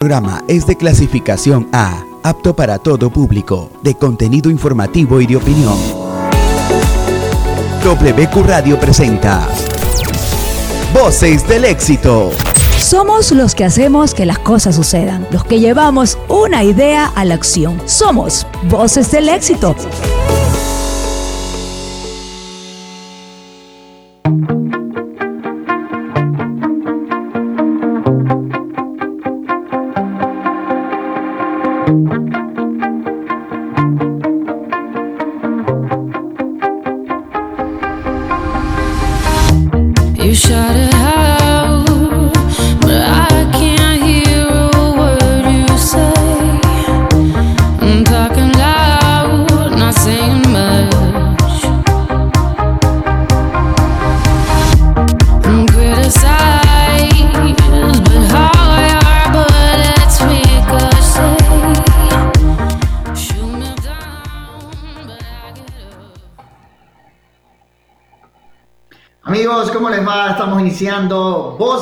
programa 0.00 0.42
es 0.48 0.66
de 0.66 0.76
clasificación 0.76 1.68
A, 1.74 2.06
apto 2.22 2.56
para 2.56 2.78
todo 2.78 3.10
público, 3.10 3.70
de 3.82 3.94
contenido 3.94 4.48
informativo 4.48 5.20
y 5.20 5.26
de 5.26 5.36
opinión. 5.36 5.76
WQ 7.84 8.42
Radio 8.46 8.80
presenta 8.80 9.46
Voces 10.94 11.46
del 11.46 11.66
éxito. 11.66 12.30
Somos 12.78 13.30
los 13.32 13.54
que 13.54 13.66
hacemos 13.66 14.14
que 14.14 14.24
las 14.24 14.38
cosas 14.38 14.76
sucedan, 14.76 15.26
los 15.32 15.44
que 15.44 15.60
llevamos 15.60 16.16
una 16.28 16.64
idea 16.64 17.12
a 17.14 17.26
la 17.26 17.34
acción. 17.34 17.78
Somos 17.84 18.46
Voces 18.70 19.10
del 19.10 19.28
éxito. 19.28 19.76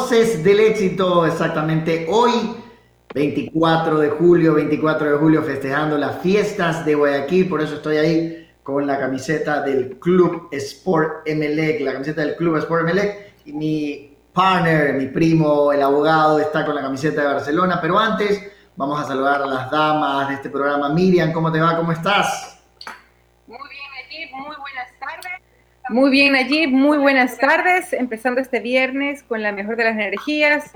Voces 0.09 0.42
del 0.42 0.61
Éxito, 0.61 1.27
exactamente 1.27 2.06
hoy, 2.09 2.56
24 3.12 3.98
de 3.98 4.09
julio, 4.09 4.55
24 4.55 5.11
de 5.11 5.19
julio, 5.19 5.42
festejando 5.42 5.98
las 5.98 6.23
fiestas 6.23 6.87
de 6.87 6.95
Guayaquil, 6.95 7.47
por 7.47 7.61
eso 7.61 7.75
estoy 7.75 7.98
ahí 7.98 8.48
con 8.62 8.86
la 8.86 8.98
camiseta 8.98 9.61
del 9.61 9.98
Club 9.98 10.48
Sport 10.51 11.29
Emelec, 11.29 11.83
la 11.83 11.92
camiseta 11.92 12.23
del 12.23 12.36
Club 12.36 12.56
Sport 12.56 12.89
Emelec, 12.89 13.34
y 13.45 13.53
mi 13.53 14.17
partner, 14.33 14.95
mi 14.95 15.09
primo, 15.09 15.75
el 15.75 15.83
abogado, 15.83 16.39
está 16.39 16.64
con 16.64 16.75
la 16.75 16.81
camiseta 16.81 17.20
de 17.20 17.27
Barcelona, 17.27 17.79
pero 17.79 17.98
antes 17.98 18.42
vamos 18.77 18.98
a 18.98 19.05
saludar 19.05 19.42
a 19.42 19.47
las 19.47 19.70
damas 19.70 20.29
de 20.31 20.36
este 20.36 20.48
programa. 20.48 20.89
Miriam, 20.89 21.34
¿cómo 21.34 21.53
te 21.53 21.61
va? 21.61 21.77
¿Cómo 21.77 21.92
estás? 21.92 22.59
Muy 23.47 23.59
bien, 23.69 23.77
allí, 26.36 26.67
muy 26.67 26.98
buenas 26.98 27.39
tardes. 27.39 27.92
Empezando 27.92 28.41
este 28.41 28.61
viernes 28.61 29.22
con 29.22 29.42
la 29.42 29.53
mejor 29.53 29.77
de 29.77 29.84
las 29.84 29.95
energías. 29.95 30.72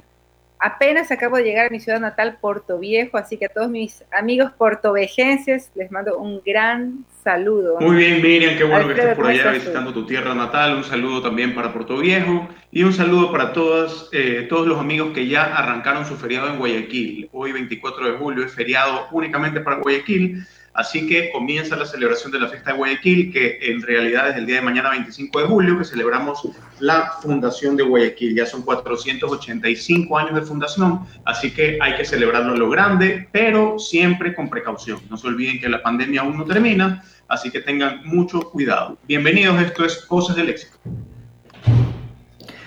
Apenas 0.59 1.11
acabo 1.11 1.37
de 1.37 1.43
llegar 1.43 1.67
a 1.67 1.71
mi 1.71 1.81
ciudad 1.81 1.99
natal, 1.99 2.39
Puerto 2.41 2.79
Viejo, 2.79 3.19
así 3.19 3.37
que 3.37 3.47
a 3.47 3.49
todos 3.49 3.69
mis 3.69 4.05
amigos 4.17 4.53
portovejenses 4.53 5.73
les 5.75 5.91
mando 5.91 6.17
un 6.19 6.41
gran 6.47 7.05
saludo. 7.25 7.81
Muy 7.81 7.97
bien, 7.97 8.23
Miriam, 8.23 8.57
qué 8.57 8.63
bueno 8.63 8.87
que 8.87 8.93
estés 8.93 9.17
por 9.17 9.27
allá 9.27 9.51
visitando 9.51 9.93
tu 9.93 10.07
tierra 10.07 10.37
natal. 10.37 10.77
Un 10.77 10.85
saludo 10.85 11.21
también 11.21 11.53
para 11.53 11.73
Puerto 11.73 11.99
Viejo 11.99 12.49
y 12.71 12.85
un 12.85 12.93
saludo 12.93 13.33
para 13.33 13.53
todos, 13.53 14.09
eh, 14.13 14.47
todos 14.49 14.69
los 14.69 14.79
amigos 14.79 15.11
que 15.13 15.27
ya 15.27 15.47
arrancaron 15.47 16.07
su 16.07 16.17
feriado 16.17 16.49
en 16.49 16.59
Guayaquil. 16.59 17.29
Hoy, 17.33 17.51
24 17.51 18.13
de 18.13 18.19
julio, 18.19 18.47
es 18.47 18.55
feriado 18.55 19.09
únicamente 19.11 19.61
para 19.61 19.79
Guayaquil 19.79 20.47
Así 20.75 21.07
que 21.07 21.31
comienza 21.31 21.77
la 21.77 21.85
celebración 21.85 22.33
de 22.33 22.41
la 22.41 22.49
fiesta 22.49 22.73
de 22.73 22.79
Guayaquil, 22.79 23.31
que 23.31 23.59
en 23.61 23.83
realidad 23.83 24.31
es 24.31 24.37
el 24.37 24.47
día 24.47 24.57
de 24.57 24.63
mañana 24.63 24.89
25 24.91 25.41
de 25.41 25.45
julio, 25.45 25.79
que 25.79 25.85
celebramos 25.85 26.49
la 26.79 27.13
fundación 27.21 27.77
de 27.77 27.83
Guayaquil. 27.83 28.35
Ya 28.35 28.47
son 28.47 28.63
485 28.63 30.19
años 30.19 30.35
de 30.35 30.41
fundación, 30.41 31.01
así 31.27 31.51
que 31.51 31.79
hay 31.79 31.95
que 31.97 32.07
celebrarlo 32.07 32.55
a 32.55 32.57
lo 32.57 32.71
grande, 32.71 33.29
pero 33.31 33.79
siempre 33.79 34.35
con 34.35 34.49
precaución. 34.49 34.99
No 35.11 35.19
se 35.19 35.27
olviden 35.27 35.61
que 35.61 35.69
la 35.69 35.83
pandemia 35.83 36.23
aún 36.23 36.39
no 36.39 36.45
termina, 36.47 37.05
así 37.29 37.51
que 37.51 37.61
tengan 37.61 38.01
mucho 38.07 38.41
cuidado. 38.41 38.97
Bienvenidos, 39.07 39.61
esto 39.61 39.85
es 39.85 39.99
Cosas 40.07 40.37
del 40.37 40.49
Éxito. 40.49 40.79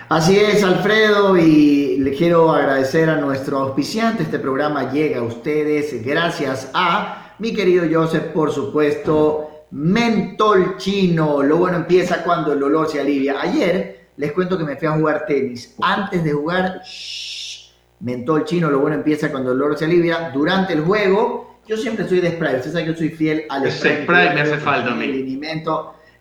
Así 0.10 0.38
es, 0.38 0.64
Alfredo, 0.64 1.36
y 1.36 1.98
le 1.98 2.14
quiero 2.14 2.52
agradecer 2.52 3.10
a 3.10 3.16
nuestro 3.16 3.58
auspiciante. 3.58 4.22
Este 4.22 4.38
programa 4.38 4.92
llega 4.92 5.22
a 5.22 5.24
ustedes 5.24 6.06
gracias 6.06 6.70
a 6.76 7.25
mi 7.40 7.54
querido 7.54 7.86
Joseph, 7.92 8.32
por 8.34 8.52
supuesto, 8.52 9.66
mentol 9.72 10.78
chino. 10.78 11.44
Lo 11.44 11.58
bueno 11.58 11.78
empieza 11.78 12.24
cuando 12.24 12.54
el 12.54 12.60
dolor 12.60 12.88
se 12.90 13.00
alivia. 13.00 13.42
Ayer 13.42 14.10
les 14.18 14.32
cuento 14.32 14.58
que 14.58 14.64
me 14.64 14.78
fui 14.78 14.88
a 14.88 14.92
jugar 14.92 15.26
tenis. 15.26 15.76
Antes 15.82 16.24
de 16.24 16.32
jugar, 16.32 16.82
shh, 16.86 17.72
mentol 18.00 18.46
chino, 18.46 18.70
lo 18.70 18.80
bueno 18.80 18.96
empieza 18.96 19.32
cuando 19.32 19.52
el 19.52 19.58
dolor 19.58 19.78
se 19.78 19.86
alivia. 19.86 20.32
Durante 20.34 20.74
el 20.74 20.82
juego, 20.82 21.60
yo 21.68 21.78
siempre 21.78 22.08
soy 22.08 22.22
de 22.22 22.32
spray. 22.32 22.58
Usted 22.58 22.72
sabe 22.72 22.86
que 22.86 22.92
yo 22.92 22.98
soy 22.98 23.10
fiel 23.10 23.46
al 23.50 23.70
spray. 23.72 24.04
spray 24.04 24.36
me 24.36 24.42
hace 24.42 24.58
falta 24.58 24.92
a 24.92 24.96
mí. 24.96 25.06
El 25.06 25.64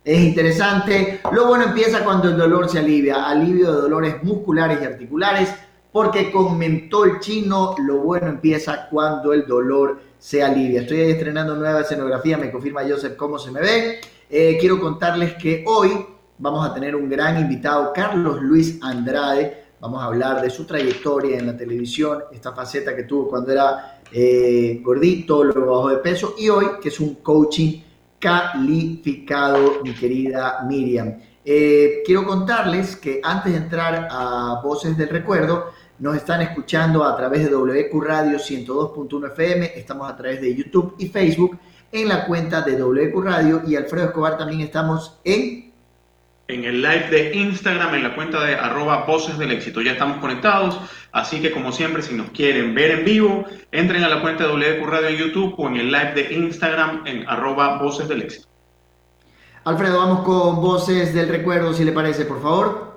es 0.04 0.20
interesante. 0.20 1.20
Lo 1.32 1.46
bueno 1.46 1.64
empieza 1.64 2.04
cuando 2.04 2.28
el 2.28 2.36
dolor 2.36 2.68
se 2.68 2.78
alivia. 2.78 3.26
Alivio 3.26 3.72
de 3.72 3.80
dolores 3.82 4.22
musculares 4.22 4.78
y 4.82 4.84
articulares. 4.84 5.54
Porque 5.92 6.32
con 6.32 6.58
mentol 6.58 7.20
chino, 7.20 7.76
lo 7.78 7.98
bueno 7.98 8.26
empieza 8.26 8.88
cuando 8.90 9.32
el 9.32 9.46
dolor 9.46 10.00
se 10.13 10.13
alivia. 10.42 10.80
Estoy 10.80 11.00
ahí 11.00 11.10
estrenando 11.10 11.54
nueva 11.54 11.82
escenografía, 11.82 12.38
me 12.38 12.50
confirma 12.50 12.82
Joseph 12.88 13.16
cómo 13.16 13.38
se 13.38 13.50
me 13.50 13.60
ve. 13.60 14.00
Eh, 14.30 14.56
quiero 14.58 14.80
contarles 14.80 15.34
que 15.34 15.64
hoy 15.66 15.90
vamos 16.38 16.68
a 16.68 16.74
tener 16.74 16.96
un 16.96 17.08
gran 17.08 17.38
invitado, 17.38 17.92
Carlos 17.94 18.40
Luis 18.42 18.78
Andrade. 18.82 19.64
Vamos 19.80 20.02
a 20.02 20.06
hablar 20.06 20.40
de 20.40 20.48
su 20.48 20.64
trayectoria 20.64 21.38
en 21.38 21.46
la 21.46 21.56
televisión, 21.56 22.24
esta 22.32 22.52
faceta 22.52 22.96
que 22.96 23.02
tuvo 23.02 23.28
cuando 23.28 23.52
era 23.52 24.00
eh, 24.10 24.80
gordito, 24.82 25.44
luego 25.44 25.72
bajó 25.72 25.88
de 25.90 25.98
peso 25.98 26.34
y 26.38 26.48
hoy 26.48 26.66
que 26.80 26.88
es 26.88 26.98
un 27.00 27.16
coaching 27.16 27.82
calificado, 28.18 29.80
mi 29.82 29.92
querida 29.92 30.64
Miriam. 30.66 31.18
Eh, 31.44 32.02
quiero 32.06 32.24
contarles 32.24 32.96
que 32.96 33.20
antes 33.22 33.52
de 33.52 33.58
entrar 33.58 34.08
a 34.10 34.62
Voces 34.64 34.96
del 34.96 35.10
Recuerdo, 35.10 35.72
nos 35.98 36.16
están 36.16 36.42
escuchando 36.42 37.04
a 37.04 37.16
través 37.16 37.44
de 37.44 37.50
WQ 37.50 38.00
Radio 38.00 38.38
102.1 38.38 39.26
FM, 39.32 39.72
estamos 39.76 40.10
a 40.10 40.16
través 40.16 40.40
de 40.40 40.54
YouTube 40.54 40.94
y 40.98 41.08
Facebook 41.08 41.58
en 41.92 42.08
la 42.08 42.26
cuenta 42.26 42.62
de 42.62 42.76
WQ 42.76 43.22
Radio 43.22 43.62
y 43.66 43.76
Alfredo 43.76 44.06
Escobar 44.06 44.36
también 44.36 44.60
estamos 44.60 45.20
en... 45.24 45.72
En 46.46 46.64
el 46.64 46.82
live 46.82 47.08
de 47.08 47.34
Instagram, 47.36 47.94
en 47.94 48.02
la 48.02 48.14
cuenta 48.14 48.44
de 48.44 48.54
arroba 48.54 49.06
voces 49.06 49.38
del 49.38 49.50
éxito. 49.52 49.80
Ya 49.80 49.92
estamos 49.92 50.18
conectados, 50.18 50.78
así 51.10 51.40
que 51.40 51.50
como 51.50 51.72
siempre, 51.72 52.02
si 52.02 52.14
nos 52.14 52.30
quieren 52.30 52.74
ver 52.74 52.90
en 52.90 53.04
vivo, 53.06 53.44
entren 53.72 54.04
a 54.04 54.10
la 54.10 54.20
cuenta 54.20 54.46
de 54.46 54.52
WQ 54.52 54.86
Radio 54.86 55.08
en 55.08 55.16
YouTube 55.16 55.54
o 55.56 55.68
en 55.68 55.76
el 55.76 55.90
live 55.90 56.12
de 56.12 56.34
Instagram 56.34 57.06
en 57.06 57.26
arroba 57.26 57.78
voces 57.78 58.08
del 58.08 58.22
éxito. 58.22 58.48
Alfredo, 59.64 59.98
vamos 59.98 60.24
con 60.24 60.56
voces 60.56 61.14
del 61.14 61.30
recuerdo, 61.30 61.72
si 61.72 61.84
le 61.84 61.92
parece, 61.92 62.26
por 62.26 62.42
favor. 62.42 62.93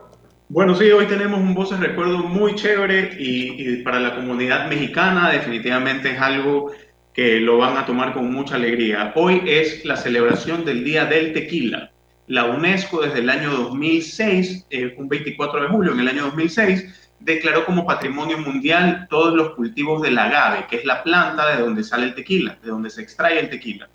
Bueno, 0.49 0.75
sí, 0.75 0.89
hoy 0.91 1.07
tenemos 1.07 1.41
un 1.41 1.53
Voces 1.53 1.77
Recuerdo 1.77 2.19
muy 2.19 2.55
chévere 2.55 3.17
y, 3.19 3.83
para 3.83 3.99
la 3.99 4.15
comunidad 4.15 4.69
mexicana 4.69 5.29
definitivamente 5.29 6.11
es 6.11 6.21
algo 6.21 6.71
que 7.13 7.41
lo 7.41 7.57
van 7.57 7.75
a 7.75 7.85
tomar 7.85 8.13
con 8.13 8.31
mucha 8.31 8.55
alegría. 8.55 9.11
Hoy 9.15 9.41
es 9.45 9.83
la 9.83 9.97
celebración 9.97 10.63
del 10.63 10.85
Día 10.85 11.03
del 11.03 11.33
Tequila. 11.33 11.91
La 12.27 12.45
UNESCO 12.45 13.01
desde 13.01 13.19
el 13.19 13.29
año 13.29 13.51
2006, 13.51 14.67
eh, 14.69 14.95
un 14.97 15.09
24 15.09 15.63
de 15.63 15.67
julio 15.67 15.91
en 15.91 15.99
el 15.99 16.07
año 16.07 16.23
2006, 16.27 17.11
declaró 17.19 17.65
como 17.65 17.85
patrimonio 17.85 18.37
mundial 18.37 19.07
todos 19.09 19.35
los 19.35 19.49
cultivos 19.49 20.01
del 20.01 20.17
agave, 20.17 20.65
que 20.69 20.77
es 20.77 20.85
la 20.85 21.03
planta 21.03 21.57
de 21.57 21.61
donde 21.61 21.83
sale 21.83 22.05
el 22.05 22.15
tequila, 22.15 22.57
de 22.63 22.69
donde 22.69 22.89
se 22.89 23.01
extrae 23.01 23.37
el 23.37 23.49
tequila. 23.49 23.89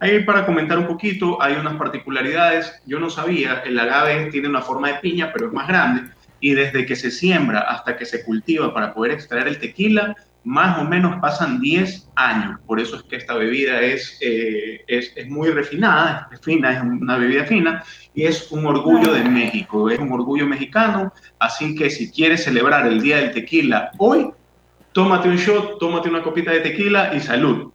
Ahí 0.00 0.24
para 0.24 0.46
comentar 0.46 0.78
un 0.78 0.86
poquito, 0.86 1.40
hay 1.42 1.54
unas 1.54 1.74
particularidades. 1.74 2.80
Yo 2.86 2.98
no 2.98 3.10
sabía, 3.10 3.62
el 3.66 3.78
agave 3.78 4.30
tiene 4.30 4.48
una 4.48 4.62
forma 4.62 4.88
de 4.88 4.94
piña, 4.94 5.30
pero 5.32 5.48
es 5.48 5.52
más 5.52 5.68
grande. 5.68 6.10
Y 6.40 6.54
desde 6.54 6.86
que 6.86 6.96
se 6.96 7.10
siembra 7.10 7.60
hasta 7.60 7.96
que 7.96 8.06
se 8.06 8.24
cultiva 8.24 8.72
para 8.72 8.94
poder 8.94 9.12
extraer 9.12 9.46
el 9.46 9.58
tequila, 9.58 10.16
más 10.42 10.78
o 10.78 10.84
menos 10.84 11.20
pasan 11.20 11.60
10 11.60 12.08
años. 12.16 12.58
Por 12.66 12.80
eso 12.80 12.96
es 12.96 13.02
que 13.02 13.16
esta 13.16 13.34
bebida 13.34 13.82
es, 13.82 14.16
eh, 14.22 14.82
es, 14.86 15.12
es, 15.14 15.28
muy 15.28 15.50
refinada, 15.50 16.28
es 16.32 16.40
fina, 16.40 16.72
es 16.72 16.80
una 16.80 17.18
bebida 17.18 17.44
fina 17.44 17.84
y 18.14 18.24
es 18.24 18.50
un 18.50 18.64
orgullo 18.64 19.12
de 19.12 19.24
México, 19.24 19.90
es 19.90 19.98
un 19.98 20.12
orgullo 20.12 20.46
mexicano. 20.46 21.12
Así 21.38 21.74
que 21.74 21.90
si 21.90 22.10
quieres 22.10 22.44
celebrar 22.44 22.86
el 22.86 23.02
Día 23.02 23.18
del 23.18 23.32
Tequila 23.32 23.90
hoy, 23.98 24.30
tómate 24.92 25.28
un 25.28 25.36
shot, 25.36 25.78
tómate 25.78 26.08
una 26.08 26.22
copita 26.22 26.52
de 26.52 26.60
tequila 26.60 27.14
y 27.14 27.20
salud. 27.20 27.70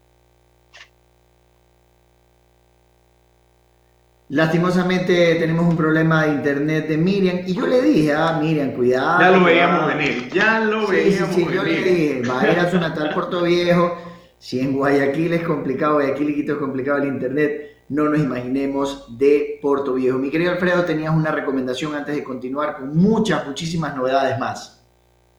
Lastimosamente 4.30 5.36
tenemos 5.36 5.68
un 5.68 5.78
problema 5.78 6.26
de 6.26 6.34
internet 6.34 6.88
de 6.88 6.98
Miriam 6.98 7.42
y 7.46 7.54
yo 7.54 7.68
le 7.68 7.80
dije 7.80 8.12
a 8.12 8.40
Miriam, 8.40 8.72
cuidado. 8.72 9.20
Ya 9.22 9.30
lo 9.30 9.44
veíamos 9.44 9.88
venir, 9.88 10.30
ya 10.34 10.60
lo 10.62 10.88
veíamos 10.88 11.36
venir. 11.36 11.54
Yo 11.54 11.64
le 11.64 11.84
dije, 11.84 12.22
va 12.28 12.42
a 12.42 12.52
ir 12.52 12.60
a 12.60 12.72
su 12.72 12.80
natal 12.80 13.12
Puerto 13.14 13.44
Viejo, 13.44 13.96
si 14.40 14.60
en 14.60 14.74
Guayaquil 14.74 15.34
es 15.34 15.44
complicado, 15.44 15.96
Guayaquil 15.96 16.32
y 16.32 16.36
Quito 16.36 16.54
es 16.54 16.58
complicado 16.58 17.04
el 17.04 17.10
internet, 17.10 17.84
no 17.90 18.10
nos 18.10 18.20
imaginemos 18.20 19.16
de 19.16 19.60
Puerto 19.62 19.94
Viejo. 19.94 20.18
Mi 20.18 20.32
querido 20.32 20.54
Alfredo, 20.54 20.86
tenías 20.86 21.14
una 21.14 21.32
recomendación 21.32 21.94
antes 21.94 22.16
de 22.16 22.24
continuar 22.24 22.78
con 22.78 22.98
muchas, 22.98 23.46
muchísimas 23.46 23.96
novedades 23.96 24.40
más. 24.40 24.84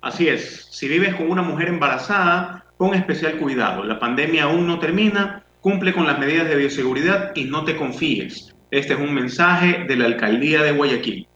Así 0.00 0.28
es, 0.28 0.68
si 0.70 0.86
vives 0.86 1.16
con 1.16 1.28
una 1.28 1.42
mujer 1.42 1.66
embarazada, 1.68 2.64
con 2.76 2.94
especial 2.94 3.38
cuidado. 3.38 3.82
La 3.82 3.98
pandemia 3.98 4.44
aún 4.44 4.64
no 4.64 4.78
termina, 4.78 5.44
cumple 5.60 5.92
con 5.92 6.06
las 6.06 6.20
medidas 6.20 6.48
de 6.48 6.54
bioseguridad 6.54 7.34
y 7.34 7.46
no 7.46 7.64
te 7.64 7.76
confíes. 7.76 8.55
Este 8.70 8.94
es 8.94 8.98
un 8.98 9.14
mensaje 9.14 9.84
de 9.84 9.96
la 9.96 10.06
alcaldía 10.06 10.62
de 10.62 10.72
Guayaquil. 10.72 11.28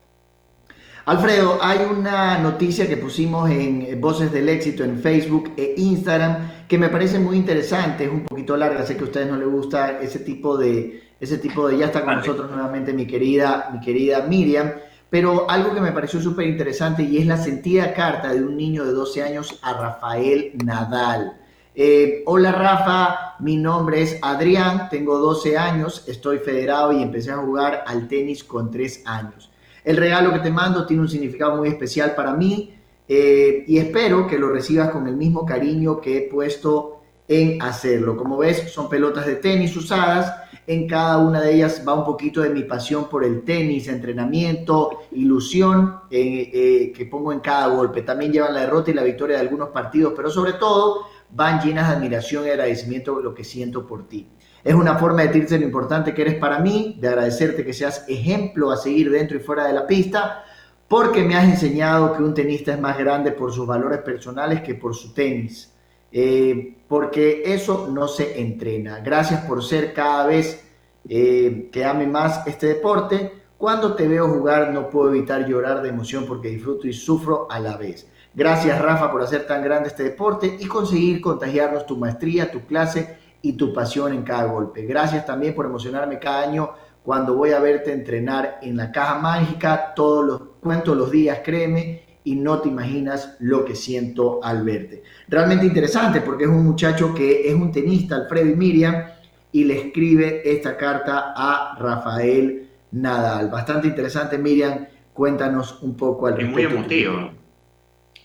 Alfredo, 1.07 1.59
hay 1.63 1.79
una 1.91 2.39
noticia 2.39 2.89
que 2.89 2.97
pusimos 2.97 3.51
en 3.51 4.01
Voces 4.01 4.33
del 4.33 4.49
Éxito 4.49 4.85
en 4.85 4.99
Facebook 4.99 5.53
e 5.57 5.75
Instagram 5.77 6.51
que 6.69 6.79
me 6.79 6.89
parece 6.89 7.19
muy 7.19 7.37
interesante, 7.37 8.05
es 8.05 8.11
un 8.11 8.25
poquito 8.25 8.57
larga, 8.57 8.85
sé 8.85 8.97
que 8.97 9.03
a 9.03 9.05
ustedes 9.05 9.29
no 9.29 9.37
les 9.37 9.49
gusta 9.49 10.01
ese 10.01 10.21
tipo 10.21 10.57
de, 10.57 11.03
ese 11.19 11.39
tipo 11.39 11.67
de, 11.67 11.79
ya 11.79 11.87
está 11.87 12.05
con 12.05 12.17
nosotros 12.17 12.51
nuevamente 12.51 12.93
mi 12.93 13.07
querida, 13.07 13.71
mi 13.73 13.81
querida 13.81 14.23
Miriam, 14.23 14.73
pero 15.09 15.51
algo 15.51 15.75
que 15.75 15.81
me 15.81 15.91
pareció 15.91 16.21
súper 16.21 16.47
interesante 16.47 17.03
y 17.03 17.19
es 17.19 17.27
la 17.27 17.37
sentida 17.37 17.93
carta 17.93 18.33
de 18.33 18.45
un 18.45 18.57
niño 18.57 18.85
de 18.85 18.93
12 18.93 19.23
años 19.23 19.59
a 19.63 19.73
Rafael 19.73 20.53
Nadal. 20.65 21.40
Eh, 21.83 22.25
hola 22.27 22.53
Rafa, 22.53 23.37
mi 23.39 23.57
nombre 23.57 24.03
es 24.03 24.19
Adrián, 24.21 24.91
tengo 24.91 25.17
12 25.17 25.57
años, 25.57 26.05
estoy 26.07 26.37
federado 26.37 26.93
y 26.93 27.03
empecé 27.03 27.31
a 27.31 27.39
jugar 27.39 27.85
al 27.87 28.07
tenis 28.07 28.45
con 28.45 28.71
3 28.71 29.05
años. 29.07 29.51
El 29.83 29.97
regalo 29.97 30.31
que 30.31 30.41
te 30.41 30.51
mando 30.51 30.85
tiene 30.85 31.01
un 31.01 31.09
significado 31.09 31.57
muy 31.57 31.71
especial 31.71 32.15
para 32.15 32.35
mí 32.35 32.75
eh, 33.09 33.65
y 33.67 33.79
espero 33.79 34.27
que 34.27 34.39
lo 34.39 34.51
recibas 34.51 34.91
con 34.91 35.07
el 35.07 35.17
mismo 35.17 35.47
cariño 35.47 36.03
que 36.03 36.19
he 36.19 36.21
puesto 36.29 37.01
en 37.27 37.63
hacerlo. 37.63 38.15
Como 38.15 38.37
ves, 38.37 38.71
son 38.71 38.91
pelotas 38.91 39.25
de 39.25 39.37
tenis 39.37 39.75
usadas. 39.75 40.35
En 40.67 40.87
cada 40.87 41.17
una 41.17 41.41
de 41.41 41.55
ellas 41.55 41.83
va 41.89 41.95
un 41.95 42.05
poquito 42.05 42.43
de 42.43 42.51
mi 42.51 42.65
pasión 42.65 43.09
por 43.09 43.25
el 43.25 43.43
tenis, 43.43 43.89
entrenamiento, 43.89 45.05
ilusión 45.13 46.01
eh, 46.11 46.93
que 46.95 47.07
pongo 47.07 47.33
en 47.33 47.41
cada 47.41 47.69
golpe. 47.69 48.03
También 48.03 48.33
llevan 48.33 48.53
la 48.53 48.61
derrota 48.61 48.91
y 48.91 48.95
la 48.95 49.03
victoria 49.03 49.37
de 49.37 49.43
algunos 49.43 49.71
partidos, 49.71 50.13
pero 50.15 50.29
sobre 50.29 50.53
todo 50.55 51.07
van 51.33 51.61
llenas 51.61 51.89
de 51.89 51.97
admiración 51.97 52.47
y 52.47 52.51
agradecimiento 52.51 53.21
lo 53.21 53.35
que 53.35 53.45
siento 53.45 53.87
por 53.87 54.09
ti. 54.09 54.29
Es 54.63 54.75
una 54.75 54.97
forma 54.97 55.23
de 55.23 55.29
decirte 55.29 55.59
lo 55.59 55.65
importante 55.65 56.13
que 56.13 56.23
eres 56.23 56.35
para 56.35 56.59
mí, 56.59 56.99
de 57.01 57.09
agradecerte 57.09 57.65
que 57.65 57.73
seas 57.73 58.05
ejemplo 58.09 58.71
a 58.71 58.77
seguir 58.77 59.11
dentro 59.11 59.37
y 59.37 59.41
fuera 59.41 59.67
de 59.67 59.73
la 59.73 59.87
pista, 59.87 60.45
porque 60.87 61.23
me 61.23 61.37
has 61.37 61.45
enseñado 61.45 62.17
que 62.17 62.23
un 62.23 62.35
tenista 62.35 62.73
es 62.73 62.81
más 62.81 62.99
grande 62.99 63.33
por 63.33 63.53
sus 63.53 63.67
valores 63.67 64.01
personales 64.01 64.61
que 64.61 64.75
por 64.75 64.95
su 64.95 65.15
tenis. 65.15 65.73
Eh, 66.13 66.77
porque 66.89 67.43
eso 67.47 67.89
no 67.91 68.09
se 68.09 68.41
entrena. 68.41 68.99
Gracias 68.99 69.45
por 69.45 69.63
ser 69.63 69.95
cada 69.95 70.27
vez 70.27 70.65
eh, 71.09 71.69
que 71.73 71.85
ame 71.85 72.07
más 72.07 72.47
este 72.47 72.67
deporte. 72.67 73.33
Cuando 73.57 73.95
te 73.95 74.09
veo 74.09 74.29
jugar 74.29 74.73
no 74.73 74.91
puedo 74.91 75.11
evitar 75.11 75.47
llorar 75.47 75.83
de 75.83 75.91
emoción 75.91 76.27
porque 76.27 76.49
disfruto 76.49 76.89
y 76.89 76.93
sufro 76.93 77.47
a 77.51 77.61
la 77.61 77.77
vez. 77.77 78.09
Gracias 78.33 78.81
Rafa 78.81 79.11
por 79.11 79.23
hacer 79.23 79.47
tan 79.47 79.63
grande 79.63 79.89
este 79.89 80.05
deporte 80.05 80.57
y 80.61 80.67
conseguir 80.67 81.21
contagiarnos 81.21 81.85
tu 81.85 81.97
maestría, 81.97 82.51
tu 82.51 82.61
clase 82.61 83.19
y 83.43 83.55
tu 83.55 83.73
pasión 83.73 84.13
en 84.13 84.23
cada 84.23 84.45
golpe. 84.45 84.87
Gracias 84.87 85.27
también 85.27 85.55
por 85.55 85.67
emocionarme 85.67 86.21
cada 86.21 86.43
año 86.43 86.71
cuando 87.03 87.35
voy 87.35 87.51
a 87.51 87.59
verte 87.59 87.93
entrenar 87.93 88.59
en 88.63 88.77
la 88.77 88.93
caja 88.93 89.19
mágica. 89.19 89.95
Todos 89.97 90.25
los 90.25 90.43
cuentos 90.61 90.97
los 90.97 91.11
días, 91.11 91.41
créeme, 91.45 92.03
y 92.23 92.37
no 92.37 92.61
te 92.61 92.69
imaginas 92.69 93.37
lo 93.41 93.65
que 93.65 93.75
siento 93.75 94.41
al 94.45 94.63
verte. 94.63 95.03
Realmente 95.27 95.67
interesante 95.67 96.21
porque 96.21 96.45
es 96.45 96.51
un 96.51 96.65
muchacho 96.65 97.15
que 97.15 97.49
es 97.49 97.55
un 97.55 97.73
tenista, 97.73 98.15
Alfredo 98.15 98.51
y 98.51 98.55
Miriam, 98.55 99.07
y 99.51 99.65
le 99.65 99.87
escribe 99.87 100.43
esta 100.45 100.77
carta 100.77 101.33
a 101.35 101.77
Rafael 101.81 102.69
Nadal. 102.93 103.49
Bastante 103.49 103.89
interesante, 103.89 104.39
Miriam. 104.39 104.87
Cuéntanos 105.13 105.83
un 105.83 105.97
poco 105.97 106.29
al 106.29 106.37
respecto. 106.37 106.61
Es 106.61 106.69
muy 106.69 106.79
emotivo 106.79 107.40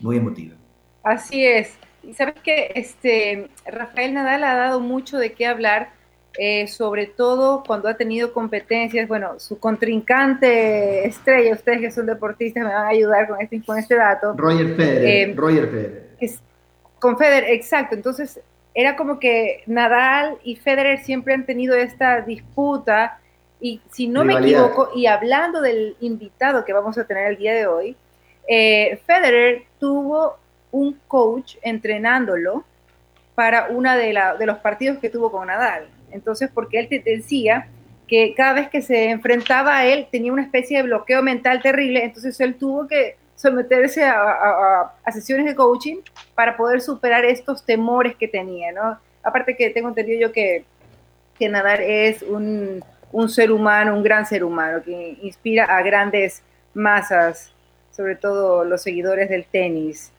muy 0.00 0.16
emotiva. 0.16 0.54
Así 1.02 1.46
es. 1.46 1.76
Y 2.02 2.14
sabes 2.14 2.34
que 2.42 2.72
este, 2.74 3.48
Rafael 3.66 4.14
Nadal 4.14 4.44
ha 4.44 4.54
dado 4.54 4.80
mucho 4.80 5.18
de 5.18 5.32
qué 5.32 5.46
hablar, 5.46 5.90
eh, 6.38 6.66
sobre 6.68 7.06
todo 7.06 7.64
cuando 7.66 7.88
ha 7.88 7.94
tenido 7.94 8.32
competencias. 8.32 9.08
Bueno, 9.08 9.38
su 9.40 9.58
contrincante 9.58 11.06
estrella, 11.06 11.54
ustedes 11.54 11.80
que 11.80 11.90
son 11.90 12.06
deportistas 12.06 12.62
me 12.62 12.72
van 12.72 12.86
a 12.86 12.88
ayudar 12.88 13.28
con 13.28 13.40
este, 13.40 13.62
con 13.62 13.78
este 13.78 13.96
dato. 13.96 14.34
Roger 14.36 14.76
Federer. 14.76 15.30
Eh, 15.30 15.34
Roger 15.34 15.68
Federer. 15.68 16.10
con 16.98 17.18
Federer, 17.18 17.50
exacto. 17.50 17.94
Entonces, 17.94 18.40
era 18.74 18.94
como 18.94 19.18
que 19.18 19.62
Nadal 19.66 20.36
y 20.44 20.56
Federer 20.56 21.02
siempre 21.02 21.34
han 21.34 21.46
tenido 21.46 21.74
esta 21.74 22.20
disputa. 22.20 23.18
Y 23.58 23.80
si 23.90 24.06
no 24.06 24.22
me 24.22 24.34
equivoco, 24.34 24.90
y 24.94 25.06
hablando 25.06 25.62
del 25.62 25.96
invitado 26.00 26.64
que 26.64 26.74
vamos 26.74 26.98
a 26.98 27.06
tener 27.06 27.32
el 27.32 27.38
día 27.38 27.54
de 27.54 27.66
hoy, 27.66 27.96
eh, 28.46 29.00
Federer 29.06 29.64
tuvo 29.78 30.38
un 30.70 30.98
coach 31.08 31.56
entrenándolo 31.62 32.64
para 33.34 33.68
uno 33.68 33.94
de, 33.96 34.14
los 34.46 34.58
partidos 34.58 34.98
que 34.98 35.10
tuvo 35.10 35.30
con 35.30 35.46
Nadal. 35.48 35.88
Entonces, 36.10 36.50
porque 36.52 36.78
él 36.78 36.88
te 36.88 37.00
decía 37.00 37.68
que 38.08 38.34
cada 38.34 38.54
vez 38.54 38.68
que 38.68 38.82
se 38.82 39.10
enfrentaba 39.10 39.78
a 39.78 39.86
él 39.86 40.06
tenía 40.10 40.32
una 40.32 40.42
especie 40.42 40.78
de 40.78 40.84
bloqueo 40.84 41.22
mental 41.22 41.60
terrible, 41.60 42.04
entonces 42.04 42.40
él 42.40 42.54
tuvo 42.54 42.86
que 42.86 43.16
someterse 43.34 44.04
a, 44.04 44.92
sesiones 45.12 45.44
de 45.44 45.54
coaching 45.54 45.96
para 46.34 46.56
poder 46.56 46.80
superar 46.80 47.24
estos 47.24 47.64
temores 47.64 48.16
que 48.16 48.28
tenía. 48.28 48.70
Aparte 49.22 49.56
que 49.56 49.70
tengo 49.70 49.88
entendido 49.88 50.28
yo 50.28 50.32
que, 50.32 50.64
que 51.38 51.48
Nadal 51.48 51.80
es 51.80 52.22
un 52.22 52.82
ser 53.28 53.50
humano, 53.50 53.94
un 53.94 54.02
gran 54.02 54.24
ser 54.24 54.44
humano, 54.44 54.82
que 54.82 55.18
inspira 55.20 55.64
a 55.64 55.82
grandes 55.82 56.42
masas 56.72 57.52
sobre 57.96 58.16
todo 58.16 58.64
los 58.64 58.82
seguidores 58.82 59.30
del 59.30 59.46
tenis. 59.46 60.12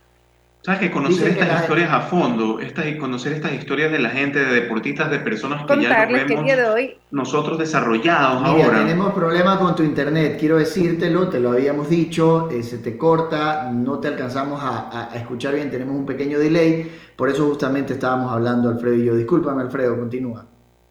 Sabes 0.63 0.81
que 0.81 0.91
conocer 0.91 1.29
estas 1.29 1.61
historias 1.61 1.91
a 1.93 2.01
fondo, 2.01 2.59
conocer 2.99 3.33
estas 3.33 3.53
historias 3.53 3.91
de 3.91 3.99
la 3.99 4.09
gente, 4.09 4.43
de 4.43 4.61
deportistas, 4.61 5.09
de 5.09 5.19
personas 5.19 5.65
que 5.65 5.81
ya 5.81 6.05
lo 6.05 6.13
vemos 6.13 6.45
de 6.45 6.65
hoy, 6.65 6.97
nosotros 7.11 7.57
desarrollados 7.57 8.43
ahora. 8.43 8.79
Tenemos 8.79 9.13
problemas 9.13 9.59
con 9.59 9.75
tu 9.75 9.83
internet, 9.83 10.35
quiero 10.37 10.57
decírtelo, 10.57 11.29
te 11.29 11.39
lo 11.39 11.51
habíamos 11.51 11.89
dicho, 11.89 12.49
eh, 12.51 12.63
se 12.63 12.79
te 12.79 12.97
corta, 12.97 13.71
no 13.71 13.99
te 13.99 14.09
alcanzamos 14.09 14.59
a, 14.61 15.09
escuchar 15.15 15.53
bien, 15.53 15.71
tenemos 15.71 15.95
un 15.95 16.05
pequeño 16.05 16.37
delay, 16.37 16.91
por 17.15 17.29
eso 17.29 17.47
justamente 17.47 17.93
estábamos 17.93 18.33
hablando 18.33 18.69
Alfredo 18.69 18.95
y 18.95 19.05
yo. 19.05 19.15
Discúlpame 19.15 19.61
Alfredo, 19.61 19.97
continúa. 19.97 20.45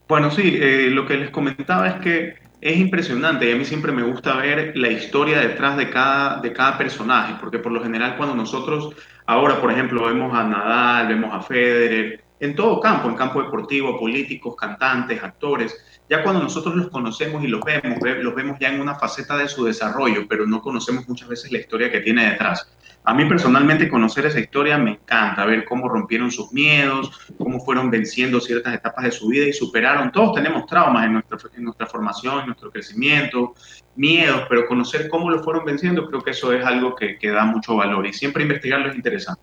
Bueno, 0.09 0.31
sí, 0.31 0.57
eh, 0.59 0.88
lo 0.90 1.05
que 1.05 1.16
les 1.16 1.31
comentaba 1.31 1.88
es 1.88 1.95
que 1.97 2.46
es 2.60 2.76
impresionante 2.78 3.48
y 3.48 3.52
a 3.52 3.56
mí 3.56 3.64
siempre 3.64 3.92
me 3.92 4.02
gusta 4.02 4.36
ver 4.36 4.76
la 4.76 4.88
historia 4.88 5.40
detrás 5.40 5.76
de 5.76 5.90
cada, 5.90 6.40
de 6.40 6.52
cada 6.52 6.78
personaje, 6.78 7.34
porque 7.40 7.58
por 7.58 7.72
lo 7.72 7.82
general 7.82 8.16
cuando 8.16 8.34
nosotros 8.34 8.94
ahora, 9.26 9.60
por 9.60 9.70
ejemplo, 9.70 10.06
vemos 10.06 10.34
a 10.34 10.44
Nadal, 10.44 11.08
vemos 11.08 11.34
a 11.34 11.42
Federer, 11.42 12.25
en 12.38 12.54
todo 12.54 12.80
campo, 12.80 13.08
en 13.08 13.14
campo 13.14 13.42
deportivo, 13.42 13.98
políticos, 13.98 14.54
cantantes, 14.56 15.22
actores, 15.22 16.02
ya 16.08 16.22
cuando 16.22 16.42
nosotros 16.42 16.76
los 16.76 16.88
conocemos 16.88 17.42
y 17.42 17.48
los 17.48 17.62
vemos, 17.64 17.98
los 18.02 18.34
vemos 18.34 18.58
ya 18.60 18.68
en 18.68 18.80
una 18.80 18.94
faceta 18.94 19.36
de 19.36 19.48
su 19.48 19.64
desarrollo, 19.64 20.26
pero 20.28 20.46
no 20.46 20.60
conocemos 20.60 21.08
muchas 21.08 21.28
veces 21.28 21.50
la 21.50 21.58
historia 21.58 21.90
que 21.90 22.00
tiene 22.00 22.30
detrás. 22.30 22.70
A 23.08 23.14
mí 23.14 23.25
personalmente 23.25 23.88
conocer 23.88 24.26
esa 24.26 24.40
historia 24.40 24.76
me 24.78 24.90
encanta, 24.90 25.46
ver 25.46 25.64
cómo 25.64 25.88
rompieron 25.88 26.32
sus 26.32 26.52
miedos, 26.52 27.12
cómo 27.38 27.60
fueron 27.60 27.88
venciendo 27.88 28.40
ciertas 28.40 28.75
etapas 28.75 29.04
de 29.04 29.12
su 29.12 29.28
vida 29.28 29.46
y 29.46 29.52
superaron. 29.52 30.10
Todos 30.10 30.34
tenemos 30.34 30.66
traumas 30.66 31.06
en 31.06 31.12
nuestra, 31.12 31.38
en 31.56 31.62
nuestra 31.62 31.86
formación, 31.86 32.40
en 32.40 32.46
nuestro 32.46 32.68
crecimiento, 32.72 33.54
miedos, 33.94 34.42
pero 34.48 34.66
conocer 34.66 35.08
cómo 35.08 35.30
lo 35.30 35.40
fueron 35.44 35.64
venciendo 35.64 36.08
creo 36.08 36.20
que 36.20 36.32
eso 36.32 36.52
es 36.52 36.66
algo 36.66 36.96
que, 36.96 37.16
que 37.16 37.30
da 37.30 37.44
mucho 37.44 37.76
valor 37.76 38.04
y 38.08 38.12
siempre 38.12 38.42
investigarlo 38.42 38.90
es 38.90 38.96
interesante. 38.96 39.40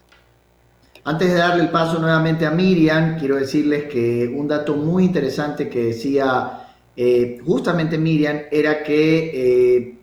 Antes 1.05 1.31
de 1.31 1.35
darle 1.35 1.63
el 1.63 1.69
paso 1.69 1.99
nuevamente 1.99 2.45
a 2.45 2.51
Miriam, 2.51 3.17
quiero 3.17 3.37
decirles 3.37 3.85
que 3.85 4.29
un 4.35 4.45
dato 4.45 4.75
muy 4.75 5.05
interesante 5.05 5.69
que 5.69 5.85
decía 5.85 6.67
eh, 6.97 7.39
justamente 7.45 7.97
Miriam 7.97 8.41
era 8.51 8.83
que 8.83 9.31
eh, 9.33 10.02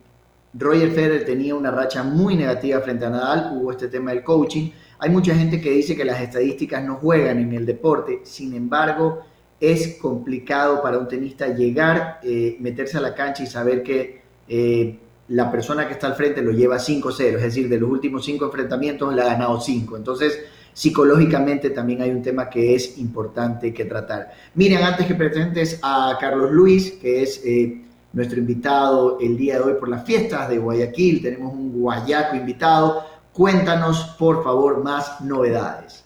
Roger 0.54 0.90
Federer 0.90 1.24
tenía 1.24 1.54
una 1.54 1.70
racha 1.70 2.02
muy 2.02 2.34
negativa 2.34 2.80
frente 2.80 3.04
a 3.04 3.10
Nadal, 3.10 3.52
hubo 3.54 3.70
este 3.70 3.88
tema 3.88 4.10
del 4.10 4.24
coaching. 4.24 4.70
Hay 4.98 5.10
mucha 5.10 5.34
gente 5.34 5.60
que 5.60 5.70
dice 5.70 5.96
que 5.96 6.04
las 6.04 6.20
estadísticas 6.20 6.84
no 6.84 6.96
juegan 6.96 7.38
en 7.38 7.52
el 7.52 7.64
deporte, 7.64 8.20
sin 8.24 8.54
embargo, 8.54 9.20
es 9.60 9.98
complicado 10.00 10.82
para 10.82 10.98
un 10.98 11.06
tenista 11.06 11.48
llegar, 11.48 12.18
eh, 12.22 12.56
meterse 12.60 12.96
a 12.96 13.00
la 13.00 13.14
cancha 13.14 13.42
y 13.42 13.46
saber 13.46 13.82
que 13.82 14.22
eh, 14.48 14.98
la 15.28 15.50
persona 15.50 15.86
que 15.86 15.92
está 15.92 16.08
al 16.08 16.14
frente 16.14 16.42
lo 16.42 16.50
lleva 16.50 16.78
5-0, 16.78 17.36
es 17.36 17.42
decir, 17.42 17.68
de 17.68 17.78
los 17.78 17.88
últimos 17.88 18.24
5 18.24 18.44
enfrentamientos 18.46 19.14
le 19.14 19.22
ha 19.22 19.26
ganado 19.26 19.60
5. 19.60 19.96
Entonces, 19.96 20.40
psicológicamente 20.72 21.70
también 21.70 22.02
hay 22.02 22.10
un 22.10 22.22
tema 22.22 22.48
que 22.48 22.74
es 22.74 22.98
importante 22.98 23.72
que 23.72 23.84
tratar. 23.84 24.32
Miren, 24.54 24.82
antes 24.82 25.06
que 25.06 25.14
presentes 25.14 25.78
a 25.82 26.16
Carlos 26.20 26.50
Luis, 26.50 26.92
que 26.92 27.22
es... 27.22 27.40
Eh, 27.44 27.84
nuestro 28.12 28.38
invitado 28.38 29.18
el 29.20 29.36
día 29.36 29.56
de 29.56 29.62
hoy 29.62 29.74
por 29.74 29.88
las 29.88 30.04
fiestas 30.04 30.48
de 30.48 30.58
Guayaquil. 30.58 31.22
Tenemos 31.22 31.52
un 31.52 31.80
guayaco 31.80 32.36
invitado. 32.36 33.04
Cuéntanos, 33.32 34.16
por 34.18 34.42
favor, 34.42 34.82
más 34.82 35.20
novedades. 35.20 36.04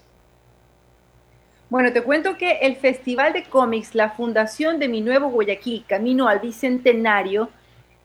Bueno, 1.69 1.91
te 1.91 2.03
cuento 2.03 2.37
que 2.37 2.59
el 2.59 2.75
Festival 2.75 3.33
de 3.33 3.43
Cómics, 3.43 3.95
la 3.95 4.11
fundación 4.11 4.77
de 4.79 4.87
mi 4.87 5.01
nuevo 5.01 5.29
Guayaquil, 5.29 5.83
Camino 5.87 6.27
al 6.27 6.39
Bicentenario, 6.39 7.49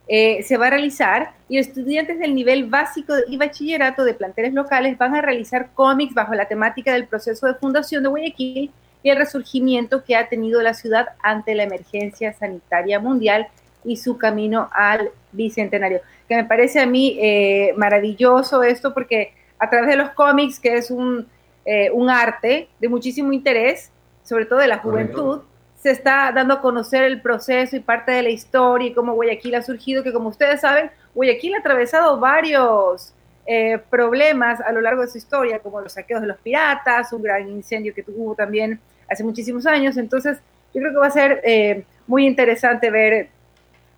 eh, 0.08 0.42
se 0.42 0.56
va 0.56 0.66
a 0.66 0.70
realizar 0.70 1.34
y 1.48 1.58
estudiantes 1.58 2.18
del 2.18 2.34
nivel 2.34 2.64
básico 2.64 3.14
y 3.28 3.36
bachillerato 3.36 4.02
de 4.02 4.14
planteles 4.14 4.54
locales 4.54 4.98
van 4.98 5.14
a 5.14 5.22
realizar 5.22 5.70
cómics 5.72 6.14
bajo 6.14 6.34
la 6.34 6.48
temática 6.48 6.92
del 6.92 7.06
proceso 7.06 7.46
de 7.46 7.54
fundación 7.54 8.02
de 8.02 8.08
Guayaquil 8.08 8.72
y 9.04 9.10
el 9.10 9.16
resurgimiento 9.16 10.02
que 10.02 10.16
ha 10.16 10.28
tenido 10.28 10.62
la 10.62 10.74
ciudad 10.74 11.10
ante 11.22 11.54
la 11.54 11.62
emergencia 11.62 12.32
sanitaria 12.32 12.98
mundial 12.98 13.46
y 13.84 13.96
su 13.96 14.18
camino 14.18 14.68
al 14.72 15.10
bicentenario. 15.32 16.00
Que 16.28 16.36
me 16.36 16.44
parece 16.44 16.80
a 16.80 16.86
mí 16.86 17.16
eh, 17.20 17.72
maravilloso 17.76 18.62
esto 18.62 18.94
porque 18.94 19.32
a 19.58 19.68
través 19.68 19.90
de 19.90 19.96
los 19.96 20.10
cómics, 20.10 20.58
que 20.58 20.76
es 20.76 20.90
un, 20.90 21.26
eh, 21.64 21.90
un 21.92 22.10
arte 22.10 22.68
de 22.78 22.88
muchísimo 22.88 23.32
interés, 23.32 23.90
sobre 24.22 24.46
todo 24.46 24.58
de 24.58 24.68
la 24.68 24.78
juventud, 24.78 25.42
se 25.82 25.90
está 25.90 26.30
dando 26.32 26.54
a 26.54 26.60
conocer 26.60 27.04
el 27.04 27.22
proceso 27.22 27.74
y 27.74 27.80
parte 27.80 28.12
de 28.12 28.22
la 28.22 28.30
historia 28.30 28.88
y 28.88 28.92
cómo 28.92 29.14
Guayaquil 29.14 29.54
ha 29.54 29.62
surgido, 29.62 30.02
que 30.02 30.12
como 30.12 30.28
ustedes 30.28 30.60
saben, 30.60 30.90
Guayaquil 31.14 31.54
ha 31.54 31.58
atravesado 31.58 32.20
varios 32.20 33.14
eh, 33.46 33.78
problemas 33.88 34.60
a 34.60 34.72
lo 34.72 34.80
largo 34.80 35.02
de 35.02 35.08
su 35.08 35.18
historia, 35.18 35.58
como 35.58 35.80
los 35.80 35.94
saqueos 35.94 36.20
de 36.20 36.28
los 36.28 36.38
piratas, 36.38 37.12
un 37.12 37.22
gran 37.22 37.48
incendio 37.48 37.94
que 37.94 38.02
tuvo 38.02 38.34
también 38.34 38.78
hace 39.10 39.24
muchísimos 39.24 39.66
años. 39.66 39.96
Entonces, 39.96 40.38
yo 40.74 40.80
creo 40.80 40.92
que 40.92 40.98
va 40.98 41.06
a 41.06 41.10
ser 41.10 41.40
eh, 41.42 41.84
muy 42.06 42.26
interesante 42.26 42.90
ver 42.90 43.30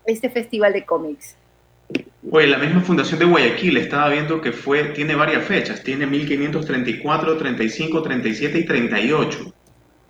este 0.06 0.30
festival 0.30 0.72
de 0.72 0.84
cómics. 0.84 1.36
Pues 2.30 2.48
la 2.48 2.58
misma 2.58 2.80
fundación 2.80 3.18
de 3.18 3.26
Guayaquil 3.26 3.76
estaba 3.76 4.08
viendo 4.08 4.40
que 4.40 4.52
fue, 4.52 4.84
tiene 4.84 5.14
varias 5.14 5.44
fechas, 5.44 5.82
tiene 5.82 6.06
1534, 6.06 7.36
35, 7.36 8.02
37 8.02 8.58
y 8.58 8.64
38 8.64 9.54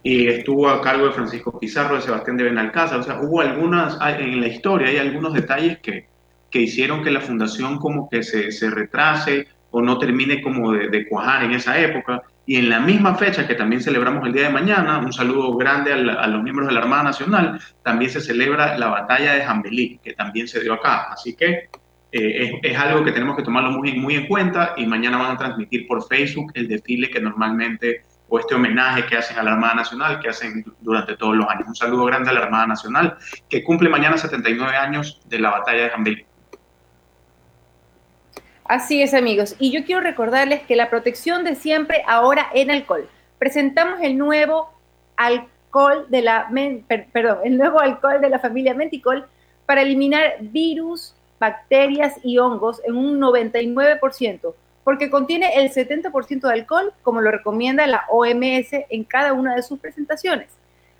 y 0.02 0.26
estuvo 0.26 0.68
a 0.68 0.82
cargo 0.82 1.06
de 1.06 1.12
Francisco 1.12 1.58
Pizarro, 1.58 1.96
de 1.96 2.02
Sebastián 2.02 2.36
de 2.36 2.44
Benalcázar. 2.44 3.00
O 3.00 3.02
sea, 3.02 3.20
hubo 3.20 3.40
algunas, 3.40 3.98
en 4.18 4.40
la 4.40 4.48
historia 4.48 4.88
hay 4.88 4.98
algunos 4.98 5.32
detalles 5.32 5.78
que, 5.78 6.06
que 6.50 6.60
hicieron 6.60 7.04
que 7.04 7.10
la 7.10 7.20
fundación 7.20 7.78
como 7.78 8.08
que 8.08 8.22
se, 8.22 8.50
se 8.50 8.70
retrase 8.70 9.46
o 9.70 9.80
no 9.80 9.98
termine 9.98 10.42
como 10.42 10.72
de, 10.72 10.88
de, 10.88 11.08
cuajar 11.08 11.44
en 11.44 11.52
esa 11.52 11.78
época. 11.78 12.22
Y 12.44 12.56
en 12.56 12.68
la 12.68 12.80
misma 12.80 13.14
fecha 13.14 13.46
que 13.46 13.54
también 13.54 13.82
celebramos 13.82 14.26
el 14.26 14.32
día 14.32 14.44
de 14.44 14.50
mañana, 14.50 14.98
un 14.98 15.12
saludo 15.12 15.56
grande 15.56 15.92
a, 15.92 16.26
los 16.26 16.42
miembros 16.42 16.68
de 16.68 16.74
la 16.74 16.80
Armada 16.80 17.04
Nacional, 17.04 17.60
también 17.82 18.10
se 18.10 18.20
celebra 18.20 18.76
la 18.78 18.88
batalla 18.88 19.34
de 19.34 19.44
Jambelí, 19.44 20.00
que 20.02 20.14
también 20.14 20.48
se 20.48 20.60
dio 20.60 20.74
acá. 20.74 21.12
Así 21.12 21.36
que 21.36 21.68
eh, 22.10 22.60
es, 22.62 22.72
es, 22.72 22.78
algo 22.78 23.04
que 23.04 23.12
tenemos 23.12 23.36
que 23.36 23.42
tomarlo 23.42 23.70
muy, 23.70 23.92
muy 23.92 24.16
en 24.16 24.26
cuenta 24.26 24.74
y 24.76 24.86
mañana 24.86 25.18
van 25.18 25.32
a 25.32 25.38
transmitir 25.38 25.86
por 25.86 26.06
Facebook 26.06 26.50
el 26.54 26.68
desfile 26.68 27.08
que 27.08 27.20
normalmente 27.20 28.02
o 28.34 28.38
este 28.38 28.54
homenaje 28.54 29.04
que 29.04 29.14
hacen 29.14 29.38
a 29.38 29.42
la 29.42 29.52
Armada 29.52 29.74
Nacional, 29.74 30.18
que 30.18 30.30
hacen 30.30 30.64
durante 30.80 31.18
todos 31.18 31.36
los 31.36 31.46
años. 31.50 31.68
Un 31.68 31.74
saludo 31.74 32.06
grande 32.06 32.30
a 32.30 32.32
la 32.32 32.40
Armada 32.40 32.66
Nacional, 32.66 33.18
que 33.50 33.62
cumple 33.62 33.90
mañana 33.90 34.16
79 34.16 34.74
años 34.74 35.20
de 35.26 35.38
la 35.38 35.50
batalla 35.50 35.82
de 35.82 35.90
Jambelí. 35.90 36.26
Así 38.64 39.02
es, 39.02 39.14
amigos. 39.14 39.56
Y 39.58 39.70
yo 39.70 39.84
quiero 39.84 40.00
recordarles 40.00 40.62
que 40.62 40.76
la 40.76 40.90
protección 40.90 41.44
de 41.44 41.54
siempre 41.54 42.02
ahora 42.06 42.46
en 42.54 42.70
alcohol. 42.70 43.08
Presentamos 43.38 44.00
el 44.02 44.16
nuevo 44.16 44.70
alcohol 45.16 46.06
de 46.08 46.22
la, 46.22 46.48
perdón, 47.12 47.38
el 47.44 47.58
nuevo 47.58 47.80
alcohol 47.80 48.20
de 48.20 48.28
la 48.28 48.38
familia 48.38 48.74
Menticol 48.74 49.26
para 49.66 49.82
eliminar 49.82 50.36
virus, 50.40 51.14
bacterias 51.40 52.14
y 52.22 52.38
hongos 52.38 52.80
en 52.84 52.96
un 52.96 53.20
99% 53.20 54.54
porque 54.84 55.10
contiene 55.10 55.54
el 55.54 55.70
70% 55.72 56.40
de 56.40 56.52
alcohol, 56.52 56.92
como 57.02 57.20
lo 57.20 57.30
recomienda 57.30 57.86
la 57.86 58.04
OMS 58.08 58.72
en 58.88 59.04
cada 59.04 59.32
una 59.32 59.54
de 59.54 59.62
sus 59.62 59.78
presentaciones. 59.78 60.48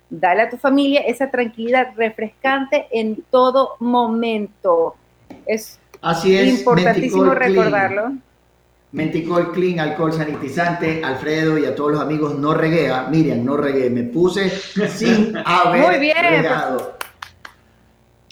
Dale 0.09 0.43
a 0.43 0.49
tu 0.49 0.57
familia 0.57 1.01
esa 1.01 1.29
tranquilidad 1.31 1.93
refrescante 1.95 2.87
en 2.91 3.23
todo 3.29 3.75
momento. 3.79 4.95
Es, 5.45 5.79
Así 6.03 6.37
es 6.37 6.59
importantísimo 6.59 7.33
recordarlo. 7.33 8.13
Menticol 8.91 9.53
Clean, 9.53 9.79
alcohol 9.79 10.11
sanitizante, 10.11 11.01
Alfredo 11.03 11.57
y 11.57 11.65
a 11.65 11.73
todos 11.73 11.93
los 11.93 12.01
amigos, 12.01 12.37
no 12.37 12.53
reguea. 12.53 13.07
Miriam, 13.09 13.43
no 13.43 13.57
regué, 13.57 13.89
me 13.89 14.03
puse 14.03 14.49
sin 14.49 15.35
haber 15.45 15.81
Muy 15.91 15.99
bien, 15.99 16.17
regado. 16.19 16.97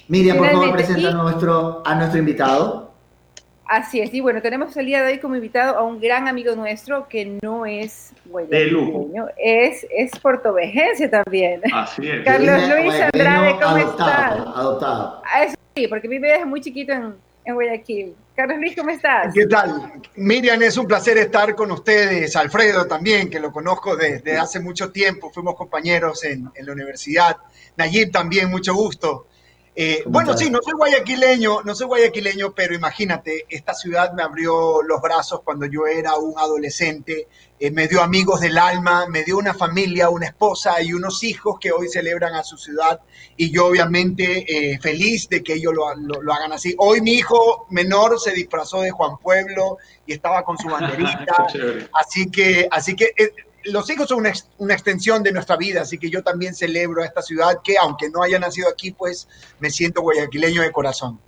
Miriam, 0.06 0.36
por 0.36 0.50
favor, 0.50 0.72
presenta 0.72 1.08
a 1.08 1.14
nuestro, 1.14 1.82
a 1.84 1.94
nuestro 1.94 2.18
invitado. 2.18 2.92
Así 3.64 4.00
es, 4.00 4.12
y 4.12 4.20
bueno, 4.20 4.42
tenemos 4.42 4.76
el 4.76 4.84
día 4.84 5.02
de 5.02 5.14
hoy 5.14 5.18
como 5.18 5.34
invitado 5.34 5.78
a 5.78 5.82
un 5.82 5.98
gran 5.98 6.28
amigo 6.28 6.54
nuestro 6.54 7.08
que 7.08 7.38
no 7.42 7.64
es 7.64 8.12
guayaquileño, 8.26 9.28
es, 9.38 9.86
es 9.90 10.10
portovejense 10.20 11.08
también. 11.08 11.62
Así 11.72 12.06
es. 12.06 12.22
Carlos 12.22 12.68
Luis 12.68 12.94
Andrade, 13.00 13.52
¿cómo 13.54 13.76
adoptado, 13.76 13.78
estás? 13.78 14.56
Adoptado. 14.56 15.22
Ah, 15.24 15.44
eso 15.44 15.56
sí, 15.74 15.88
porque 15.88 16.06
mi 16.06 16.18
bebé 16.18 16.40
es 16.40 16.46
muy 16.46 16.60
chiquito 16.60 16.92
en, 16.92 17.14
en 17.44 17.54
Guayaquil. 17.54 18.14
Carlos 18.34 18.58
Luis, 18.58 18.74
¿cómo 18.76 18.90
estás? 18.90 19.32
¿Qué 19.34 19.46
tal? 19.46 19.92
Miriam, 20.16 20.62
es 20.62 20.76
un 20.76 20.86
placer 20.86 21.18
estar 21.18 21.54
con 21.54 21.70
ustedes. 21.70 22.34
Alfredo 22.36 22.86
también, 22.86 23.28
que 23.28 23.38
lo 23.38 23.52
conozco 23.52 23.94
desde 23.96 24.38
hace 24.38 24.58
mucho 24.60 24.90
tiempo, 24.90 25.30
fuimos 25.30 25.54
compañeros 25.54 26.24
en, 26.24 26.50
en 26.54 26.66
la 26.66 26.72
universidad. 26.72 27.36
Nayib 27.76 28.10
también, 28.10 28.50
mucho 28.50 28.74
gusto. 28.74 29.26
Eh, 29.74 30.02
bueno, 30.06 30.36
sí, 30.36 30.50
no 30.50 30.58
soy 30.62 30.74
guayaquileño, 30.74 31.62
no 31.62 31.74
soy 31.74 31.86
guayaquileño, 31.86 32.52
pero 32.52 32.74
imagínate, 32.74 33.46
esta 33.48 33.72
ciudad 33.72 34.12
me 34.12 34.22
abrió 34.22 34.82
los 34.82 35.00
brazos 35.00 35.40
cuando 35.42 35.64
yo 35.64 35.86
era 35.86 36.14
un 36.16 36.38
adolescente, 36.38 37.26
eh, 37.58 37.70
me 37.70 37.88
dio 37.88 38.02
amigos 38.02 38.40
del 38.40 38.58
alma, 38.58 39.06
me 39.06 39.22
dio 39.22 39.38
una 39.38 39.54
familia, 39.54 40.10
una 40.10 40.26
esposa 40.26 40.82
y 40.82 40.92
unos 40.92 41.24
hijos 41.24 41.58
que 41.58 41.72
hoy 41.72 41.88
celebran 41.88 42.34
a 42.34 42.44
su 42.44 42.58
ciudad 42.58 43.00
y 43.38 43.50
yo 43.50 43.66
obviamente 43.66 44.44
eh, 44.46 44.78
feliz 44.78 45.26
de 45.30 45.42
que 45.42 45.54
ellos 45.54 45.72
lo, 45.72 45.94
lo, 45.94 46.20
lo, 46.20 46.32
hagan 46.34 46.52
así. 46.52 46.74
Hoy 46.76 47.00
mi 47.00 47.12
hijo 47.12 47.66
menor 47.70 48.20
se 48.20 48.32
disfrazó 48.32 48.82
de 48.82 48.90
Juan 48.90 49.16
Pueblo 49.16 49.78
y 50.06 50.12
estaba 50.12 50.42
con 50.42 50.58
su 50.58 50.68
banderita, 50.68 51.46
así 51.94 52.30
que, 52.30 52.68
así 52.70 52.94
que 52.94 53.14
los 53.64 53.88
hijos 53.90 54.08
son 54.08 54.24
una, 54.58 54.74
extensión 54.74 55.22
de 55.22 55.32
nuestra 55.32 55.56
vida, 55.56 55.82
así 55.82 55.98
que 55.98 56.10
yo 56.10 56.22
también 56.22 56.54
celebro 56.54 57.02
a 57.02 57.06
esta 57.06 57.22
ciudad 57.22 57.60
que, 57.62 57.76
aunque 57.78 58.10
no 58.10 58.22
haya 58.22 58.38
nacido 58.38 58.68
aquí, 58.68 58.90
pues 58.92 59.28
me 59.60 59.70
siento 59.70 60.02
guayaquileño 60.02 60.62
de 60.62 60.72
corazón. 60.72 61.18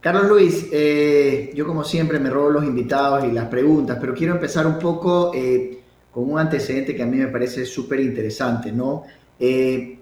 Carlos 0.00 0.26
Luis, 0.26 0.66
eh, 0.72 1.52
yo 1.54 1.66
como 1.66 1.84
siempre 1.84 2.18
me 2.18 2.28
robo 2.28 2.50
los 2.50 2.64
invitados 2.64 3.24
y 3.24 3.30
las 3.30 3.46
preguntas, 3.46 3.98
pero 4.00 4.14
quiero 4.14 4.34
empezar 4.34 4.66
un 4.66 4.78
poco 4.78 5.30
eh, 5.32 5.80
con 6.10 6.30
un 6.30 6.38
antecedente 6.38 6.96
que 6.96 7.02
a 7.02 7.06
mí 7.06 7.16
me 7.16 7.28
parece 7.28 7.64
súper 7.64 8.00
interesante, 8.00 8.72
¿no? 8.72 9.04
Eh, 9.38 9.98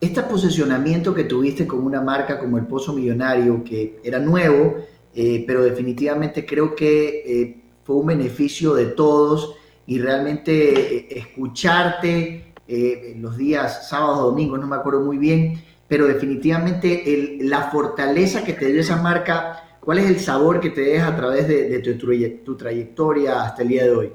este 0.00 0.22
posicionamiento 0.22 1.14
que 1.14 1.24
tuviste 1.24 1.66
con 1.66 1.80
una 1.80 2.00
marca 2.00 2.38
como 2.38 2.58
el 2.58 2.66
Pozo 2.66 2.92
Millonario, 2.92 3.64
que 3.64 3.98
era 4.04 4.18
nuevo, 4.18 4.76
pero 5.12 5.64
definitivamente 5.64 6.46
creo 6.46 6.76
que 6.76 7.58
fue 7.82 7.96
un 7.96 8.06
beneficio 8.06 8.74
de 8.74 8.86
todos 8.86 9.56
y 9.88 9.98
realmente 9.98 10.96
eh, 10.96 11.08
escucharte 11.18 12.52
eh, 12.68 13.14
los 13.16 13.38
días 13.38 13.88
sábados, 13.88 14.18
domingos, 14.18 14.60
no 14.60 14.66
me 14.66 14.76
acuerdo 14.76 15.00
muy 15.00 15.16
bien, 15.16 15.64
pero 15.88 16.06
definitivamente 16.06 17.38
la 17.40 17.70
fortaleza 17.70 18.44
que 18.44 18.52
te 18.52 18.66
dio 18.66 18.82
esa 18.82 18.96
marca, 18.96 19.78
¿cuál 19.80 20.00
es 20.00 20.10
el 20.10 20.20
sabor 20.20 20.60
que 20.60 20.68
te 20.68 20.82
deja 20.82 21.06
a 21.06 21.16
través 21.16 21.48
de, 21.48 21.70
de 21.70 21.78
tu, 21.78 21.96
tu, 22.44 22.56
trayectoria 22.56 23.42
hasta 23.42 23.62
el 23.62 23.68
día 23.68 23.84
de 23.84 23.90
hoy? 23.90 24.12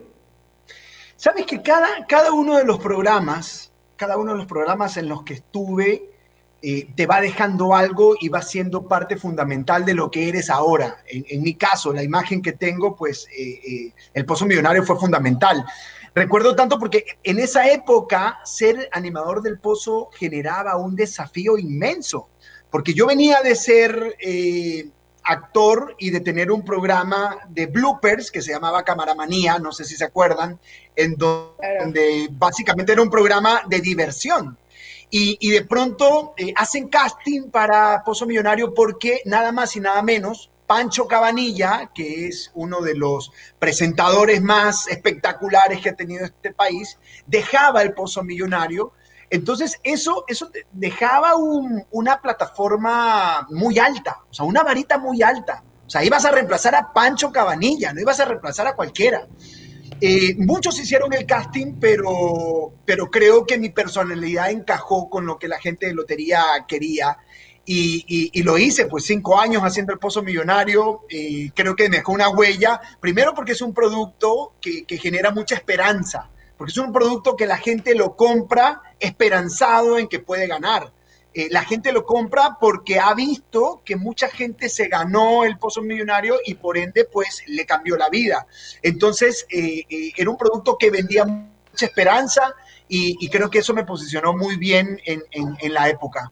Sabes 1.15 1.47
que 1.47 1.63
cada, 1.63 2.05
cada 2.07 2.31
uno 2.33 2.55
de 2.55 2.65
los 2.65 2.77
programas, 2.77 3.73
cada 3.95 4.17
uno 4.17 4.33
de 4.33 4.37
los 4.37 4.45
programas 4.45 4.95
en 4.97 5.09
los 5.09 5.23
que 5.23 5.33
estuve, 5.33 6.11
eh, 6.65 6.87
te 6.95 7.05
va 7.07 7.19
dejando 7.19 7.75
algo 7.75 8.15
y 8.21 8.29
va 8.29 8.41
siendo 8.41 8.87
parte 8.87 9.17
fundamental 9.17 9.83
de 9.83 9.93
lo 9.93 10.09
que 10.09 10.29
eres 10.29 10.49
ahora. 10.49 11.03
En, 11.07 11.25
en 11.27 11.41
mi 11.41 11.55
caso, 11.55 11.91
la 11.91 12.03
imagen 12.03 12.41
que 12.41 12.53
tengo, 12.53 12.95
pues 12.95 13.27
eh, 13.37 13.59
eh, 13.67 13.93
el 14.13 14.25
Pozo 14.25 14.45
Millonario 14.45 14.81
fue 14.85 14.97
fundamental. 14.97 15.65
Recuerdo 16.15 16.55
tanto 16.55 16.79
porque 16.79 17.03
en 17.21 17.39
esa 17.39 17.69
época 17.69 18.39
ser 18.45 18.87
animador 18.93 19.41
del 19.41 19.59
Pozo 19.59 20.09
generaba 20.13 20.77
un 20.77 20.95
desafío 20.95 21.57
inmenso, 21.57 22.29
porque 22.71 22.93
yo 22.93 23.07
venía 23.07 23.41
de 23.41 23.55
ser 23.55 24.15
actor 25.25 25.95
y 25.99 26.11
de 26.11 26.21
tener 26.21 26.49
un 26.49 26.63
programa 26.63 27.39
de 27.49 27.65
bloopers 27.65 28.31
que 28.31 28.41
se 28.41 28.53
llamaba 28.53 28.83
Camaramanía, 28.83 29.59
no 29.59 29.73
sé 29.73 29.83
si 29.83 29.97
se 29.97 30.05
acuerdan, 30.05 30.57
en 30.95 31.15
donde 31.15 32.29
básicamente 32.31 32.93
era 32.93 33.01
un 33.01 33.09
programa 33.09 33.63
de 33.67 33.81
diversión. 33.81 34.57
Y, 35.15 35.51
de 35.51 35.63
pronto 35.63 36.33
eh, 36.37 36.53
hacen 36.55 36.87
casting 36.87 37.51
para 37.51 38.01
Pozo 38.03 38.25
Millonario 38.25 38.73
porque 38.73 39.21
nada 39.25 39.51
más 39.51 39.75
y 39.75 39.79
nada 39.79 40.01
menos, 40.01 40.49
Pancho 40.65 41.07
Cabanilla, 41.07 41.91
que 41.93 42.25
es 42.25 42.49
uno 42.55 42.81
de 42.81 42.95
los 42.95 43.31
presentadores 43.59 44.41
más 44.41 44.87
espectaculares 44.87 45.81
que 45.81 45.89
ha 45.89 45.95
tenido 45.95 46.25
este 46.25 46.51
país, 46.51 46.97
dejaba 47.27 47.83
el 47.83 47.93
Pozo 47.93 48.23
Millonario 48.23 48.93
Entonces, 49.29 49.79
eso, 49.83 50.25
eso 50.27 50.49
dejaba 50.71 51.35
una 51.35 52.19
plataforma 52.19 53.45
muy 53.51 53.77
alta, 53.77 54.23
o 54.31 54.33
sea, 54.33 54.45
una 54.45 54.63
varita 54.63 54.97
muy 54.97 55.21
alta. 55.21 55.63
O 55.85 55.89
sea, 55.91 56.03
ibas 56.03 56.25
a 56.25 56.31
reemplazar 56.31 56.73
a 56.73 56.91
Pancho 56.91 57.31
Cabanilla, 57.31 57.93
no 57.93 58.01
ibas 58.01 58.19
a 58.19 58.25
reemplazar 58.25 58.65
a 58.65 58.75
cualquiera. 58.75 59.27
Eh, 60.01 60.35
muchos 60.37 60.79
hicieron 60.79 61.13
el 61.13 61.25
casting, 61.25 61.75
pero, 61.79 62.73
pero 62.85 63.09
creo 63.09 63.45
que 63.45 63.57
mi 63.57 63.69
personalidad 63.69 64.51
encajó 64.51 65.09
con 65.09 65.25
lo 65.25 65.37
que 65.37 65.47
la 65.47 65.59
gente 65.59 65.87
de 65.87 65.93
lotería 65.93 66.41
quería. 66.67 67.17
Y, 67.65 68.41
lo 68.43 68.57
hice, 68.57 68.87
pues 68.87 69.05
cinco 69.05 69.39
años 69.39 69.63
haciendo 69.63 69.93
el 69.93 69.99
Pozo 69.99 70.21
Millonario, 70.21 71.03
y 71.09 71.49
creo 71.51 71.75
que 71.75 71.87
dejó 71.87 72.11
una 72.11 72.29
huella, 72.29 72.81
primero 72.99 73.33
porque 73.33 73.53
es 73.53 73.61
un 73.61 73.73
producto 73.73 74.55
que, 74.59 74.83
que, 74.83 74.97
genera 74.97 75.31
mucha 75.31 75.55
esperanza, 75.55 76.29
porque 76.57 76.71
es 76.71 76.77
un 76.77 76.91
producto 76.91 77.37
que 77.37 77.47
la 77.47 77.55
gente 77.55 77.95
lo 77.95 78.17
compra 78.17 78.81
esperanzado 78.99 79.97
en 79.97 80.09
que 80.09 80.19
puede 80.19 80.47
ganar. 80.47 80.91
Eh, 81.33 81.47
la 81.49 81.63
gente 81.63 81.91
lo 81.91 82.05
compra 82.05 82.57
porque 82.59 82.99
ha 82.99 83.13
visto 83.15 83.81
que 83.83 83.95
mucha 83.95 84.29
gente 84.29 84.69
se 84.69 84.87
ganó 84.87 85.43
el 85.43 85.57
pozo 85.57 85.81
millonario 85.81 86.37
y 86.45 86.53
por 86.53 86.77
ende 86.77 87.05
pues 87.05 87.43
le 87.47 87.65
cambió 87.65 87.97
la 87.97 88.09
vida. 88.09 88.45
Entonces 88.83 89.47
eh, 89.49 89.83
eh, 89.89 90.11
era 90.15 90.29
un 90.29 90.37
producto 90.37 90.77
que 90.77 90.91
vendía 90.91 91.25
mucha 91.25 91.85
esperanza 91.85 92.53
y, 92.87 93.27
creo 93.29 93.49
que 93.49 93.59
eso 93.59 93.73
me 93.73 93.85
posicionó 93.85 94.37
muy 94.37 94.57
bien 94.57 94.99
en, 95.05 95.73
la 95.73 95.89
época. 95.89 96.31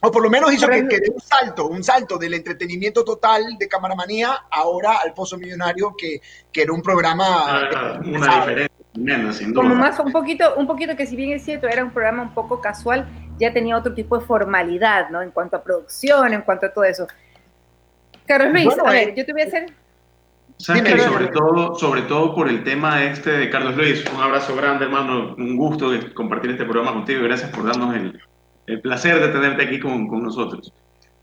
O 0.00 0.10
por 0.10 0.22
lo 0.22 0.30
menos 0.30 0.50
hizo 0.54 0.66
que, 0.66 0.88
que 0.88 1.10
un 1.12 1.20
salto, 1.20 1.66
un 1.66 1.84
salto 1.84 2.16
del 2.16 2.32
entretenimiento 2.32 3.04
total 3.04 3.58
de 3.58 3.68
Camaramanía 3.68 4.46
ahora 4.50 4.96
al 5.04 5.12
Pozo 5.12 5.36
Millonario, 5.36 5.94
que, 5.98 6.22
que 6.50 6.62
era 6.62 6.72
un 6.72 6.80
programa... 6.80 7.68
Ah, 7.70 8.00
una 8.02 8.36
diferencia 8.36 8.69
sin 8.94 9.52
duda. 9.52 9.62
Como 9.62 9.74
más 9.74 9.98
un 9.98 10.12
poquito, 10.12 10.54
un 10.56 10.66
poquito 10.66 10.96
que 10.96 11.06
si 11.06 11.16
bien 11.16 11.32
es 11.32 11.44
cierto, 11.44 11.68
era 11.68 11.84
un 11.84 11.90
programa 11.90 12.22
un 12.22 12.34
poco 12.34 12.60
casual, 12.60 13.06
ya 13.38 13.52
tenía 13.52 13.76
otro 13.76 13.94
tipo 13.94 14.18
de 14.18 14.24
formalidad, 14.24 15.10
¿no? 15.10 15.22
En 15.22 15.30
cuanto 15.30 15.56
a 15.56 15.62
producción, 15.62 16.32
en 16.32 16.42
cuanto 16.42 16.66
a 16.66 16.72
todo 16.72 16.84
eso. 16.84 17.06
Carlos 18.26 18.52
Luis, 18.52 18.78
a 18.78 18.90
ver, 18.90 19.08
eh, 19.08 19.14
yo 19.16 19.26
te 19.26 19.32
voy 19.32 19.42
a 19.42 19.46
hacer... 19.46 19.72
¿Sabes 20.58 20.82
que 20.82 20.98
sobre 20.98 21.28
todo, 21.28 21.74
sobre 21.74 22.02
todo 22.02 22.34
por 22.34 22.46
el 22.48 22.62
tema 22.64 23.02
este 23.04 23.30
de 23.30 23.48
Carlos 23.48 23.76
Luis, 23.76 24.04
un 24.14 24.20
abrazo 24.20 24.54
grande, 24.54 24.84
hermano, 24.84 25.34
un 25.38 25.56
gusto 25.56 25.90
compartir 26.12 26.50
este 26.50 26.64
programa 26.64 26.92
contigo 26.92 27.20
y 27.20 27.24
gracias 27.24 27.50
por 27.50 27.64
darnos 27.64 27.96
el, 27.96 28.20
el 28.66 28.80
placer 28.82 29.20
de 29.20 29.28
tenerte 29.28 29.64
aquí 29.64 29.80
con, 29.80 30.06
con 30.06 30.22
nosotros. 30.22 30.70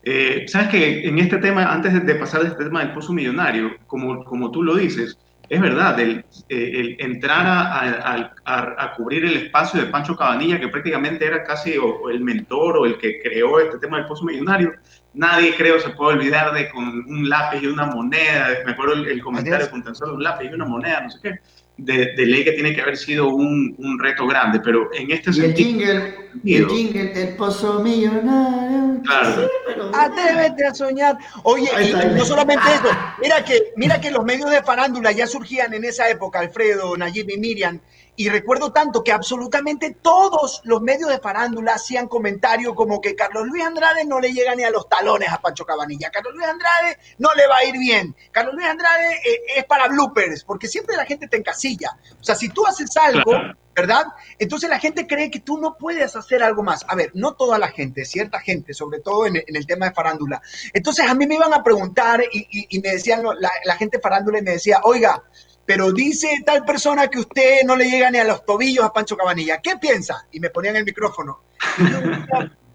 Eh, 0.02 0.44
Sabes 0.48 0.68
que 0.68 1.06
en 1.06 1.18
este 1.18 1.38
tema, 1.38 1.72
antes 1.72 2.04
de, 2.04 2.14
pasar 2.16 2.42
de 2.42 2.48
este 2.48 2.64
tema 2.64 2.80
del 2.80 2.92
pozo 2.92 3.12
millonario, 3.12 3.76
como, 3.86 4.24
como 4.24 4.50
tú 4.50 4.62
lo 4.62 4.74
dices, 4.74 5.16
es 5.48 5.60
verdad, 5.60 5.98
el, 5.98 6.24
eh, 6.48 6.96
entrar 6.98 7.46
a, 7.46 8.34
a, 8.44 8.94
cubrir 8.94 9.24
el 9.24 9.36
espacio 9.36 9.80
de 9.80 9.86
Pancho 9.86 10.14
Cabanilla, 10.14 10.60
que 10.60 10.68
prácticamente 10.68 11.24
era 11.24 11.42
casi 11.44 11.74
el 12.10 12.20
mentor 12.20 12.76
o 12.76 12.84
el 12.84 12.98
que 12.98 13.20
creó 13.22 13.58
este 13.58 13.78
tema 13.78 13.96
del 13.96 14.06
pozo 14.06 14.24
millonario, 14.24 14.72
nadie 15.14 15.54
creo 15.56 15.80
se 15.80 15.90
puede 15.90 16.18
olvidar 16.18 16.52
de 16.52 16.70
con 16.70 16.84
un 16.84 17.28
lápiz 17.28 17.62
y 17.62 17.66
una 17.66 17.86
moneda, 17.86 18.58
me 18.66 18.72
acuerdo 18.72 18.94
el, 18.94 19.22
comentario 19.22 19.70
con 19.70 19.82
tan 19.82 19.94
solo 19.94 20.14
un 20.14 20.22
lápiz 20.22 20.50
y 20.50 20.54
una 20.54 20.66
moneda, 20.66 21.00
no 21.00 21.10
sé 21.10 21.18
qué, 21.22 21.40
de, 21.78 22.26
ley 22.26 22.44
que 22.44 22.52
tiene 22.52 22.74
que 22.74 22.82
haber 22.82 22.96
sido 22.96 23.28
un, 23.28 23.74
un 23.78 23.98
reto 23.98 24.26
grande, 24.26 24.60
pero 24.60 24.92
en 24.92 25.10
este 25.10 25.32
sentido... 25.32 25.48
El 25.48 25.54
jingle, 25.56 26.14
y 26.44 26.54
el 26.56 26.68
jingle 26.68 27.06
del 27.14 27.36
pozo 27.36 27.80
millonario. 27.80 29.00
Claro. 29.04 29.50
Atrévete 29.94 30.66
a 30.66 30.74
soñar. 30.74 31.16
Oye, 31.44 31.68
no 32.14 32.24
solamente 32.24 32.64
eso, 32.74 32.94
mira 33.22 33.44
que, 33.44 33.72
mira 33.76 34.00
que 34.00 34.10
los 34.10 34.24
medios 34.24 34.50
de 34.50 34.62
farándula 34.62 35.12
ya 35.12 35.26
surgían 35.26 35.72
en 35.72 35.84
esa 35.84 36.08
época, 36.10 36.40
Alfredo, 36.40 36.96
Nayib 36.96 37.30
y 37.30 37.38
Miriam, 37.38 37.80
y 38.18 38.28
recuerdo 38.30 38.72
tanto 38.72 39.04
que 39.04 39.12
absolutamente 39.12 39.96
todos 40.02 40.60
los 40.64 40.82
medios 40.82 41.08
de 41.08 41.20
farándula 41.20 41.74
hacían 41.74 42.08
comentarios 42.08 42.74
como 42.74 43.00
que 43.00 43.14
Carlos 43.14 43.46
Luis 43.46 43.64
Andrade 43.64 44.04
no 44.04 44.18
le 44.18 44.32
llega 44.32 44.56
ni 44.56 44.64
a 44.64 44.70
los 44.70 44.88
talones 44.88 45.30
a 45.30 45.40
Pancho 45.40 45.64
Cabanilla. 45.64 46.10
Carlos 46.10 46.34
Luis 46.34 46.48
Andrade 46.48 46.98
no 47.18 47.32
le 47.34 47.46
va 47.46 47.58
a 47.58 47.64
ir 47.64 47.78
bien. 47.78 48.16
Carlos 48.32 48.56
Luis 48.56 48.66
Andrade 48.66 49.12
eh, 49.24 49.40
es 49.58 49.64
para 49.66 49.86
bloopers, 49.86 50.42
porque 50.42 50.66
siempre 50.66 50.96
la 50.96 51.06
gente 51.06 51.28
te 51.28 51.36
encasilla. 51.36 51.96
O 52.20 52.24
sea, 52.24 52.34
si 52.34 52.48
tú 52.48 52.66
haces 52.66 52.90
algo, 52.96 53.30
¿verdad? 53.72 54.06
Entonces 54.36 54.68
la 54.68 54.80
gente 54.80 55.06
cree 55.06 55.30
que 55.30 55.38
tú 55.38 55.56
no 55.56 55.76
puedes 55.78 56.16
hacer 56.16 56.42
algo 56.42 56.64
más. 56.64 56.84
A 56.88 56.96
ver, 56.96 57.12
no 57.14 57.34
toda 57.34 57.56
la 57.56 57.68
gente, 57.68 58.04
cierta 58.04 58.40
gente, 58.40 58.74
sobre 58.74 58.98
todo 58.98 59.26
en, 59.26 59.36
el 59.46 59.64
tema 59.64 59.86
de 59.86 59.94
farándula. 59.94 60.42
Entonces 60.72 61.08
a 61.08 61.14
mí 61.14 61.24
me 61.28 61.36
iban 61.36 61.54
a 61.54 61.62
preguntar 61.62 62.20
y, 62.32 62.80
me 62.80 62.90
decían, 62.90 63.22
la, 63.22 63.50
la 63.64 63.76
gente 63.76 64.00
farándula 64.00 64.40
y 64.40 64.42
me 64.42 64.50
decía, 64.50 64.80
oiga, 64.82 65.22
pero 65.68 65.92
dice 65.92 66.30
tal 66.46 66.64
persona 66.64 67.08
que 67.08 67.18
usted 67.18 67.60
no 67.66 67.76
le 67.76 67.90
llega 67.90 68.10
ni 68.10 68.16
a 68.16 68.24
los 68.24 68.42
tobillos 68.46 68.86
a 68.86 68.90
Pancho 68.90 69.18
Cabanilla. 69.18 69.60
¿Qué 69.60 69.76
piensa? 69.76 70.26
Y 70.32 70.40
me 70.40 70.48
ponían 70.48 70.76
el 70.76 70.84
micrófono. 70.86 71.42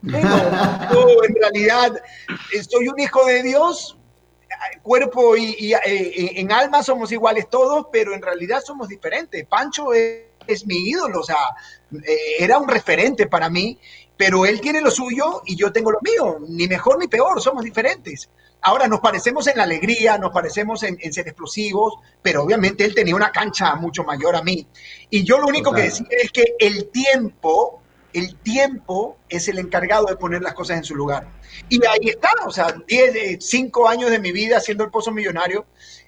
yo, 0.04 1.24
en 1.24 1.36
realidad 1.42 2.04
eh, 2.54 2.64
soy 2.64 2.88
un 2.90 3.00
hijo 3.00 3.26
de 3.26 3.42
Dios, 3.42 3.98
cuerpo 4.84 5.36
y, 5.36 5.74
eh, 5.74 6.40
en 6.40 6.52
alma 6.52 6.84
somos 6.84 7.12
iguales 7.12 7.50
todos, 7.50 7.88
pero 7.92 8.14
en 8.14 8.22
realidad 8.22 8.62
somos 8.64 8.88
diferentes. 8.88 9.44
Pancho 9.48 9.92
es, 9.96 10.68
mi 10.68 10.88
ídolo, 10.88 11.22
o 11.22 11.24
sea, 11.24 11.48
eh, 11.94 12.36
era 12.38 12.60
un 12.60 12.68
referente 12.68 13.26
para 13.26 13.50
mí, 13.50 13.80
pero 14.16 14.46
él 14.46 14.62
tiene 14.62 14.82
lo 14.82 14.92
suyo 14.92 15.42
y 15.48 15.56
yo 15.56 15.74
tengo 15.74 15.90
lo 15.90 16.00
mío, 16.04 16.38
ni 16.48 16.68
mejor 16.68 17.00
ni 17.00 17.08
peor, 17.08 17.42
somos 17.42 17.64
diferentes. 17.64 18.30
Ahora 18.63 18.88
nos 18.88 19.02
parecemos 19.02 19.45
en 19.47 19.58
la 19.58 19.63
alegría, 19.63 20.17
nos 20.17 20.32
parecemos 20.32 20.84
en, 20.84 20.97
ser 21.12 21.28
explosivos, 21.28 21.95
pero 22.21 22.43
obviamente 22.43 22.86
él 22.86 22.95
tenía 22.95 23.15
una 23.15 23.32
cancha 23.32 23.76
mucho 23.76 24.04
mayor 24.04 24.36
a 24.36 24.41
mí. 24.41 24.65
Y 25.10 25.23
yo 25.23 25.38
lo 25.38 25.47
único 25.47 25.73
que 25.73 25.84
decía 25.84 26.08
es 26.10 26.32
que 26.32 26.56
el 26.60 26.89
tiempo, 26.89 27.82
el 28.13 28.38
tiempo 28.38 29.17
es 29.28 29.47
el 29.49 29.60
encargado 29.60 30.06
de 30.06 30.15
poner 30.15 30.41
las 30.41 30.54
cosas 30.54 30.78
en 30.78 30.84
su 30.84 30.95
lugar. 30.95 31.28
Y 31.67 31.86
ahí 31.86 32.10
está, 32.10 32.32
o 32.45 32.52
sea, 32.52 32.73
10, 32.88 33.43
5 33.43 33.88
años 33.88 34.10
de 34.10 34.19
mi 34.19 34.32
vida 34.32 34.58
haciendo 34.58 34.84
el 34.84 34.91
Pozo 34.91 35.12
Millonario 35.12 35.65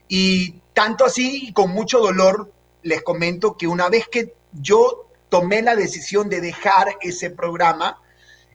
y 0.08 0.56
tanto 0.74 1.06
así, 1.06 1.48
y 1.48 1.54
con 1.54 1.72
mucho 1.72 2.00
dolor, 2.00 2.52
les 2.84 3.02
comento 3.02 3.58
que 3.58 3.68
una 3.68 3.90
vez 3.90 4.08
que 4.08 4.34
yo 4.54 5.10
tomé 5.30 5.62
la 5.62 5.76
decisión 5.76 6.30
de 6.30 6.40
dejar 6.40 6.98
ese 7.02 7.32
programa, 7.32 8.00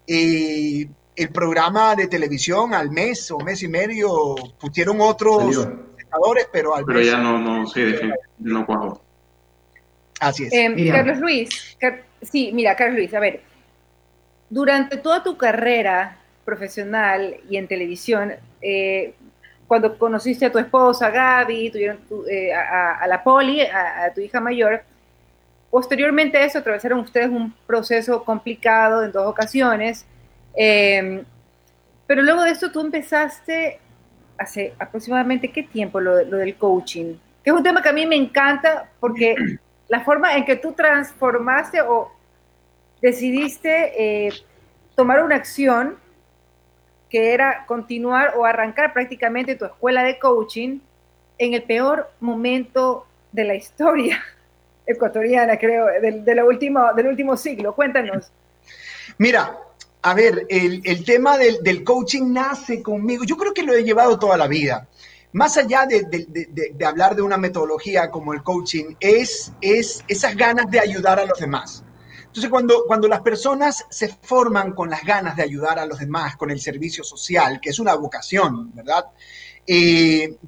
eh, 0.07 0.89
el 1.17 1.31
programa 1.31 1.95
de 1.95 2.07
televisión 2.07 2.75
al 2.75 2.91
mes 2.91 3.31
o 3.31 3.39
mes 3.39 3.63
y 3.63 3.69
medio 3.69 4.35
pusieron 4.59 5.01
otros 5.01 5.57
espectadores, 5.57 6.49
pero 6.53 6.75
al 6.75 6.85
Pero 6.85 7.01
ya 7.01 7.19
no, 7.19 7.39
no, 7.39 7.67
sí, 7.67 7.83
no 8.39 8.67
cuajó. 8.67 9.01
Así 10.21 10.45
es. 10.45 10.53
Em, 10.53 10.91
Carlos 10.91 11.19
Luis, 11.19 11.77
sí, 12.23 12.51
mira, 12.53 12.77
Carlos 12.77 12.97
Luis, 12.97 13.15
a 13.15 13.21
ver, 13.21 13.43
durante 14.51 14.97
toda 14.99 15.23
tu 15.23 15.37
carrera 15.37 16.19
profesional 16.45 17.37
y 17.49 17.57
en 17.57 17.69
televisión, 17.69 18.35
eh, 18.61 19.15
cuando 19.67 19.97
conociste 19.97 20.47
a 20.47 20.53
tu 20.53 20.59
esposa 20.59 21.11
Gaby, 21.11 21.71
tuvieron 21.71 22.01
eh, 22.29 22.53
a, 22.53 23.07
la 23.07 23.23
Poli, 23.23 23.61
a, 23.63 24.13
tu 24.13 24.21
hija 24.21 24.41
mayor, 24.41 24.83
posteriormente 25.71 26.39
a 26.39 26.45
eso 26.45 26.59
atravesaron 26.59 26.99
ustedes 26.99 27.29
un 27.29 27.55
proceso 27.67 28.25
complicado 28.25 29.05
en 29.05 29.13
dos 29.13 29.27
ocasiones, 29.27 30.05
Em, 30.55 31.25
pero 32.07 32.23
luego 32.23 32.43
de 32.43 32.51
esto 32.51 32.73
tú 32.73 32.81
empezaste 32.81 33.79
hace 34.37 34.75
aproximadamente 34.79 35.53
qué 35.53 35.63
tiempo 35.63 36.01
lo, 36.01 36.17
del 36.17 36.57
coaching, 36.57 37.15
que 37.45 37.51
es 37.51 37.57
un 37.57 37.63
tema 37.63 37.83
que 37.83 37.91
a 37.91 37.93
mí 37.93 38.07
me 38.07 38.17
encanta 38.17 38.91
porque 38.99 39.37
la 39.89 40.01
forma 40.01 40.37
en 40.37 40.45
que 40.45 40.57
tú 40.57 40.73
transformaste 40.73 41.83
o 41.83 42.11
decidiste 43.03 44.27
eh, 44.27 44.33
tomar 44.95 45.23
una 45.23 45.37
acción 45.37 45.97
que 47.11 47.35
era 47.35 47.67
continuar 47.67 48.35
o 48.37 48.45
arrancar 48.45 48.93
prácticamente 48.93 49.57
tu 49.57 49.65
escuela 49.65 50.03
de 50.03 50.19
coaching 50.19 50.79
en 51.39 51.55
el 51.55 51.63
peor 51.65 52.11
momento 52.21 53.07
de 53.33 53.45
la 53.45 53.55
historia 53.55 54.23
ecuatoriana, 54.87 55.59
creo, 55.59 55.87
del, 56.01 56.25
de 56.25 56.43
último, 56.43 56.93
del 56.95 57.09
último 57.09 57.37
siglo. 57.37 57.75
Cuéntanos. 57.75 58.31
Mira, 59.19 59.57
a 60.03 60.15
ver, 60.15 60.47
el, 60.49 61.05
tema 61.05 61.37
del, 61.37 61.85
coaching 61.85 62.33
nace 62.33 62.83
conmigo. 62.83 63.25
Yo 63.25 63.37
creo 63.37 63.53
que 63.53 63.63
lo 63.63 63.75
he 63.75 63.85
llevado 63.85 64.19
toda 64.19 64.37
la 64.37 64.47
vida. 64.47 64.89
Más 65.33 65.57
allá 65.57 65.87
de, 65.87 66.85
hablar 66.85 67.15
de 67.15 67.23
una 67.23 67.37
metodología 67.37 68.11
como 68.11 68.33
el 68.33 68.43
coaching, 68.43 68.95
es, 68.99 69.53
es 69.61 70.03
esas 70.09 70.37
ganas 70.37 70.71
de 70.71 70.81
ayudar 70.81 71.21
a 71.21 71.27
los 71.27 71.39
demás. 71.39 71.85
Entonces, 72.21 72.49
cuando, 72.49 72.85
cuando 72.87 73.09
las 73.09 73.21
personas 73.21 73.85
se 73.91 74.09
forman 74.09 74.73
con 74.73 74.89
las 74.89 75.05
ganas 75.05 75.37
de 75.37 75.43
ayudar 75.43 75.79
a 75.79 75.87
los 75.87 75.99
demás, 75.99 76.37
con 76.37 76.51
el 76.51 76.61
servicio 76.61 77.05
social, 77.05 77.61
que 77.61 77.71
es 77.71 77.79
una 77.79 77.95
vocación, 77.95 78.75
¿verdad? 78.75 79.07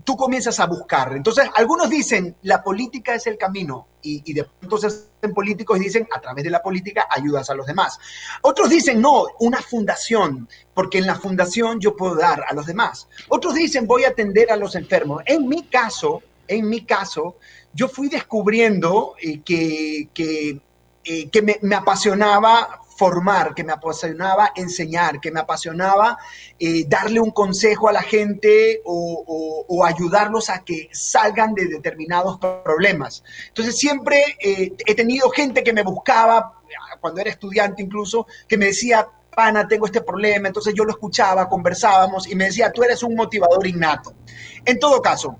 Tú 0.04 0.16
comienzas 0.16 0.58
a 0.58 0.66
buscar. 0.66 1.12
Entonces, 1.14 1.48
algunos 1.54 1.88
dicen, 1.88 2.34
la 2.42 2.62
política 2.62 3.14
es 3.14 3.26
el 3.26 3.38
camino, 3.38 3.86
y, 4.02 4.22
y 4.24 4.34
de 4.34 4.44
pronto 4.44 4.78
se 4.78 4.88
hacen 4.88 5.32
políticos 5.32 5.78
y 5.78 5.84
dicen, 5.84 6.08
a 6.12 6.20
través 6.20 6.42
de 6.42 6.50
la 6.50 6.60
política 6.60 7.06
ayudas 7.08 7.48
a 7.48 7.54
los 7.54 7.66
demás. 7.66 7.98
Otros 8.40 8.68
dicen, 8.70 9.00
no, 9.00 9.26
una 9.38 9.62
fundación, 9.62 10.48
porque 10.74 10.98
en 10.98 11.06
la 11.06 11.14
fundación 11.14 11.78
yo 11.78 11.96
puedo 11.96 12.16
dar 12.16 12.44
a 12.48 12.54
los 12.54 12.66
demás. 12.66 13.06
Otros 13.28 13.54
dicen, 13.54 13.86
voy 13.86 14.04
a 14.04 14.08
atender 14.08 14.50
a 14.50 14.56
los 14.56 14.74
enfermos. 14.74 15.22
En 15.26 15.48
mi 15.48 15.62
caso, 15.64 16.22
en 16.48 16.68
mi 16.68 16.84
caso, 16.84 17.36
yo 17.72 17.88
fui 17.88 18.08
descubriendo 18.08 19.14
eh, 19.22 19.40
que, 19.44 20.08
que, 20.12 20.60
eh, 21.04 21.30
que 21.30 21.58
me 21.62 21.76
apasionaba 21.76 22.81
formar, 22.96 23.54
que 23.54 23.64
me 23.64 23.72
apasionaba 23.72 24.52
enseñar, 24.54 25.20
que 25.20 25.30
me 25.30 25.40
apasionaba 25.40 26.18
eh, 26.58 26.84
darle 26.86 27.20
un 27.20 27.30
consejo 27.30 27.88
a 27.88 27.92
la 27.92 28.02
gente 28.02 28.80
o, 28.84 29.84
ayudarlos 29.84 30.48
a 30.48 30.62
que 30.62 30.88
salgan 30.92 31.54
de 31.54 31.66
determinados 31.66 32.38
problemas. 32.38 33.24
Entonces 33.48 33.76
siempre 33.76 34.22
eh, 34.40 34.72
he 34.86 34.94
tenido 34.94 35.28
gente 35.30 35.64
que 35.64 35.72
me 35.72 35.82
buscaba, 35.82 36.60
cuando 37.00 37.20
era 37.20 37.30
estudiante 37.30 37.82
incluso, 37.82 38.26
que 38.46 38.56
me 38.56 38.66
decía, 38.66 39.08
pana, 39.34 39.66
tengo 39.66 39.86
este 39.86 40.02
problema, 40.02 40.48
entonces 40.48 40.74
yo 40.74 40.84
lo 40.84 40.92
escuchaba, 40.92 41.48
conversábamos 41.48 42.28
y 42.28 42.34
me 42.34 42.44
decía, 42.44 42.70
tú 42.70 42.82
eres 42.82 43.02
un 43.02 43.14
motivador 43.14 43.66
innato. 43.66 44.14
En 44.64 44.78
todo 44.78 45.02
caso, 45.02 45.36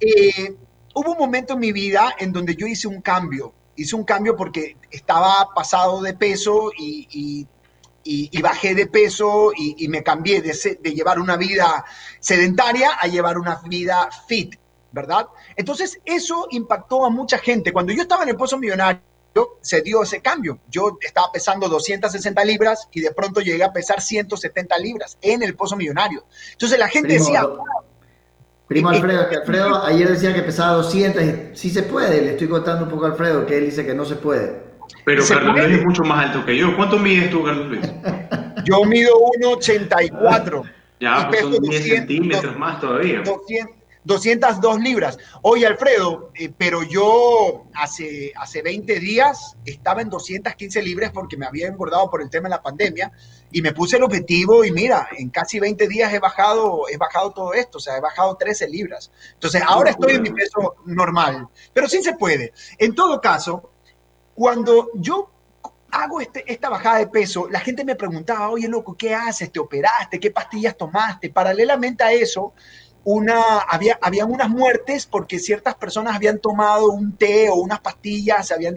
eh, 0.00 0.54
hubo 0.94 1.12
un 1.12 1.18
momento 1.18 1.54
en 1.54 1.60
mi 1.60 1.72
vida 1.72 2.14
en 2.18 2.32
donde 2.32 2.56
yo 2.56 2.66
hice 2.66 2.88
un 2.88 3.00
cambio 3.00 3.54
hice 3.76 3.96
un 3.96 4.04
cambio 4.04 4.36
porque 4.36 4.76
estaba 4.90 5.48
pasado 5.54 6.00
de 6.02 6.14
peso 6.14 6.70
y, 6.76 7.46
bajé 8.42 8.74
de 8.74 8.86
peso 8.86 9.52
y, 9.56 9.88
me 9.88 10.02
cambié 10.02 10.42
de, 10.42 10.78
de, 10.80 10.94
llevar 10.94 11.18
una 11.18 11.36
vida 11.36 11.84
sedentaria 12.20 12.92
a 13.00 13.06
llevar 13.06 13.38
una 13.38 13.60
vida 13.66 14.08
fit, 14.26 14.56
¿verdad? 14.92 15.26
Entonces 15.56 16.00
eso 16.04 16.46
impactó 16.50 17.04
a 17.04 17.10
mucha 17.10 17.38
gente. 17.38 17.72
Cuando 17.72 17.92
yo 17.92 18.02
estaba 18.02 18.22
en 18.22 18.30
el 18.30 18.36
Pozo 18.36 18.58
Millonario, 18.58 19.02
se 19.60 19.82
dio 19.82 20.02
ese 20.02 20.20
cambio. 20.20 20.58
Yo 20.68 20.98
estaba 21.00 21.30
pesando 21.32 21.68
260 21.68 22.44
libras 22.44 22.88
y 22.92 23.00
de 23.00 23.12
pronto 23.12 23.40
llegué 23.40 23.64
a 23.64 23.72
pesar 23.72 24.00
170 24.00 24.78
libras 24.78 25.18
en 25.20 25.42
el 25.42 25.54
Pozo 25.54 25.76
Millonario. 25.76 26.24
Entonces 26.52 26.78
la 26.78 26.88
gente 26.88 27.14
decía, 27.14 27.46
Primo 28.68 28.88
Alfredo, 28.90 29.28
que 29.28 29.36
Alfredo 29.36 29.84
ayer 29.84 30.08
decía 30.08 30.34
que 30.34 30.42
pesaba 30.42 30.72
200 30.74 31.22
y 31.22 31.56
sí 31.56 31.70
se 31.70 31.82
puede. 31.82 32.22
Le 32.22 32.30
estoy 32.32 32.48
contando 32.48 32.84
un 32.84 32.90
poco 32.90 33.06
a 33.06 33.10
Alfredo 33.10 33.46
que 33.46 33.58
él 33.58 33.66
dice 33.66 33.84
que 33.84 33.94
no 33.94 34.04
se 34.04 34.16
puede. 34.16 34.66
Pero 35.04 35.24
Carlos 35.26 35.54
Luis 35.54 35.78
es 35.78 35.84
mucho 35.84 36.02
más 36.04 36.26
alto 36.26 36.44
que 36.44 36.56
yo. 36.56 36.76
¿Cuánto 36.76 36.98
mides 36.98 37.30
tú, 37.30 37.44
Carlos 37.44 37.66
Luis? 37.68 37.80
Yo 38.64 38.84
mido 38.84 39.14
1,84. 39.40 40.72
Ya, 40.98 41.28
pues 41.28 41.42
son 41.42 41.62
10 41.62 41.84
centímetros 41.84 42.58
más 42.58 42.80
todavía. 42.80 43.22
202 44.06 44.80
libras. 44.80 45.18
Oye, 45.42 45.66
Alfredo, 45.66 46.30
eh, 46.34 46.50
pero 46.56 46.82
yo 46.84 47.66
hace, 47.74 48.32
hace 48.36 48.62
20 48.62 49.00
días 49.00 49.56
estaba 49.64 50.00
en 50.00 50.08
215 50.08 50.80
libras 50.82 51.10
porque 51.12 51.36
me 51.36 51.46
había 51.46 51.66
engordado 51.66 52.08
por 52.08 52.22
el 52.22 52.30
tema 52.30 52.48
de 52.48 52.54
la 52.54 52.62
pandemia 52.62 53.12
y 53.52 53.62
me 53.62 53.72
puse 53.72 53.96
el 53.96 54.02
objetivo 54.02 54.64
y 54.64 54.72
mira, 54.72 55.08
en 55.16 55.30
casi 55.30 55.60
20 55.60 55.86
días 55.88 56.12
he 56.12 56.18
bajado, 56.18 56.88
he 56.90 56.96
bajado 56.96 57.32
todo 57.32 57.54
esto, 57.54 57.78
o 57.78 57.80
sea, 57.80 57.96
he 57.96 58.00
bajado 58.00 58.36
13 58.36 58.68
libras. 58.68 59.10
Entonces, 59.34 59.62
ahora 59.66 59.90
estoy 59.90 60.14
en 60.14 60.22
mi 60.22 60.30
peso 60.30 60.76
normal, 60.84 61.48
pero 61.72 61.88
sí 61.88 62.02
se 62.02 62.14
puede. 62.14 62.52
En 62.78 62.94
todo 62.94 63.20
caso, 63.20 63.70
cuando 64.34 64.90
yo 64.94 65.30
hago 65.90 66.20
este, 66.20 66.50
esta 66.52 66.68
bajada 66.68 66.98
de 66.98 67.06
peso, 67.06 67.48
la 67.48 67.60
gente 67.60 67.84
me 67.84 67.94
preguntaba, 67.94 68.50
oye, 68.50 68.68
loco, 68.68 68.96
¿qué 68.96 69.14
haces? 69.14 69.50
¿Te 69.50 69.60
operaste? 69.60 70.20
¿Qué 70.20 70.30
pastillas 70.30 70.76
tomaste? 70.76 71.30
Paralelamente 71.30 72.04
a 72.04 72.12
eso, 72.12 72.52
una, 73.04 73.60
había, 73.60 73.98
habían 74.02 74.30
unas 74.30 74.48
muertes 74.48 75.06
porque 75.06 75.38
ciertas 75.38 75.76
personas 75.76 76.16
habían 76.16 76.40
tomado 76.40 76.90
un 76.90 77.16
té 77.16 77.48
o 77.48 77.54
unas 77.54 77.80
pastillas, 77.80 78.48
se 78.48 78.54
habían 78.54 78.74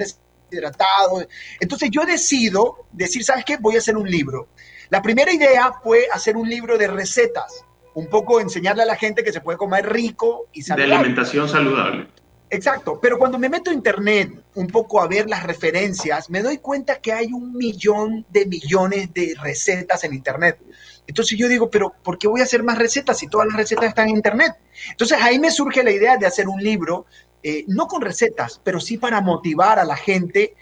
deshidratado. 0.50 1.26
Entonces 1.60 1.90
yo 1.92 2.06
decido 2.06 2.86
decir, 2.92 3.24
¿sabes 3.24 3.46
qué? 3.46 3.58
Voy 3.58 3.76
a 3.76 3.80
hacer 3.80 3.98
un 3.98 4.10
libro. 4.10 4.50
La 4.90 5.02
primera 5.02 5.32
idea 5.32 5.74
fue 5.84 6.08
hacer 6.12 6.36
un 6.36 6.50
libro 6.50 6.78
de 6.78 6.88
recetas, 6.88 7.64
un 7.94 8.08
poco 8.08 8.40
enseñarle 8.40 8.84
a 8.84 8.86
la 8.86 8.96
gente 8.96 9.24
que 9.24 9.32
se 9.32 9.42
puede 9.42 9.58
comer 9.58 9.92
rico 9.92 10.48
y 10.54 10.64
saludable. 10.64 10.90
De 10.90 11.00
alimentación 11.00 11.50
saludable. 11.50 12.08
Exacto, 12.52 13.00
pero 13.00 13.20
cuando 13.20 13.38
me 13.38 13.48
meto 13.48 13.70
a 13.70 13.74
internet 13.74 14.32
un 14.56 14.66
poco 14.66 15.00
a 15.00 15.08
ver 15.08 15.30
las 15.30 15.44
referencias, 15.44 16.32
me 16.32 16.42
doy 16.42 16.58
cuenta 16.58 16.96
que 16.96 17.14
hay 17.14 17.32
un 17.32 17.54
millón 17.56 18.26
de 18.30 18.48
millones 18.48 19.14
de 19.14 19.36
recetas 19.40 20.04
en 20.04 20.16
internet. 20.16 20.58
Entonces 21.06 21.38
yo 21.38 21.48
digo, 21.48 21.70
pero 21.70 21.94
¿por 22.04 22.18
qué 22.18 22.28
voy 22.28 22.42
a 22.42 22.44
hacer 22.44 22.62
más 22.62 22.78
recetas 22.78 23.18
si 23.18 23.28
todas 23.28 23.48
las 23.48 23.56
recetas 23.56 23.86
están 23.86 24.10
en 24.10 24.16
Internet? 24.16 24.54
Entonces 24.92 25.18
ahí 25.20 25.40
me 25.40 25.50
surge 25.50 25.84
la 25.84 25.90
idea 25.90 26.18
de 26.18 26.28
hacer 26.28 26.48
un 26.48 26.62
libro, 26.62 27.08
eh, 27.44 27.64
no 27.68 27.88
con 27.88 28.02
recetas, 28.02 28.60
pero 28.64 28.80
sí 28.80 28.98
para 28.98 29.22
motivar 29.22 29.80
a 29.80 29.86
la 29.86 29.96
gente 29.96 30.56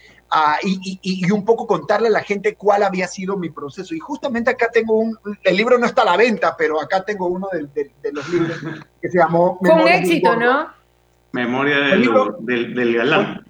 y, 0.64 1.32
un 1.32 1.46
poco 1.46 1.66
contarle 1.66 2.10
a 2.10 2.12
la 2.12 2.22
gente 2.22 2.56
cuál 2.56 2.84
había 2.84 3.08
sido 3.08 3.38
mi 3.38 3.50
proceso. 3.50 3.96
Y 3.96 4.00
justamente 4.00 4.52
acá 4.52 4.70
tengo 4.72 4.96
un, 4.96 5.18
el 5.44 5.56
libro 5.56 5.78
no 5.78 5.86
está 5.86 6.02
a 6.04 6.06
la 6.06 6.18
venta, 6.18 6.56
pero 6.58 6.82
acá 6.82 7.04
tengo 7.04 7.28
uno 7.28 7.48
de, 7.52 7.92
los 8.12 8.30
libros 8.30 8.58
que 9.02 9.10
se 9.10 9.18
llamó... 9.18 9.58
Con 9.58 9.88
éxito, 9.88 10.36
¿no? 10.36 10.70
Memoria 11.32 11.80
del, 11.80 12.74
del, 12.74 12.96
galán. 12.96 13.46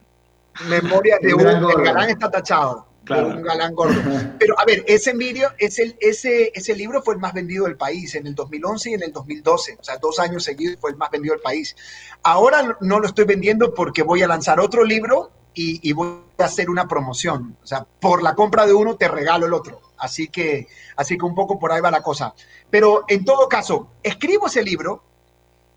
Memoria 0.67 1.17
de 1.21 1.33
un... 1.33 1.47
El 1.47 1.83
galán 1.83 2.09
está 2.09 2.29
tachado 2.29 2.86
un 3.09 3.41
galán 3.41 3.73
gordo. 3.73 3.95
Pero 4.39 4.59
a 4.59 4.65
ver, 4.65 4.83
ese, 4.87 5.13
video, 5.13 5.49
ese, 5.57 5.95
ese, 5.99 6.51
ese 6.53 6.75
libro 6.75 7.01
fue 7.01 7.15
el 7.15 7.19
más 7.19 7.33
vendido 7.33 7.65
del 7.65 7.77
país 7.77 8.15
en 8.15 8.27
el 8.27 8.35
2011 8.35 8.91
y 8.91 8.93
en 8.93 9.03
el 9.03 9.13
2012. 9.13 9.77
O 9.79 9.83
sea, 9.83 9.97
dos 9.97 10.19
años 10.19 10.43
seguidos 10.43 10.79
fue 10.79 10.91
el 10.91 10.97
más 10.97 11.11
vendido 11.11 11.33
del 11.33 11.41
país. 11.41 11.75
Ahora 12.23 12.77
no 12.81 12.99
lo 12.99 13.07
estoy 13.07 13.25
vendiendo 13.25 13.73
porque 13.73 14.03
voy 14.03 14.23
a 14.23 14.27
lanzar 14.27 14.59
otro 14.59 14.83
libro 14.83 15.31
y, 15.59 15.91
voy 15.93 16.21
a 16.37 16.45
hacer 16.45 16.69
una 16.69 16.87
promoción. 16.87 17.57
O 17.63 17.67
sea, 17.67 17.85
por 17.99 18.21
la 18.21 18.35
compra 18.35 18.65
de 18.65 18.73
uno 18.73 18.95
te 18.95 19.07
regalo 19.07 19.47
el 19.47 19.53
otro. 19.53 19.81
Así 19.97 20.27
que, 20.27 20.67
así 20.95 21.17
que 21.17 21.25
un 21.25 21.33
poco 21.33 21.57
por 21.57 21.71
ahí 21.71 21.81
va 21.81 21.89
la 21.89 22.03
cosa. 22.03 22.35
Pero 22.69 23.05
en 23.07 23.25
todo 23.25 23.49
caso, 23.49 23.89
escribo 24.03 24.47
ese 24.47 24.61
libro 24.61 25.03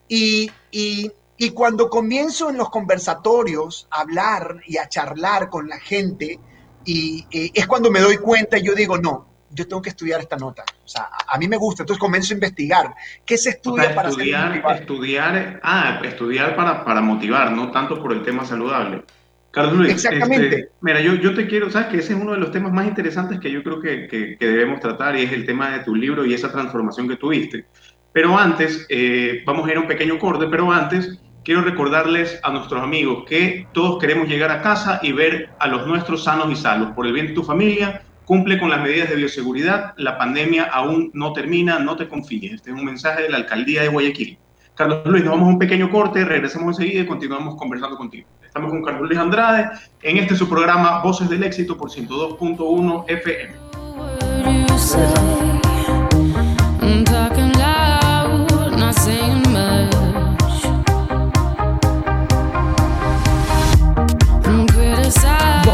y, 0.06 0.50
y, 0.70 1.10
y 1.38 1.50
cuando 1.50 1.88
comienzo 1.88 2.50
en 2.50 2.58
los 2.58 2.68
conversatorios 2.68 3.88
a 3.90 4.02
hablar 4.02 4.60
y 4.66 4.76
a 4.76 4.88
charlar 4.88 5.48
con 5.48 5.68
la 5.68 5.80
gente, 5.80 6.38
y 6.84 7.26
es 7.30 7.66
cuando 7.66 7.90
me 7.90 8.00
doy 8.00 8.16
cuenta 8.16 8.58
y 8.58 8.62
yo 8.62 8.74
digo, 8.74 8.98
no, 8.98 9.30
yo 9.52 9.66
tengo 9.66 9.82
que 9.82 9.90
estudiar 9.90 10.20
esta 10.20 10.36
nota. 10.36 10.64
O 10.84 10.88
sea, 10.88 11.08
a 11.26 11.38
mí 11.38 11.48
me 11.48 11.56
gusta, 11.56 11.82
entonces 11.82 12.00
comienzo 12.00 12.32
a 12.32 12.34
investigar. 12.34 12.94
¿Qué 13.24 13.36
se 13.36 13.50
estudia 13.50 13.94
para 13.94 14.08
estudiar, 14.08 14.56
estudiar, 14.78 15.60
ah, 15.62 16.00
estudiar 16.04 16.56
para, 16.56 16.84
para 16.84 17.00
motivar, 17.00 17.52
no 17.52 17.70
tanto 17.70 18.00
por 18.00 18.12
el 18.12 18.22
tema 18.22 18.44
saludable. 18.44 19.02
Carlos 19.50 19.78
Luis, 19.78 19.92
Exactamente. 19.92 20.46
Este, 20.46 20.68
mira, 20.80 21.00
yo, 21.00 21.14
yo 21.14 21.34
te 21.34 21.48
quiero, 21.48 21.70
sabes 21.70 21.88
que 21.88 21.98
ese 21.98 22.12
es 22.12 22.20
uno 22.20 22.32
de 22.32 22.38
los 22.38 22.52
temas 22.52 22.72
más 22.72 22.86
interesantes 22.86 23.40
que 23.40 23.50
yo 23.50 23.64
creo 23.64 23.80
que, 23.80 24.06
que, 24.06 24.36
debemos 24.38 24.78
tratar 24.78 25.16
y 25.16 25.22
es 25.22 25.32
el 25.32 25.44
tema 25.44 25.70
de 25.70 25.80
tu 25.80 25.96
libro 25.96 26.24
y 26.24 26.34
esa 26.34 26.52
transformación 26.52 27.08
que 27.08 27.16
tuviste. 27.16 27.66
Pero 28.12 28.38
antes, 28.38 28.86
eh, 28.88 29.42
vamos 29.44 29.66
a 29.66 29.72
ir 29.72 29.76
a 29.76 29.80
un 29.80 29.88
pequeño 29.88 30.18
corte, 30.18 30.46
pero 30.48 30.70
antes 30.70 31.18
quiero 31.50 31.62
recordarles 31.62 32.38
a 32.44 32.52
nuestros 32.52 32.80
amigos 32.80 33.24
que 33.26 33.66
todos 33.72 33.98
queremos 33.98 34.28
llegar 34.28 34.52
a 34.52 34.62
casa 34.62 35.00
y 35.02 35.10
ver 35.10 35.50
a 35.58 35.66
los 35.66 35.84
nuestros 35.84 36.22
sanos 36.22 36.48
y 36.48 36.54
salvos. 36.54 36.92
Por 36.92 37.08
el 37.08 37.12
bien 37.12 37.26
de 37.26 37.32
tu 37.32 37.42
familia, 37.42 38.02
cumple 38.24 38.56
con 38.56 38.70
las 38.70 38.80
medidas 38.80 39.10
de 39.10 39.16
bioseguridad. 39.16 39.92
La 39.96 40.16
pandemia 40.16 40.66
aún 40.66 41.10
no 41.12 41.32
termina, 41.32 41.80
no 41.80 41.96
te 41.96 42.06
confíes. 42.06 42.52
Este 42.52 42.70
es 42.70 42.76
un 42.76 42.84
mensaje 42.84 43.22
de 43.22 43.30
la 43.30 43.38
alcaldía 43.38 43.82
de 43.82 43.88
Guayaquil. 43.88 44.38
Carlos 44.76 45.00
Luis, 45.06 45.24
nos 45.24 45.32
vamos 45.32 45.48
a 45.48 45.50
un 45.50 45.58
pequeño 45.58 45.90
corte, 45.90 46.24
regresamos 46.24 46.78
enseguida 46.78 47.02
y 47.02 47.06
continuamos 47.06 47.56
conversando 47.56 47.96
contigo. 47.96 48.28
Estamos 48.44 48.70
con 48.70 48.84
Carlos 48.84 49.08
Luis 49.08 49.18
Andrade 49.18 49.70
en 50.02 50.18
este 50.18 50.36
su 50.36 50.48
programa 50.48 51.02
Voces 51.02 51.28
del 51.28 51.42
Éxito 51.42 51.76
por 51.76 51.90
102.1 51.90 53.06
FM. 53.08 53.54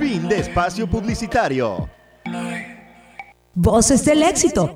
Fin 0.00 0.26
de 0.26 0.38
espacio 0.38 0.86
publicitario. 0.86 1.86
Voces 3.54 4.02
del 4.02 4.22
éxito. 4.22 4.72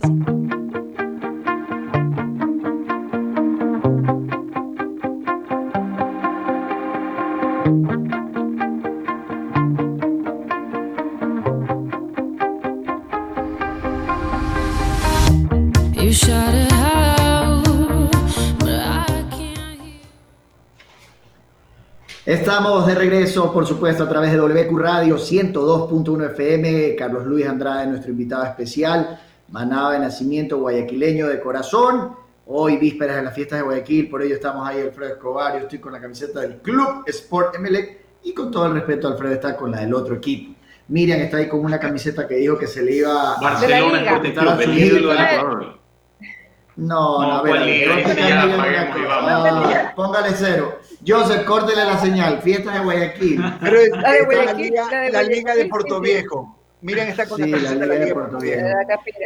Estamos 22.26 22.86
de 22.86 22.94
regreso, 22.94 23.52
por 23.52 23.66
supuesto, 23.66 24.04
a 24.04 24.08
través 24.08 24.32
de 24.32 24.38
WQ 24.38 24.78
Radio 24.78 25.16
102.1 25.16 26.30
FM. 26.30 26.96
Carlos 26.96 27.26
Luis 27.26 27.46
Andrade, 27.46 27.86
nuestro 27.86 28.12
invitado 28.12 28.44
especial, 28.44 29.20
manaba 29.50 29.92
de 29.92 29.98
nacimiento 29.98 30.56
guayaquileño 30.56 31.28
de 31.28 31.38
corazón. 31.38 32.16
Hoy, 32.46 32.78
vísperas 32.78 33.16
de 33.16 33.22
las 33.24 33.34
fiestas 33.34 33.58
de 33.58 33.64
Guayaquil, 33.64 34.08
por 34.08 34.22
ello 34.22 34.36
estamos 34.36 34.66
ahí, 34.66 34.80
Alfredo 34.80 35.12
Escobar. 35.12 35.52
Yo 35.54 35.60
estoy 35.60 35.80
con 35.80 35.92
la 35.92 36.00
camiseta 36.00 36.40
del 36.40 36.56
Club 36.62 37.04
Sport 37.06 37.56
Emelec 37.56 37.98
y 38.22 38.32
con 38.32 38.50
todo 38.50 38.66
el 38.66 38.72
respeto, 38.72 39.08
Alfredo 39.08 39.34
está 39.34 39.54
con 39.54 39.70
la 39.70 39.80
del 39.80 39.92
otro 39.92 40.14
equipo. 40.14 40.54
Miriam 40.88 41.20
está 41.20 41.36
ahí 41.36 41.48
con 41.48 41.60
una 41.60 41.78
camiseta 41.78 42.26
que 42.26 42.36
dijo 42.36 42.56
que 42.56 42.66
se 42.66 42.82
le 42.82 42.96
iba 42.96 43.34
a 43.34 43.40
Barcelona 43.40 44.00
Sporting 44.00 44.32
Club, 44.32 44.60
el 44.60 44.78
ídolo 44.78 45.08
del 45.10 45.20
Ecuador. 45.20 45.78
No, 46.76 47.22
no, 47.22 47.32
a 47.34 47.42
ver, 47.42 47.54
póngale 49.94 50.30
cero. 50.34 50.78
Joseph, 51.06 51.44
córtele 51.44 51.84
la 51.84 51.98
señal. 51.98 52.40
Fiesta 52.42 52.72
de 52.72 52.80
Guayaquil. 52.80 53.42
Pero 53.60 53.78
es, 53.78 53.90
la, 54.02 54.12
de 54.12 54.24
Guayaquil, 54.24 54.74
la, 54.74 55.00
de 55.00 55.10
la, 55.10 55.22
Liga 55.22 55.54
de 55.54 55.66
Puerto 55.66 56.00
Viejo. 56.00 56.58
Miren, 56.80 57.08
está 57.08 57.26
con 57.26 57.42
sí, 57.42 57.50
la, 57.50 57.58
Liga 57.58 57.86
de, 57.86 57.98
de 57.98 58.12
Puerto 58.12 58.38
Viejo. 58.38 58.66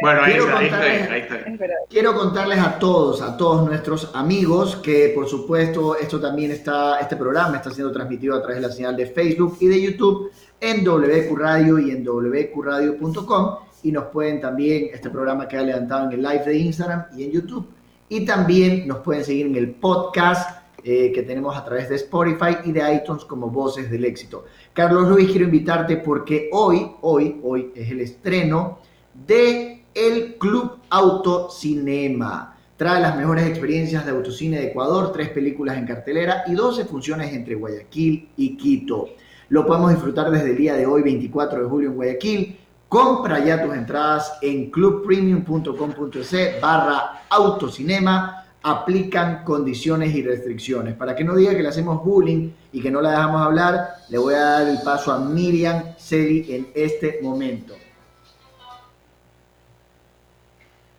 Bueno, 0.01 0.21
ahí 0.23 0.33
está, 0.33 0.57
ahí 0.57 0.65
está, 0.65 0.81
ahí 1.13 1.21
está. 1.21 1.65
Quiero 1.89 2.15
contarles 2.15 2.59
a 2.59 2.79
todos, 2.79 3.21
a 3.21 3.35
todos 3.35 3.65
nuestros 3.67 4.11
amigos, 4.13 4.77
que 4.77 5.11
por 5.13 5.27
supuesto 5.27 5.97
esto 5.97 6.19
también 6.19 6.51
está, 6.51 6.99
este 6.99 7.15
programa 7.15 7.57
está 7.57 7.71
siendo 7.71 7.91
transmitido 7.91 8.35
a 8.35 8.41
través 8.41 8.61
de 8.61 8.67
la 8.67 8.73
señal 8.73 8.95
de 8.95 9.07
Facebook 9.07 9.57
y 9.59 9.67
de 9.67 9.81
YouTube 9.81 10.31
en 10.61 10.83
WQ 10.83 11.35
Radio 11.37 11.79
y 11.79 11.91
en 11.91 12.05
wqradio.com 12.05 13.69
y 13.83 13.91
nos 13.91 14.05
pueden 14.05 14.41
también, 14.41 14.89
este 14.93 15.09
programa 15.09 15.47
queda 15.47 15.61
levantado 15.63 16.05
en 16.05 16.13
el 16.13 16.21
live 16.21 16.43
de 16.45 16.57
Instagram 16.57 17.05
y 17.15 17.23
en 17.23 17.31
YouTube. 17.31 17.67
Y 18.09 18.25
también 18.25 18.87
nos 18.87 18.99
pueden 18.99 19.23
seguir 19.23 19.45
en 19.45 19.55
el 19.55 19.71
podcast 19.71 20.58
eh, 20.83 21.11
que 21.13 21.23
tenemos 21.23 21.55
a 21.57 21.63
través 21.63 21.89
de 21.89 21.95
Spotify 21.95 22.57
y 22.65 22.71
de 22.71 22.93
iTunes 22.93 23.25
como 23.25 23.49
Voces 23.49 23.89
del 23.89 24.05
Éxito. 24.05 24.45
Carlos 24.73 25.07
Luis, 25.07 25.29
quiero 25.29 25.45
invitarte 25.45 25.97
porque 25.97 26.49
hoy, 26.51 26.91
hoy, 27.01 27.39
hoy 27.43 27.71
es 27.75 27.91
el 27.91 28.01
estreno 28.01 28.79
de 29.13 29.83
el 29.93 30.35
Club 30.35 30.77
Autocinema. 30.89 32.55
Trae 32.77 33.01
las 33.01 33.17
mejores 33.17 33.45
experiencias 33.47 34.05
de 34.05 34.11
autocine 34.11 34.59
de 34.59 34.67
Ecuador, 34.67 35.11
tres 35.11 35.29
películas 35.29 35.77
en 35.77 35.85
cartelera 35.85 36.43
y 36.47 36.53
12 36.53 36.85
funciones 36.85 37.33
entre 37.33 37.55
Guayaquil 37.55 38.29
y 38.37 38.55
Quito. 38.55 39.09
Lo 39.49 39.65
podemos 39.65 39.91
disfrutar 39.91 40.31
desde 40.31 40.51
el 40.51 40.57
día 40.57 40.75
de 40.75 40.85
hoy, 40.85 41.01
24 41.01 41.63
de 41.63 41.67
julio 41.67 41.89
en 41.89 41.95
Guayaquil 41.95 42.57
Compra 42.89 43.45
ya 43.45 43.63
tus 43.63 43.75
entradas 43.75 44.39
en 44.41 44.71
clubpremium.com.es 44.71 46.59
barra 46.59 47.21
autocinema. 47.29 48.47
Aplican 48.61 49.43
condiciones 49.43 50.13
y 50.13 50.21
restricciones. 50.21 50.95
Para 50.95 51.15
que 51.15 51.23
no 51.23 51.35
diga 51.35 51.55
que 51.55 51.63
le 51.63 51.69
hacemos 51.69 52.03
bullying 52.03 52.51
y 52.73 52.81
que 52.81 52.91
no 52.91 53.01
la 53.01 53.11
dejamos 53.11 53.41
hablar, 53.41 53.95
le 54.09 54.17
voy 54.17 54.33
a 54.33 54.39
dar 54.39 54.67
el 54.67 54.79
paso 54.83 55.11
a 55.11 55.19
Miriam 55.19 55.95
Seri 55.97 56.45
en 56.49 56.67
este 56.73 57.19
momento. 57.21 57.75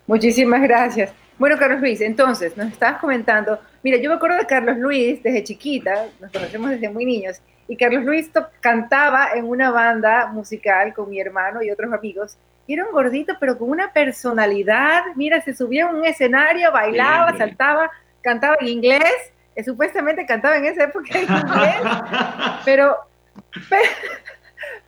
Muchísimas 0.06 0.62
gracias. 0.62 1.12
Bueno, 1.38 1.56
Carlos 1.56 1.80
Luis, 1.80 2.00
entonces, 2.00 2.54
nos 2.56 2.66
estabas 2.66 3.00
comentando, 3.00 3.58
mira, 3.82 3.96
yo 3.96 4.10
me 4.10 4.16
acuerdo 4.16 4.36
de 4.36 4.46
Carlos 4.46 4.76
Luis 4.76 5.22
desde 5.22 5.42
chiquita, 5.42 6.08
nos 6.20 6.30
conocemos 6.30 6.68
desde 6.68 6.90
muy 6.90 7.06
niños, 7.06 7.40
y 7.66 7.76
Carlos 7.76 8.04
Luis 8.04 8.28
cantaba 8.60 9.28
en 9.34 9.44
una 9.44 9.70
banda 9.70 10.26
musical 10.26 10.92
con 10.92 11.08
mi 11.08 11.20
hermano 11.20 11.62
y 11.62 11.70
otros 11.70 11.92
amigos. 11.92 12.36
Era 12.68 12.86
un 12.86 12.92
gordito, 12.92 13.34
pero 13.40 13.58
con 13.58 13.70
una 13.70 13.92
personalidad. 13.92 15.02
Mira, 15.16 15.40
se 15.40 15.54
subía 15.54 15.86
a 15.86 15.90
un 15.90 16.04
escenario, 16.04 16.70
bailaba, 16.72 17.36
saltaba, 17.36 17.90
cantaba 18.22 18.56
en 18.60 18.68
inglés. 18.68 19.32
Eh, 19.56 19.64
supuestamente 19.64 20.24
cantaba 20.26 20.56
en 20.56 20.66
esa 20.66 20.84
época 20.84 21.18
en 21.18 21.22
inglés, 21.24 21.76
pero, 22.64 22.96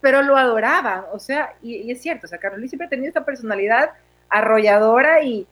pero, 0.01 0.23
lo 0.23 0.37
adoraban. 0.37 1.05
O 1.13 1.19
sea, 1.19 1.55
y, 1.63 1.91
es 1.91 2.01
cierto, 2.01 2.27
o 2.27 2.29
sea, 2.29 2.39
Carlos 2.39 2.61
Luis 2.61 2.71
siempre 2.71 2.87
ha 2.87 2.91
tenido 2.91 3.09
esta 3.09 3.25
personalidad 3.25 3.91
arrolladora 4.29 5.23
y, 5.23 5.47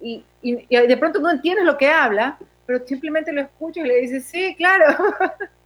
y, 0.00 0.24
y, 0.42 0.56
de 0.68 0.96
pronto 0.96 1.18
no 1.20 1.30
entiendes 1.30 1.64
lo 1.64 1.76
que 1.76 1.90
habla, 1.90 2.38
pero 2.66 2.86
simplemente 2.86 3.32
lo 3.32 3.40
escuchas 3.40 3.84
y 3.84 3.88
le 3.88 4.00
dices, 4.00 4.24
sí, 4.24 4.54
claro. 4.56 4.96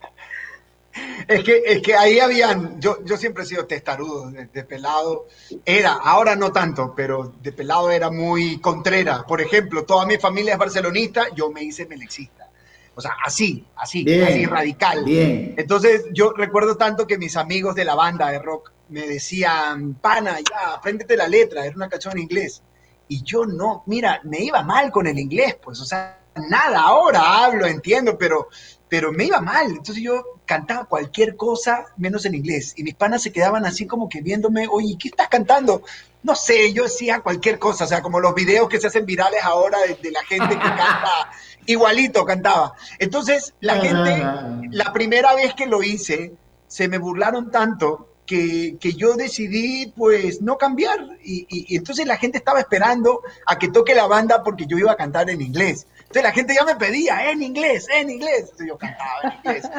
Es 1.27 1.43
que, 1.43 1.61
es 1.65 1.81
que 1.81 1.95
ahí 1.95 2.19
habían, 2.19 2.79
yo, 2.79 3.03
yo 3.05 3.15
siempre 3.17 3.43
he 3.43 3.45
sido 3.45 3.65
testarudo, 3.65 4.31
de, 4.31 4.63
pelado, 4.63 5.27
era, 5.63 5.93
ahora 5.93 6.35
no 6.35 6.51
tanto, 6.51 6.93
pero 6.95 7.33
de 7.41 7.51
pelado 7.51 7.91
era 7.91 8.09
muy 8.09 8.59
contrera. 8.59 9.25
Por 9.27 9.39
ejemplo, 9.41 9.85
toda 9.85 10.05
mi 10.05 10.17
familia 10.17 10.53
es 10.53 10.59
barcelonista, 10.59 11.27
yo 11.35 11.51
me 11.51 11.63
hice 11.63 11.85
melexista. 11.85 12.49
O 12.95 13.01
sea, 13.01 13.11
así, 13.23 13.65
así, 13.75 14.05
así 14.21 14.45
radical. 14.45 15.05
Bien. 15.05 15.53
Entonces, 15.57 16.05
yo 16.11 16.33
recuerdo 16.33 16.75
tanto 16.75 17.07
que 17.07 17.17
mis 17.17 17.37
amigos 17.37 17.75
de 17.75 17.85
la 17.85 17.95
banda 17.95 18.29
de 18.29 18.39
rock 18.39 18.71
me 18.89 19.07
decían, 19.07 19.93
pana, 19.95 20.37
ya, 20.39 20.73
apréndete 20.73 21.15
la 21.15 21.27
letra, 21.27 21.65
era 21.65 21.75
una 21.75 21.87
canción 21.87 22.13
en 22.17 22.23
inglés. 22.23 22.63
Y 23.07 23.23
yo 23.23 23.45
no, 23.45 23.83
mira, 23.85 24.19
me 24.23 24.39
iba 24.39 24.63
mal 24.63 24.91
con 24.91 25.07
el 25.07 25.17
inglés, 25.17 25.55
pues, 25.63 25.79
o 25.79 25.85
sea, 25.85 26.19
nada, 26.49 26.81
ahora 26.81 27.43
hablo, 27.43 27.65
entiendo, 27.65 28.17
pero 28.17 28.49
pero 28.89 29.13
me 29.13 29.25
iba 29.25 29.39
mal. 29.39 29.67
Entonces 29.67 30.03
yo 30.03 30.41
cantaba 30.45 30.85
cualquier 30.85 31.35
cosa 31.35 31.85
menos 31.95 32.25
en 32.25 32.33
inglés. 32.33 32.73
Y 32.75 32.83
mis 32.83 32.95
panas 32.95 33.21
se 33.21 33.31
quedaban 33.31 33.65
así 33.65 33.85
como 33.85 34.09
que 34.09 34.21
viéndome, 34.21 34.67
oye, 34.69 34.97
¿qué 34.99 35.09
estás 35.09 35.29
cantando? 35.29 35.83
No 36.23 36.35
sé, 36.35 36.73
yo 36.73 36.83
decía 36.83 37.21
cualquier 37.21 37.59
cosa, 37.59 37.85
o 37.85 37.87
sea, 37.87 38.01
como 38.01 38.19
los 38.19 38.35
videos 38.35 38.67
que 38.67 38.79
se 38.79 38.87
hacen 38.87 39.05
virales 39.05 39.41
ahora 39.43 39.77
de, 39.79 40.11
la 40.11 40.23
gente 40.23 40.55
que 40.55 40.61
canta, 40.61 41.31
igualito 41.67 42.25
cantaba. 42.25 42.73
Entonces 42.97 43.53
la 43.61 43.75
gente, 43.79 44.23
la 44.71 44.91
primera 44.91 45.33
vez 45.35 45.53
que 45.53 45.67
lo 45.67 45.81
hice, 45.81 46.33
se 46.67 46.87
me 46.87 46.97
burlaron 46.97 47.51
tanto 47.51 48.09
que, 48.25 48.77
que, 48.79 48.93
yo 48.93 49.15
decidí 49.15 49.91
pues 49.95 50.41
no 50.41 50.57
cambiar 50.57 50.99
y, 51.23 51.47
y, 51.49 51.75
entonces 51.75 52.05
la 52.05 52.17
gente 52.17 52.37
estaba 52.37 52.59
esperando 52.59 53.21
a 53.47 53.57
que 53.57 53.69
toque 53.69 53.95
la 53.95 54.05
banda 54.05 54.43
porque 54.43 54.67
yo 54.67 54.77
iba 54.77 54.91
a 54.91 54.95
cantar 54.95 55.29
en 55.29 55.41
inglés. 55.41 55.87
Entonces 56.09 56.23
la 56.23 56.31
gente 56.31 56.55
ya 56.55 56.65
me 56.65 56.75
pedía, 56.75 57.29
en 57.29 57.43
inglés, 57.43 57.85
en 57.93 58.09
inglés. 58.09 58.51
Yo 58.67 58.79
cantaba 58.79 59.21
en 59.25 59.33
inglés. 59.37 59.69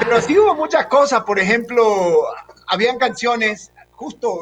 Pero 0.00 0.20
sí 0.20 0.38
hubo 0.38 0.54
muchas 0.54 0.86
cosas, 0.86 1.22
por 1.24 1.38
ejemplo, 1.38 2.26
habían 2.66 2.98
canciones, 2.98 3.72
justo, 3.92 4.40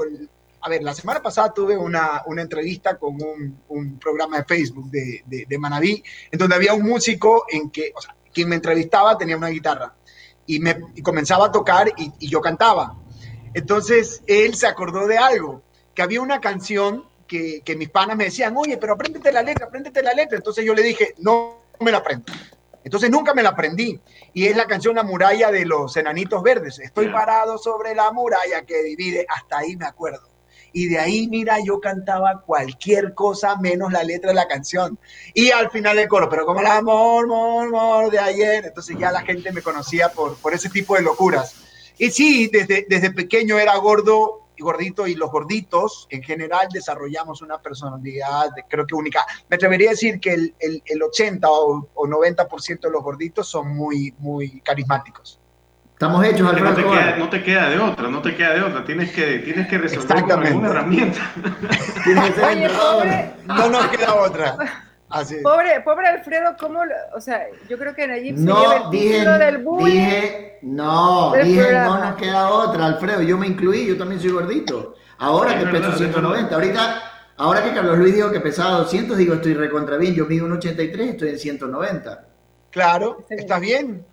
a 0.61 0.69
ver, 0.69 0.83
la 0.83 0.93
semana 0.93 1.23
pasada 1.23 1.55
tuve 1.55 1.77
una, 1.77 2.23
una 2.27 2.43
entrevista 2.43 2.99
con 2.99 3.15
un, 3.23 3.61
un, 3.69 3.97
programa 4.01 4.39
de 4.39 4.45
Facebook 4.45 4.91
de, 4.91 5.23
de, 5.25 5.47
de, 5.49 5.59
Manaví, 5.59 6.03
en 6.33 6.37
donde 6.37 6.57
había 6.57 6.75
un 6.75 6.83
músico 6.83 7.45
en 7.49 7.71
que, 7.71 7.93
o 7.95 8.01
sea, 8.01 8.17
quien 8.35 8.49
me 8.49 8.57
entrevistaba 8.57 9.17
tenía 9.17 9.37
una 9.37 9.47
guitarra 9.47 9.95
y, 10.47 10.59
me, 10.59 10.81
comenzaba 11.01 11.47
a 11.47 11.53
tocar 11.53 11.93
y 11.97 12.29
yo 12.29 12.41
cantaba. 12.41 12.97
Entonces 13.55 14.21
él 14.27 14.57
se 14.57 14.67
acordó 14.67 15.07
de 15.07 15.17
algo, 15.17 15.63
que 15.95 16.03
había 16.03 16.21
una 16.21 16.41
canción 16.41 17.05
que, 17.27 17.63
mis 17.77 17.91
panas 17.91 18.17
me 18.17 18.25
decían, 18.25 18.57
oye, 18.57 18.77
pero 18.77 18.95
apréndete 18.95 19.33
la 19.33 19.43
letra, 19.43 19.67
apréndete 19.67 20.03
la 20.03 20.13
letra. 20.13 20.37
Entonces 20.37 20.65
yo 20.65 20.75
le 20.75 20.83
dije, 20.83 21.15
no 21.19 21.61
me 21.81 21.91
la 21.91 21.99
aprendo. 21.99 22.33
Entonces 22.85 23.11
nunca 23.11 23.35
me 23.35 23.43
la 23.43 23.51
aprendí. 23.51 24.01
Y 24.33 24.47
es 24.47 24.57
la 24.57 24.67
canción 24.67 24.95
La 24.95 25.03
muralla 25.03 25.51
de 25.51 25.65
los 25.65 25.97
enanitos 25.97 26.43
verdes. 26.43 26.79
Estoy 26.79 27.09
parado 27.09 27.59
sobre 27.59 27.95
la 27.95 28.13
muralla 28.13 28.63
que 28.65 28.83
divide, 28.83 29.27
hasta 29.29 29.59
ahí 29.59 29.77
me 29.77 29.87
acuerdo. 29.87 30.29
Y 30.73 30.89
de 30.89 30.99
ahí, 30.99 31.27
mira, 31.27 31.59
yo 31.65 31.81
cantaba 31.81 32.43
cualquier 32.43 33.15
cosa 33.15 33.57
menos 33.57 33.93
la 33.93 34.05
letra 34.05 34.29
de 34.29 34.35
la 34.35 34.47
canción. 34.47 34.99
Y 35.33 35.51
al 35.51 35.71
final 35.71 35.97
del 35.97 36.07
coro, 36.07 36.29
pero 36.29 36.45
como 36.45 36.61
el 36.61 36.67
amor, 36.67 37.25
amor, 37.25 37.67
amor 37.67 38.11
de 38.11 38.19
ayer. 38.19 38.67
Entonces 38.67 38.97
ya 38.99 39.11
la 39.11 39.23
gente 39.23 39.53
me 39.53 39.63
conocía 39.63 40.11
por, 40.11 40.37
por 40.37 40.55
ese 40.55 40.69
tipo 40.69 40.95
de 40.95 41.03
locuras. 41.03 41.57
Y 41.99 42.11
sí, 42.11 42.49
desde, 42.53 42.87
desde 42.89 43.11
pequeño 43.11 43.59
era 43.59 43.75
gordo 43.79 44.46
gordito 44.59 45.07
y 45.07 45.15
los 45.15 45.31
gorditos 45.31 46.07
en 46.11 46.23
general 46.23 46.69
desarrollamos 46.73 47.43
una 47.43 47.59
personalidad 47.59 48.51
creo 48.69 48.87
que 48.87 48.95
única. 48.95 49.25
Me 49.49 49.57
atrevería 49.57 49.91
a 49.91 49.93
decir 49.93 50.21
que 50.21 50.35
el, 50.35 50.55
el, 50.59 51.03
80 51.03 51.49
o, 51.49 51.89
90% 51.95 52.81
de 52.81 52.91
los 52.91 53.03
gorditos 53.03 53.49
son 53.49 53.75
muy, 53.75 54.15
muy 54.19 54.61
carismáticos. 54.61 55.41
Estamos 55.93 56.25
hechos, 56.27 56.43
no 56.43 56.75
te, 56.75 56.85
queda, 56.85 57.17
no 57.17 57.31
te 57.31 57.43
queda 57.43 57.71
de 57.71 57.79
otra, 57.79 58.09
no 58.09 58.21
te 58.21 58.37
queda 58.37 58.53
de 58.53 58.63
otra. 58.63 58.85
Tienes 58.85 59.13
que, 59.13 59.39
tienes 59.39 59.67
que 59.67 59.79
resolver 59.79 60.25
con 60.25 60.47
alguna 60.47 60.69
herramienta. 60.69 61.33
Tienes 62.05 62.25
que 62.25 62.33
ser 62.35 62.45
Oye, 62.45 62.65
entrenador. 62.65 62.99
pobre, 62.99 63.35
No 63.47 63.71
nos 63.71 63.89
queda 63.89 64.15
otra. 64.15 64.86
Así 65.09 65.37
es. 65.37 65.43
pobre, 65.43 65.81
pobre 65.83 66.09
Alfredo, 66.09 66.57
¿cómo? 66.59 66.85
lo- 66.85 66.95
o 67.15 67.21
sea, 67.21 67.47
yo 67.69 67.79
creo 67.79 67.95
que 67.95 68.07
Nayib 68.09 68.37
se 68.37 68.43
lleva 68.45 68.79
No, 68.79 68.85
el 68.87 68.91
dije, 68.91 69.15
título 69.19 69.39
del 69.39 69.59
bullying. 69.59 69.95
dije, 69.95 70.59
no, 70.63 71.33
del 71.33 71.45
dije, 71.47 71.73
no 71.73 71.99
nos 71.99 72.17
queda 72.17 72.49
otra, 72.51 72.87
Alfredo, 72.87 73.23
yo 73.23 73.39
me 73.39 73.47
incluí, 73.47 73.87
yo 73.87 73.97
también 73.97 74.21
soy 74.21 74.31
gordito. 74.31 74.95
Ahora 75.19 75.59
que 75.59 75.67
peso 75.67 75.91
es 75.91 75.97
190, 75.99 76.55
ahorita, 76.55 77.03
ahora 77.37 77.63
que 77.63 77.73
Carlos 77.73 77.99
Luis 77.99 78.15
dijo 78.17 78.31
que 78.33 78.41
pesaba 78.41 78.79
200, 78.79 79.17
digo, 79.17 79.35
estoy 79.35 79.55
recontra 79.55 79.97
bien, 79.97 80.15
yo 80.15 80.27
mido 80.27 80.45
un 80.45 80.53
83, 80.53 81.11
estoy 81.11 81.29
en 81.31 81.39
190. 81.39 82.25
Claro, 82.71 83.25
¿estás 83.31 83.61
bien? 83.61 84.05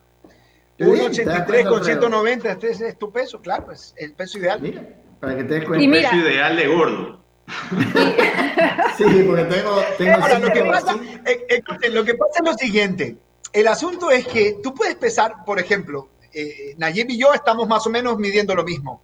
Estoy 0.77 0.99
bien, 0.99 1.11
¿te 1.11 1.25
das 1.25 1.39
1,83 1.39 1.45
cuenta, 1.45 1.69
con 1.69 1.79
Alfredo? 1.79 1.99
190, 2.01 2.51
este 2.51 2.69
es, 2.87 2.97
tu 2.99 3.11
peso, 3.11 3.41
claro, 3.41 3.71
es 3.71 3.93
el 3.97 4.13
peso 4.13 4.37
ideal. 4.37 4.59
Mira, 4.61 4.83
para 5.19 5.35
que 5.37 5.43
te 5.43 5.53
des 5.55 5.63
Y 5.63 5.67
cuenta. 5.67 5.87
mira- 5.87 6.09
Peso 6.11 6.21
ideal 6.27 6.55
de 6.55 6.67
gordo. 6.67 7.22
Sí, 8.97 9.03
porque 9.27 9.43
tengo, 9.45 9.81
tengo 9.97 10.13
Ahora, 10.21 10.39
lo 10.39 10.51
que, 10.51 10.63
pasa, 10.63 10.95
eh, 11.25 11.45
escuchen, 11.49 11.93
lo 11.93 12.05
que 12.05 12.13
pasa 12.13 12.39
es 12.39 12.45
lo 12.45 12.53
siguiente. 12.53 13.17
El 13.51 13.67
asunto 13.67 14.11
es 14.11 14.27
que 14.27 14.59
tú 14.61 14.73
puedes 14.73 14.95
pesar, 14.95 15.43
por 15.45 15.59
ejemplo, 15.59 16.09
eh, 16.33 16.75
Nayib 16.77 17.09
y 17.09 17.17
yo 17.17 17.33
estamos 17.33 17.67
más 17.67 17.85
o 17.87 17.89
menos 17.89 18.17
midiendo 18.17 18.55
lo 18.55 18.63
mismo. 18.63 19.01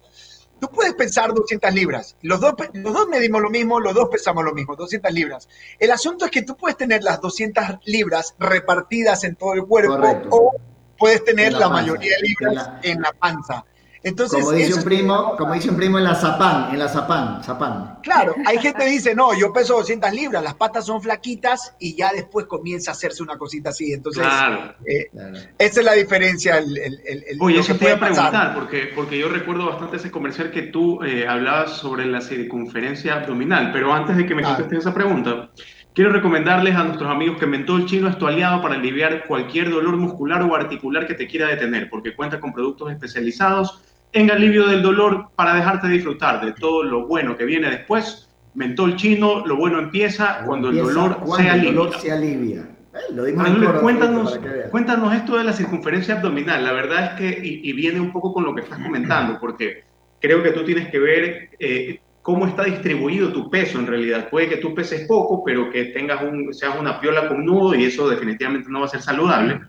Tú 0.60 0.68
puedes 0.68 0.94
pesar 0.94 1.32
200 1.32 1.72
libras. 1.72 2.16
Los 2.22 2.40
dos, 2.40 2.54
los 2.74 2.92
dos 2.92 3.08
medimos 3.08 3.40
lo 3.40 3.50
mismo, 3.50 3.80
los 3.80 3.94
dos 3.94 4.08
pesamos 4.10 4.44
lo 4.44 4.52
mismo, 4.52 4.76
200 4.76 5.12
libras. 5.12 5.48
El 5.78 5.90
asunto 5.90 6.26
es 6.26 6.30
que 6.30 6.42
tú 6.42 6.56
puedes 6.56 6.76
tener 6.76 7.02
las 7.02 7.20
200 7.20 7.78
libras 7.86 8.34
repartidas 8.38 9.24
en 9.24 9.36
todo 9.36 9.54
el 9.54 9.64
cuerpo 9.64 9.96
Correcto. 9.96 10.28
o 10.30 10.54
puedes 10.98 11.24
tener 11.24 11.46
En 11.46 11.52
la 11.54 11.60
la, 11.60 11.68
mayoría 11.70 12.14
de 12.16 12.28
libras 12.28 12.70
en 12.82 13.00
la 13.00 13.12
panza. 13.12 13.64
Entonces, 14.02 14.40
como 14.40 14.52
dice 14.52 14.72
un 14.74 14.82
primo, 14.82 15.36
como 15.36 15.52
dice 15.52 15.68
un 15.68 15.76
primo 15.76 15.98
en 15.98 16.04
la 16.04 16.14
Zapán, 16.14 16.72
en 16.72 16.78
la 16.78 16.88
Zapán, 16.88 17.44
Zapán. 17.44 17.98
Claro, 18.02 18.34
hay 18.46 18.56
gente 18.58 18.78
que 18.84 18.90
dice, 18.90 19.14
no, 19.14 19.34
yo 19.38 19.52
peso 19.52 19.74
200 19.76 20.10
libras, 20.14 20.42
las 20.42 20.54
patas 20.54 20.86
son 20.86 21.02
flaquitas 21.02 21.74
y 21.78 21.94
ya 21.96 22.10
después 22.12 22.46
comienza 22.46 22.92
a 22.92 22.94
hacerse 22.94 23.22
una 23.22 23.36
cosita 23.36 23.68
así. 23.70 23.92
Entonces, 23.92 24.22
Claro. 24.22 24.74
eh, 24.86 25.08
Claro. 25.12 25.36
esa 25.58 25.80
es 25.80 25.84
la 25.84 25.92
diferencia. 25.92 26.56
El, 26.58 26.78
el- 26.78 27.00
el- 27.06 27.24
Oye, 27.40 27.58
eso 27.60 27.74
te 27.76 27.84
iba 27.84 27.94
a 27.96 28.00
pasar. 28.00 28.14
preguntar, 28.30 28.54
porque, 28.54 28.90
porque 28.94 29.18
yo 29.18 29.28
recuerdo 29.28 29.66
bastante 29.66 29.98
ese 29.98 30.10
comercial 30.10 30.50
que 30.50 30.62
tú 30.62 31.02
eh, 31.04 31.28
hablabas 31.28 31.72
sobre 31.72 32.06
la 32.06 32.22
circunferencia 32.22 33.16
abdominal, 33.16 33.70
pero 33.70 33.92
antes 33.92 34.16
de 34.16 34.24
que 34.26 34.34
me 34.34 34.40
Claro. 34.40 34.56
contestes 34.56 34.78
esa 34.86 34.94
pregunta, 34.94 35.50
quiero 35.94 36.10
recomendarles 36.10 36.74
a 36.74 36.84
nuestros 36.84 37.10
amigos 37.10 37.36
que 37.38 37.44
Mentol 37.46 37.84
Chino 37.84 38.08
es 38.08 38.16
tu 38.16 38.26
aliado 38.26 38.62
para 38.62 38.76
aliviar 38.76 39.26
cualquier 39.26 39.68
dolor 39.68 39.98
muscular 39.98 40.40
o 40.42 40.54
articular 40.54 41.06
que 41.06 41.12
te 41.12 41.26
quiera 41.26 41.48
detener, 41.48 41.90
porque 41.90 42.14
cuenta 42.16 42.40
con 42.40 42.54
productos 42.54 42.90
especializados 42.90 43.82
en 44.12 44.30
alivio 44.30 44.66
del 44.66 44.82
dolor 44.82 45.28
para 45.36 45.54
dejarte 45.54 45.88
disfrutar 45.88 46.44
de 46.44 46.52
todo 46.52 46.82
lo 46.82 47.06
bueno 47.06 47.36
que 47.36 47.44
viene 47.44 47.70
después. 47.70 48.28
Mentol 48.54 48.96
Chino, 48.96 49.46
lo 49.46 49.56
bueno 49.56 49.78
empieza 49.78 50.42
cuando 50.44 50.70
el 50.70 50.78
Empieza 50.78 51.00
dolor 51.00 51.16
cuando 51.18 51.36
se 51.36 51.48
el 51.48 51.64
dolor 51.74 51.98
se 51.98 52.12
alivia. 52.12 52.68
Eh, 52.92 53.14
lo 53.14 53.22
Manuel, 53.32 53.80
cuéntanos, 53.80 54.40
cuéntanos 54.70 55.14
esto 55.14 55.38
de 55.38 55.44
la 55.44 55.52
circunferencia 55.52 56.16
abdominal. 56.16 56.64
La 56.64 56.72
verdad 56.72 57.04
es 57.04 57.10
que, 57.12 57.46
y, 57.46 57.70
y 57.70 57.72
viene 57.72 58.00
un 58.00 58.12
poco 58.12 58.32
con 58.32 58.44
lo 58.44 58.54
que 58.54 58.62
estás 58.62 58.80
comentando, 58.80 59.38
porque 59.38 59.84
creo 60.20 60.42
que 60.42 60.50
tú 60.50 60.64
tienes 60.64 60.88
que 60.90 60.98
ver 60.98 61.50
eh, 61.58 62.00
cómo 62.22 62.46
está 62.46 62.64
distribuido 62.64 63.32
tu 63.32 63.50
peso 63.50 63.78
en 63.78 63.86
realidad. 63.86 64.28
Puede 64.28 64.48
que 64.48 64.56
tú 64.56 64.74
peses 64.74 65.06
poco, 65.06 65.42
pero 65.44 65.70
que 65.70 65.86
tengas 65.86 66.22
un, 66.22 66.52
seas 66.52 66.76
una 66.78 67.00
piola 67.00 67.28
con 67.28 67.44
nudo 67.44 67.74
y 67.74 67.84
eso 67.84 68.08
definitivamente 68.08 68.68
no 68.70 68.80
va 68.80 68.86
a 68.86 68.90
ser 68.90 69.02
saludable. 69.02 69.60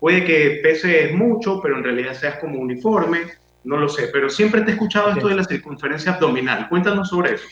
Puede 0.00 0.24
que 0.24 0.60
peses 0.62 1.12
mucho, 1.14 1.60
pero 1.60 1.76
en 1.76 1.84
realidad 1.84 2.14
seas 2.14 2.38
como 2.38 2.60
uniforme. 2.60 3.18
No 3.68 3.76
lo 3.76 3.86
sé, 3.86 4.08
pero 4.10 4.30
siempre 4.30 4.62
te 4.62 4.70
he 4.70 4.72
escuchado 4.72 5.10
esto 5.10 5.28
de 5.28 5.34
la 5.34 5.44
circunferencia 5.44 6.12
abdominal. 6.12 6.70
Cuéntanos 6.70 7.10
sobre 7.10 7.34
eso. 7.34 7.44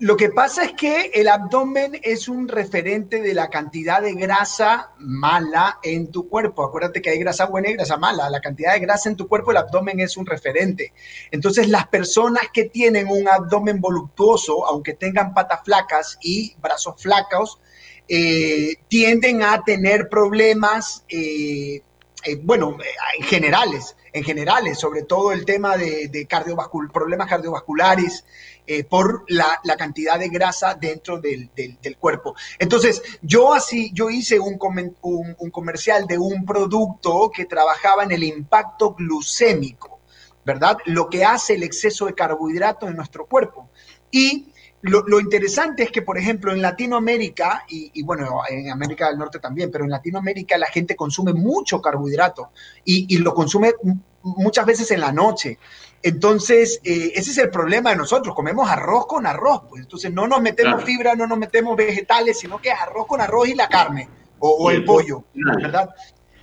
Lo 0.00 0.16
que 0.16 0.30
pasa 0.30 0.64
es 0.64 0.72
que 0.72 1.12
el 1.14 1.28
abdomen 1.28 1.92
es 2.02 2.26
un 2.26 2.48
referente 2.48 3.22
de 3.22 3.34
la 3.34 3.50
cantidad 3.50 4.02
de 4.02 4.14
grasa 4.14 4.90
mala 4.98 5.78
en 5.84 6.10
tu 6.10 6.28
cuerpo. 6.28 6.64
Acuérdate 6.64 7.00
que 7.00 7.10
hay 7.10 7.20
grasa 7.20 7.46
buena 7.46 7.70
y 7.70 7.74
grasa 7.74 7.96
mala. 7.96 8.28
La 8.30 8.40
cantidad 8.40 8.72
de 8.72 8.80
grasa 8.80 9.10
en 9.10 9.14
tu 9.14 9.28
cuerpo, 9.28 9.52
el 9.52 9.58
abdomen 9.58 10.00
es 10.00 10.16
un 10.16 10.26
referente. 10.26 10.92
Entonces, 11.30 11.68
las 11.68 11.86
personas 11.86 12.48
que 12.52 12.64
tienen 12.64 13.06
un 13.06 13.28
abdomen 13.28 13.80
voluptuoso, 13.80 14.66
aunque 14.66 14.94
tengan 14.94 15.32
patas 15.34 15.60
flacas 15.64 16.18
y 16.20 16.52
brazos 16.60 17.00
flacos, 17.00 17.60
eh, 18.08 18.74
tienden 18.88 19.44
a 19.44 19.62
tener 19.62 20.08
problemas, 20.08 21.04
eh, 21.08 21.82
eh, 22.24 22.36
bueno, 22.42 22.76
eh, 22.80 22.86
en 23.18 23.24
generales, 23.24 23.96
en 24.12 24.24
generales, 24.24 24.78
sobre 24.78 25.02
todo 25.02 25.32
el 25.32 25.44
tema 25.44 25.76
de, 25.76 26.08
cardiovascul- 26.28 26.90
problemas 26.92 27.28
cardiovasculares, 27.28 28.24
eh, 28.66 28.84
por 28.84 29.24
la, 29.28 29.58
cantidad 29.76 30.18
de 30.18 30.28
grasa 30.28 30.74
dentro 30.74 31.18
del, 31.20 31.50
del- 31.56 31.78
cuerpo. 31.96 32.34
Entonces, 32.58 33.02
yo 33.22 33.52
así, 33.52 33.90
yo 33.92 34.10
hice 34.10 34.38
un, 34.38 34.58
un- 35.02 35.36
un 35.38 35.50
comercial 35.50 36.06
de 36.06 36.18
un 36.18 36.44
producto 36.44 37.30
que 37.34 37.46
trabajaba 37.46 38.04
en 38.04 38.12
el 38.12 38.22
impacto 38.22 38.94
glucémico, 38.94 40.00
¿verdad? 40.44 40.78
Lo 40.86 41.08
que 41.08 41.24
hace 41.24 41.54
el 41.54 41.62
exceso 41.62 42.06
de 42.06 42.14
carbohidratos 42.14 42.88
en 42.90 42.96
nuestro 42.96 43.26
cuerpo. 43.26 43.70
Y 44.10 44.49
lo, 44.82 45.02
lo 45.06 45.20
interesante 45.20 45.82
es 45.82 45.90
que, 45.90 46.02
por 46.02 46.16
ejemplo, 46.16 46.52
en 46.52 46.62
Latinoamérica, 46.62 47.64
y, 47.68 47.90
y 47.94 48.02
bueno, 48.02 48.40
en 48.48 48.70
América 48.70 49.08
del 49.08 49.18
Norte 49.18 49.38
también, 49.38 49.70
pero 49.70 49.84
en 49.84 49.90
Latinoamérica 49.90 50.56
la 50.56 50.66
gente 50.66 50.96
consume 50.96 51.32
mucho 51.34 51.80
carbohidrato 51.82 52.50
y, 52.84 53.14
y 53.14 53.18
lo 53.18 53.34
consume 53.34 53.74
muchas 54.22 54.64
veces 54.66 54.90
en 54.90 55.00
la 55.00 55.12
noche. 55.12 55.58
Entonces, 56.02 56.80
eh, 56.82 57.12
ese 57.14 57.30
es 57.30 57.38
el 57.38 57.50
problema 57.50 57.90
de 57.90 57.96
nosotros, 57.96 58.34
comemos 58.34 58.70
arroz 58.70 59.06
con 59.06 59.26
arroz, 59.26 59.64
pues 59.68 59.82
entonces 59.82 60.10
no 60.12 60.26
nos 60.26 60.40
metemos 60.40 60.76
Claro. 60.76 60.86
fibra, 60.86 61.14
no 61.14 61.26
nos 61.26 61.36
metemos 61.38 61.76
vegetales, 61.76 62.38
sino 62.38 62.58
que 62.58 62.70
arroz 62.72 63.06
con 63.06 63.20
arroz 63.20 63.48
y 63.48 63.54
la 63.54 63.68
carne, 63.68 64.08
o, 64.38 64.48
o 64.48 64.70
el 64.70 64.84
pollo, 64.84 65.24
pollo. 65.34 65.56
¿verdad? 65.60 65.90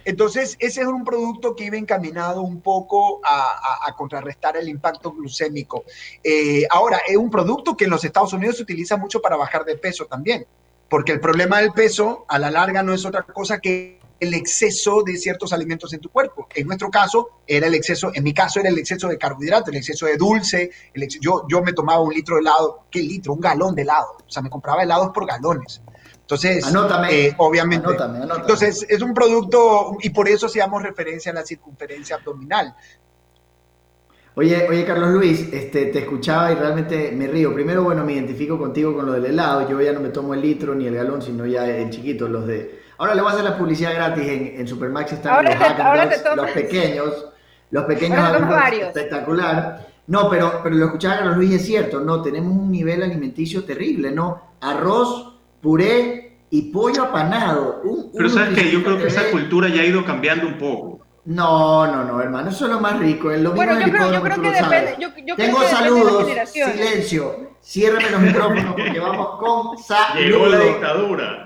Entonces, 0.08 0.56
ese 0.60 0.82
es 0.84 0.88
un 0.88 1.04
producto 1.04 1.54
que 1.54 1.66
iba 1.66 1.76
encaminado 1.76 2.42
un 2.42 2.62
poco 2.62 3.20
a, 3.26 3.94
contrarrestar 3.98 4.56
el 4.56 4.70
impacto 4.70 5.12
glucémico. 5.12 5.84
Eh, 6.24 6.66
ahora, 6.70 7.02
es 7.06 7.18
un 7.18 7.30
producto 7.30 7.76
que 7.76 7.84
en 7.84 7.90
los 7.90 8.06
Estados 8.06 8.32
Unidos 8.32 8.56
se 8.56 8.64
utiliza 8.64 8.96
mucho 8.96 9.22
para 9.22 9.36
bajar 9.36 9.66
de 9.66 9.76
peso 9.76 10.06
también, 10.06 10.48
porque 10.88 11.12
el 11.12 11.20
problema 11.20 11.60
del 11.60 11.74
peso 11.74 12.24
a 12.30 12.40
la 12.40 12.50
larga 12.50 12.84
no 12.84 12.94
es 12.94 13.06
otra 13.06 13.24
cosa 13.24 13.60
que 13.60 14.00
el 14.18 14.34
exceso 14.34 15.04
de 15.04 15.18
ciertos 15.18 15.52
alimentos 15.52 15.92
en 15.92 16.00
tu 16.00 16.08
cuerpo. 16.08 16.48
En 16.56 16.68
nuestro 16.68 16.90
caso, 16.90 17.42
era 17.46 17.68
el 17.68 17.74
exceso, 17.74 18.10
en 18.14 18.24
mi 18.24 18.34
caso 18.34 18.62
era 18.62 18.70
el 18.70 18.78
exceso 18.78 19.10
de 19.10 19.18
carbohidratos, 19.18 19.74
el 19.74 19.76
exceso 19.76 20.06
de 20.06 20.16
dulce, 20.16 20.72
el 20.94 21.06
yo, 21.20 21.46
yo 21.50 21.62
me 21.62 21.74
tomaba 21.74 22.00
un 22.00 22.14
litro 22.14 22.36
de 22.36 22.44
helado, 22.44 22.86
¿qué 22.90 23.02
litro? 23.02 23.34
Un 23.34 23.42
galón 23.42 23.76
de 23.76 23.82
helado, 23.82 24.16
o 24.26 24.32
sea, 24.32 24.42
me 24.42 24.50
compraba 24.50 24.84
helados 24.84 25.10
por 25.14 25.28
galones. 25.28 25.82
Entonces, 26.28 26.66
Anótame, 26.68 27.28
eh, 27.28 27.34
obviamente, 27.38 27.88
anótame, 27.88 28.18
anótame. 28.18 28.42
entonces, 28.42 28.86
es 28.90 29.02
un 29.02 29.14
producto, 29.14 29.96
y 30.02 30.10
por 30.10 30.28
eso 30.28 30.48
hacíamos 30.48 30.84
referencia 30.84 31.32
a 31.32 31.36
la 31.36 31.46
circunferencia 31.46 32.18
abdominal. 32.18 32.76
Oye, 34.36 34.68
oye, 34.70 34.86
Carlos 34.86 35.12
Luis, 35.12 35.48
este, 35.54 35.86
te 35.86 36.00
escuchaba 36.00 36.52
y 36.52 36.56
realmente 36.56 37.12
me 37.14 37.28
río. 37.28 37.54
Primero, 37.54 37.84
bueno, 37.84 38.04
me 38.06 38.14
identifico 38.14 38.58
contigo 38.60 38.94
con 38.94 39.06
lo 39.06 39.14
del 39.14 39.26
helado. 39.26 39.68
Yo 39.70 39.82
ya 39.82 39.94
no 39.94 40.00
me 40.02 40.10
tomo 40.10 40.34
el 40.34 40.42
litro 40.42 40.76
ni 40.76 40.86
el 40.86 40.96
galón, 40.96 41.22
sino 41.22 41.46
ya 41.46 41.66
en 41.68 41.90
chiquito, 41.90 42.28
los 42.28 42.46
de... 42.46 42.82
Ahora 43.00 43.16
le 43.16 43.22
voy 43.22 43.32
a 43.32 43.34
hacer 43.34 43.46
la 43.46 43.58
publicidad 43.58 43.94
gratis 43.96 44.28
en, 44.28 44.60
en 44.60 44.68
Supermax. 44.68 45.14
Están 45.14 45.34
Ahora 45.34 45.50
los 45.50 45.58
te- 45.60 45.64
Hack 45.66 45.80
and 45.80 45.88
ahora 45.88 46.04
Dogs, 46.06 46.18
te 46.18 46.24
tomas- 46.24 46.36
los 46.38 46.52
pequeños. 46.52 47.26
Los 47.72 47.84
pequeños 47.86 48.50
varios. 48.50 48.88
espectacular. 48.90 49.88
No, 50.08 50.30
pero, 50.30 50.60
pero 50.62 50.76
lo 50.76 50.86
escuchaba 50.86 51.18
Carlos 51.18 51.38
Luis, 51.38 51.54
es 51.54 51.66
cierto, 51.66 52.00
no, 52.00 52.22
tenemos 52.22 52.52
un 52.56 52.72
nivel 52.72 53.02
alimenticio 53.04 53.64
terrible, 53.66 54.12
¿no? 54.12 54.54
Arroz, 54.62 55.37
puré 55.72 56.38
y 56.50 56.72
pollo 56.72 57.04
apanado. 57.04 57.82
Un- 57.84 58.10
Pero 58.14 58.30
un 58.30 58.34
sabes 58.34 58.58
que 58.58 58.72
yo 58.72 58.82
creo 58.84 58.98
que 58.98 59.08
esa 59.08 59.30
cultura 59.32 59.68
ya 59.68 59.82
ha 59.82 59.86
ido 59.86 60.06
cambiando 60.06 60.48
un 60.48 60.58
poco. 60.58 61.06
No, 61.26 61.86
no, 61.88 62.06
no, 62.06 62.22
hermano, 62.22 62.52
eso 62.52 62.68
es 62.68 62.72
lo 62.72 62.80
más 62.80 62.98
rico. 63.00 63.30
Es 63.32 63.42
lo 63.42 63.50
mismo 63.52 63.56
Bueno, 63.58 63.74
del 63.76 63.86
yo 63.88 63.92
creo, 63.92 64.12
yo 64.14 64.24
que 64.24 64.30
lo 64.30 64.36
depende, 64.36 64.60
sabes. 64.60 64.98
yo, 64.98 65.10
yo 65.10 65.14
creo 65.14 65.36
Tengo 65.36 65.60
depende 65.60 65.66
de 65.66 65.70
saludos, 65.76 66.50
silencio. 66.50 67.36
Ciérrame 67.62 68.10
los 68.12 68.22
micrófonos 68.22 68.76
porque 68.78 68.98
vamos 69.00 69.28
con 69.40 69.76
Llegó 70.16 70.46
la 70.46 70.52
saludos. 70.58 70.64
dictadura. 70.64 71.44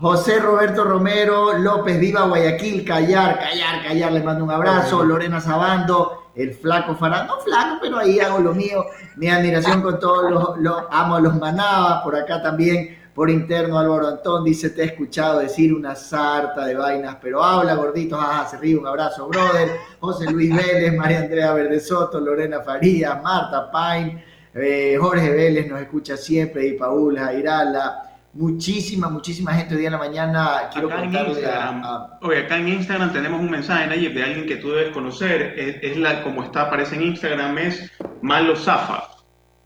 José 0.00 0.38
Roberto 0.38 0.84
Romero, 0.84 1.58
López 1.58 2.00
Viva, 2.00 2.22
Guayaquil, 2.22 2.86
Callar, 2.86 3.38
Callar, 3.38 3.82
Callar, 3.82 4.12
le 4.12 4.22
mando 4.22 4.44
un 4.44 4.50
abrazo. 4.50 5.04
Lorena 5.04 5.42
Sabando, 5.42 6.30
el 6.34 6.54
flaco 6.54 6.94
Farán, 6.94 7.26
no 7.26 7.38
flaco, 7.40 7.78
pero 7.82 7.98
ahí 7.98 8.18
hago 8.20 8.38
lo 8.38 8.54
mío. 8.54 8.82
Mi 9.16 9.28
admiración 9.28 9.82
con 9.82 9.98
todos 10.00 10.30
los, 10.30 10.56
los 10.58 10.84
amo 10.90 11.16
a 11.16 11.20
los 11.20 11.34
manabas, 11.36 12.00
por 12.02 12.16
acá 12.16 12.40
también, 12.40 12.96
por 13.18 13.30
interno 13.30 13.76
Álvaro 13.76 14.06
Antón, 14.06 14.44
dice, 14.44 14.70
te 14.70 14.82
he 14.82 14.84
escuchado 14.84 15.40
decir 15.40 15.74
una 15.74 15.96
sarta 15.96 16.64
de 16.66 16.76
vainas, 16.76 17.16
pero 17.20 17.42
habla, 17.42 17.74
gordito, 17.74 18.14
ajá, 18.14 18.46
se 18.48 18.58
ríe, 18.58 18.76
un 18.76 18.86
abrazo, 18.86 19.26
brother. 19.26 19.72
José 19.98 20.30
Luis 20.30 20.54
Vélez, 20.54 20.96
María 20.96 21.18
Andrea 21.22 21.52
Verde 21.52 21.80
Soto, 21.80 22.20
Lorena 22.20 22.60
Farías, 22.60 23.20
Marta 23.20 23.72
Pain, 23.72 24.22
eh, 24.54 24.96
Jorge 25.00 25.30
Vélez 25.30 25.68
nos 25.68 25.80
escucha 25.80 26.16
siempre, 26.16 26.64
y 26.68 26.72
Paul 26.74 27.18
Jairala. 27.18 28.04
Muchísima, 28.34 29.08
muchísima 29.08 29.52
gente 29.52 29.74
hoy 29.74 29.80
día 29.80 29.88
en 29.88 29.92
la 29.94 29.98
mañana. 29.98 30.70
Quiero 30.72 30.86
acá 30.86 31.02
en 31.02 31.12
Instagram, 31.12 31.84
a, 31.84 31.88
a- 31.96 32.18
oye, 32.22 32.38
acá 32.44 32.56
en 32.56 32.68
Instagram 32.68 33.12
tenemos 33.12 33.40
un 33.40 33.50
mensaje, 33.50 33.88
Nayib, 33.88 34.14
de 34.14 34.22
alguien 34.22 34.46
que 34.46 34.58
tú 34.58 34.70
debes 34.70 34.92
conocer. 34.92 35.58
Es, 35.58 35.76
es 35.82 35.96
la, 35.96 36.22
como 36.22 36.44
está, 36.44 36.62
aparece 36.68 36.94
en 36.94 37.02
Instagram, 37.02 37.58
es 37.58 37.90
Malo 38.22 38.54
Zafa. 38.54 39.08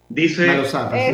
Dice, 0.08 0.46
Malo 0.46 0.64
Zafa, 0.64 0.96
sí. 0.96 1.12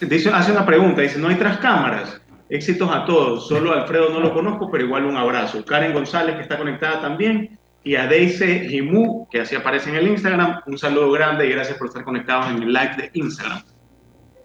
Dice, 0.00 0.30
hace 0.30 0.52
una 0.52 0.66
pregunta, 0.66 1.02
dice, 1.02 1.18
no 1.18 1.28
hay 1.28 1.36
tras 1.36 1.58
cámaras. 1.58 2.20
Éxitos 2.50 2.90
a 2.90 3.04
todos, 3.04 3.46
solo 3.46 3.72
Alfredo 3.72 4.10
no 4.10 4.20
lo 4.20 4.32
conozco, 4.32 4.70
pero 4.70 4.84
igual 4.84 5.04
un 5.04 5.16
abrazo. 5.16 5.64
Karen 5.64 5.92
González, 5.92 6.36
que 6.36 6.42
está 6.42 6.56
conectada 6.56 7.00
también, 7.00 7.58
y 7.84 7.94
a 7.96 8.06
Deise 8.06 8.68
Jimú, 8.68 9.28
que 9.30 9.40
así 9.40 9.54
aparece 9.54 9.90
en 9.90 9.96
el 9.96 10.08
Instagram, 10.08 10.60
un 10.66 10.78
saludo 10.78 11.10
grande 11.12 11.46
y 11.46 11.50
gracias 11.50 11.76
por 11.78 11.88
estar 11.88 12.04
conectados 12.04 12.48
en 12.50 12.62
el 12.62 12.72
live 12.72 12.96
de 12.96 13.10
Instagram. 13.12 13.62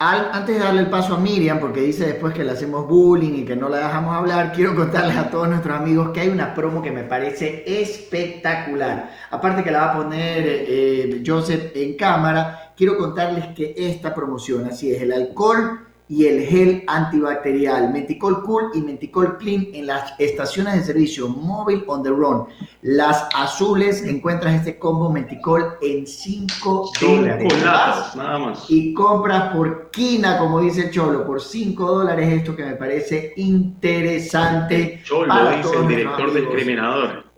Antes 0.06 0.58
de 0.58 0.62
darle 0.62 0.82
el 0.82 0.90
paso 0.90 1.16
a 1.16 1.18
Miriam, 1.18 1.62
porque 1.62 1.80
dice 1.80 2.06
después 2.06 2.34
que 2.34 2.44
le 2.44 2.52
hacemos 2.52 2.86
bullying 2.90 3.36
y 3.36 3.46
que 3.46 3.56
no 3.56 3.70
la 3.70 3.78
dejamos 3.78 4.14
hablar, 4.14 4.52
quiero 4.52 4.76
contarles 4.76 5.16
a 5.16 5.30
todos 5.30 5.48
nuestros 5.48 5.80
amigos 5.80 6.10
que 6.10 6.20
hay 6.20 6.28
una 6.28 6.54
promo 6.54 6.82
que 6.82 6.92
me 6.92 7.04
parece 7.04 7.64
espectacular. 7.66 9.12
Aparte 9.32 9.64
que 9.64 9.72
la 9.72 9.86
va 9.86 9.92
a 9.94 9.96
poner 9.96 10.44
eh, 10.46 11.24
Joseph 11.26 11.72
en 11.74 11.96
cámara, 11.96 12.74
quiero 12.76 12.98
contarles 12.98 13.56
que 13.56 13.76
esta 13.78 14.14
promoción, 14.14 14.66
así 14.66 14.92
es, 14.92 15.02
el 15.02 15.14
alcohol 15.14 15.83
y 16.14 16.28
el 16.28 16.46
gel 16.46 16.84
antibacterial, 16.86 17.92
Menticol 17.92 18.44
Cool 18.44 18.70
y 18.76 18.82
Menticol 18.82 19.38
Clean 19.40 19.68
en 19.74 19.88
las 19.88 20.14
estaciones 20.20 20.76
de 20.76 20.84
servicio 20.84 21.28
móvil 21.28 21.84
on 21.88 22.04
the 22.04 22.10
run. 22.10 22.46
Las 22.84 23.28
azules 23.36 24.04
encuentras 24.04 24.54
este 24.54 24.78
combo 24.78 25.10
Menticol 25.10 25.74
en 25.82 26.06
5 26.06 26.92
dólares. 27.02 27.52
Nada 27.64 28.38
más. 28.38 28.66
y 28.70 28.94
compras 28.94 29.56
por 29.56 29.90
quina, 29.90 30.38
como 30.38 30.62
dice 30.62 30.82
el 30.82 30.92
Cholo, 30.92 31.26
por 31.26 31.42
5 31.42 31.84
dólares, 31.84 32.32
esto 32.32 32.56
que 32.56 32.64
me 32.64 32.76
parece 32.76 33.34
interesante. 33.38 35.02
Cholo, 35.04 35.30
para 35.30 35.58
dice 35.58 35.64
todos 35.64 35.82
el 35.82 35.88
director 35.88 36.30
amigos. 36.30 36.36
discriminador. 36.36 37.33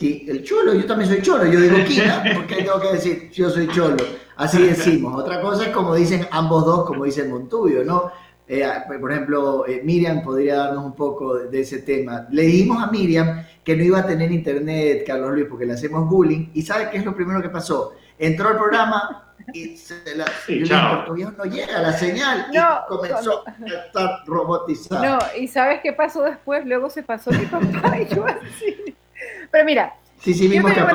El 0.00 0.42
Cholo, 0.42 0.74
yo 0.74 0.84
también 0.84 1.08
soy 1.10 1.22
Cholo, 1.22 1.44
yo 1.46 1.60
digo 1.60 1.76
quina, 1.86 2.24
porque 2.34 2.56
tengo 2.56 2.80
que 2.80 2.92
decir, 2.94 3.30
yo 3.30 3.50
soy 3.50 3.68
Cholo. 3.68 3.96
Así 4.36 4.60
decimos. 4.62 5.20
Otra 5.20 5.40
cosa 5.40 5.66
es 5.66 5.68
como 5.68 5.94
dicen 5.94 6.26
ambos 6.30 6.64
dos, 6.66 6.84
como 6.86 7.04
dice 7.04 7.22
el 7.22 7.28
Montubio, 7.28 7.84
¿no? 7.84 8.10
Eh, 8.48 8.66
por 9.00 9.12
ejemplo, 9.12 9.64
eh, 9.68 9.80
Miriam 9.84 10.22
podría 10.22 10.56
darnos 10.56 10.84
un 10.84 10.94
poco 10.96 11.36
de, 11.36 11.48
de 11.48 11.60
ese 11.60 11.78
tema. 11.78 12.26
Le 12.30 12.42
dijimos 12.42 12.82
a 12.82 12.88
Miriam 12.88 13.44
que 13.62 13.76
no 13.76 13.84
iba 13.84 14.00
a 14.00 14.06
tener 14.06 14.32
internet, 14.32 15.04
Carlos 15.06 15.32
Luis, 15.32 15.46
porque 15.48 15.64
le 15.64 15.74
hacemos 15.74 16.08
bullying. 16.08 16.48
¿Y 16.52 16.62
sabe 16.62 16.90
qué 16.90 16.98
es 16.98 17.04
lo 17.04 17.14
primero 17.14 17.40
que 17.40 17.48
pasó? 17.48 17.92
Entró 18.18 18.48
al 18.48 18.56
programa 18.56 19.32
y 19.52 19.76
se 19.76 19.94
la, 20.16 20.24
Y 20.48 20.54
yo 20.54 20.54
le 20.54 20.58
dije, 20.60 20.68
chao. 20.68 20.94
"Puerto 20.96 21.14
Viejo 21.14 21.32
no 21.38 21.44
llega 21.44 21.80
la 21.80 21.92
señal 21.92 22.46
No, 22.52 22.60
y 22.60 22.88
comenzó 22.88 23.44
a 23.46 23.86
estar 23.86 24.10
robotizada. 24.26 25.08
No, 25.08 25.18
y 25.40 25.46
¿sabes 25.46 25.80
qué 25.82 25.92
pasó 25.92 26.22
después? 26.22 26.66
Luego 26.66 26.90
se 26.90 27.02
pasó 27.02 27.30
mi 27.30 27.46
papá 27.46 27.98
y 28.00 28.14
yo 28.14 28.24
así. 28.26 28.96
Pero 29.52 29.64
mira, 29.64 29.94
Sí, 30.18 30.34
sí, 30.34 30.48
vimos 30.48 30.72
que, 30.72 30.80
sí, 30.80 30.86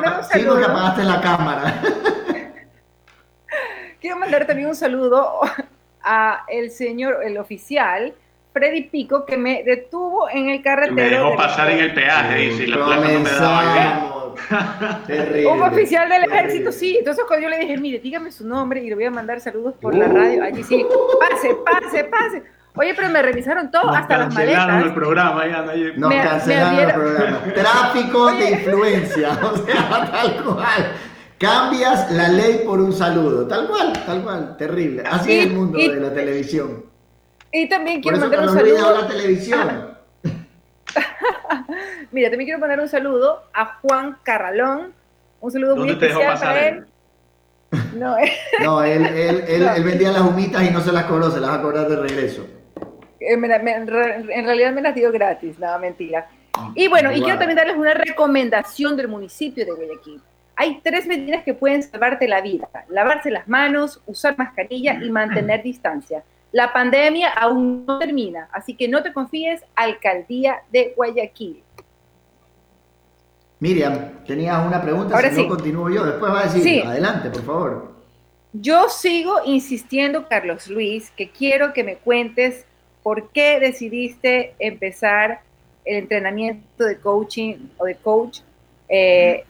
que 0.42 0.64
apagaste 0.64 1.04
la 1.04 1.20
cámara. 1.20 1.80
quiero 4.00 4.16
mandar 4.18 4.46
también 4.46 4.68
un 4.68 4.74
saludo 4.74 5.40
a 6.02 6.44
el 6.48 6.70
señor, 6.70 7.18
el 7.24 7.36
oficial, 7.38 8.14
Freddy 8.54 8.84
Pico, 8.84 9.26
que 9.26 9.36
me 9.36 9.62
detuvo 9.64 10.28
en 10.30 10.48
el 10.48 10.62
carretero. 10.62 10.94
Me 10.94 11.08
dejó 11.10 11.30
de- 11.30 11.36
pasar 11.36 11.70
en 11.70 11.78
el 11.78 11.94
peaje, 11.94 12.34
dice, 12.36 12.64
y 12.64 12.66
la 12.68 12.76
plata 12.76 13.08
no 13.08 13.20
me 13.20 13.30
daba. 13.30 15.04
Terrible. 15.06 15.46
Un 15.46 15.62
oficial 15.62 16.08
del 16.08 16.20
terrible. 16.22 16.38
ejército, 16.38 16.72
sí. 16.72 16.96
Entonces 16.98 17.24
cuando 17.26 17.44
yo 17.44 17.50
le 17.50 17.58
dije, 17.58 17.76
mire, 17.76 17.98
dígame 17.98 18.30
su 18.30 18.46
nombre 18.46 18.82
y 18.82 18.88
le 18.88 18.94
voy 18.94 19.04
a 19.04 19.10
mandar 19.10 19.40
saludos 19.40 19.74
por 19.80 19.94
la 19.94 20.06
radio, 20.08 20.42
allí 20.44 20.62
sí, 20.62 20.86
pase, 21.20 21.54
pase, 21.66 22.04
pase. 22.04 22.42
Oye, 22.78 22.94
pero 22.94 23.08
me 23.10 23.20
revisaron 23.22 23.70
todo, 23.70 23.84
Nos 23.86 23.96
hasta 23.96 24.18
las 24.18 24.26
cancelaron 24.34 24.66
maletas. 24.68 24.86
el 24.88 24.94
programa 24.94 25.46
ya, 25.48 25.62
Nayib. 25.62 25.96
Nos 25.98 26.08
Me- 26.10 26.16
me 26.16 26.22
cancelaron 26.28 26.78
el 26.78 26.94
programa. 26.94 27.38
Tráfico 27.54 28.26
de 28.32 28.50
influencia. 28.50 29.28
O 29.42 29.56
sea, 29.56 30.10
tal 30.10 30.44
cual. 30.44 30.92
Cambias 31.38 32.10
la 32.12 32.28
ley 32.28 32.62
por 32.64 32.80
un 32.80 32.92
saludo. 32.92 33.46
Tal 33.46 33.66
cual, 33.68 33.92
tal 34.06 34.22
cual. 34.22 34.56
Terrible. 34.56 35.02
Así 35.08 35.32
Y- 35.32 35.38
es 35.40 35.46
el 35.46 35.52
mundo 35.54 35.78
y- 35.78 35.88
de 35.88 36.00
la 36.00 36.12
televisión. 36.12 36.84
Y 37.52 37.68
también 37.68 38.00
Por 38.00 38.12
quiero 38.12 38.16
eso 38.18 38.26
mandar 38.26 38.48
un 38.48 38.54
saludo. 38.54 39.00
la 39.02 39.08
televisión. 39.08 39.88
Mira, 42.12 42.30
también 42.30 42.46
quiero 42.46 42.58
mandar 42.58 42.80
un 42.80 42.88
saludo 42.88 43.42
a 43.54 43.78
Juan 43.82 44.16
Carralón. 44.22 44.92
Un 45.40 45.50
saludo 45.52 45.76
muy 45.76 45.88
¿Dónde 45.88 46.00
te 46.00 46.06
dejó 46.12 46.20
especial 46.20 46.32
pasar 46.38 46.54
para 46.54 46.68
él? 46.68 46.76
él. 46.76 47.98
No, 47.98 48.18
eh, 48.18 48.32
No, 48.62 48.82
él, 48.82 49.06
él, 49.06 49.44
él, 49.46 49.68
él 49.76 49.84
vendía 49.84 50.10
las 50.12 50.22
humitas 50.22 50.62
y 50.64 50.70
no 50.70 50.80
se 50.80 50.90
las 50.92 51.04
cobró, 51.04 51.30
se 51.30 51.40
las 51.40 51.50
va 51.50 51.54
a 51.54 51.62
cobrar 51.62 51.88
de 51.88 51.96
regreso. 51.96 52.46
Eh, 53.20 53.36
me 53.36 53.48
me- 53.58 53.72
en 53.74 53.86
re- 53.86 54.16
en 54.34 54.44
realidad 54.44 54.72
me 54.72 54.80
las 54.82 54.94
dio 54.94 55.10
gratis, 55.12 55.58
nada, 55.58 55.78
mentira. 55.78 56.28
Y 56.74 56.88
bueno, 56.88 57.12
y 57.12 57.20
quiero 57.22 57.38
también 57.38 57.56
darles 57.56 57.76
una 57.76 57.94
recomendación 57.94 58.96
del 58.96 59.08
municipio 59.08 59.64
de 59.64 59.72
Guayaquil. 59.72 60.20
Hay 60.56 60.80
tres 60.82 61.06
medidas 61.06 61.44
que 61.44 61.54
pueden 61.54 61.82
salvarte 61.84 62.26
la 62.26 62.40
vida. 62.40 62.68
Lavarse 62.88 63.30
las 63.30 63.46
manos, 63.46 64.02
usar 64.06 64.36
mascarilla 64.36 64.94
y 65.02 65.08
mantener 65.10 65.62
distancia. 65.62 66.24
La 66.50 66.72
pandemia 66.72 67.28
aún 67.28 67.84
no 67.86 67.98
termina, 68.00 68.48
así 68.52 68.74
que 68.74 68.88
no 68.88 69.02
te 69.02 69.12
confíes, 69.12 69.62
Alcaldía 69.76 70.62
de 70.72 70.94
Guayaquil. 70.96 71.62
Miriam, 73.60 74.24
tenías 74.26 74.64
una 74.66 74.80
pregunta, 74.80 75.14
Ahora 75.16 75.30
si 75.30 75.36
sí. 75.36 75.42
no 75.42 75.48
continúo 75.48 75.90
yo. 75.90 76.04
Después 76.04 76.32
va 76.32 76.40
a 76.40 76.44
decir, 76.44 76.62
Sí. 76.62 76.80
adelante, 76.80 77.28
por 77.30 77.42
favor. 77.44 77.92
Yo 78.52 78.88
sigo 78.88 79.40
insistiendo, 79.44 80.26
Carlos 80.28 80.68
Luis, 80.68 81.10
que 81.10 81.30
quiero 81.30 81.72
que 81.72 81.84
me 81.84 81.96
cuentes 81.96 82.64
por 83.08 83.30
qué 83.30 83.58
decidiste 83.58 84.54
empezar 84.58 85.40
el 85.86 85.96
entrenamiento 85.96 86.84
de 86.84 86.98
coaching 86.98 87.54
o 87.78 87.86
de 87.86 87.94
coach 87.94 88.40
eh, 88.86 89.44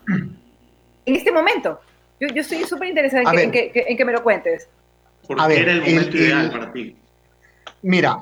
en 1.05 1.17
este 1.17 1.33
momento. 1.33 1.81
Yo, 2.21 2.29
yo 2.29 2.43
estoy 2.43 2.63
súper 2.63 2.91
interesada 2.91 3.23
en, 3.23 3.27
A 3.27 3.33
que- 3.51 3.73
en 3.75 4.01
en 4.01 4.07
me 4.07 4.13
lo 4.13 4.23
cuentes. 4.23 4.69
Porque 5.27 5.43
A 5.43 5.49
ver, 5.49 5.59
era 5.63 5.73
el 5.73 5.81
momento 5.81 6.17
el- 6.17 6.23
ideal 6.23 6.51
para 6.53 6.73
ti. 6.73 6.95
Mira, 7.83 8.21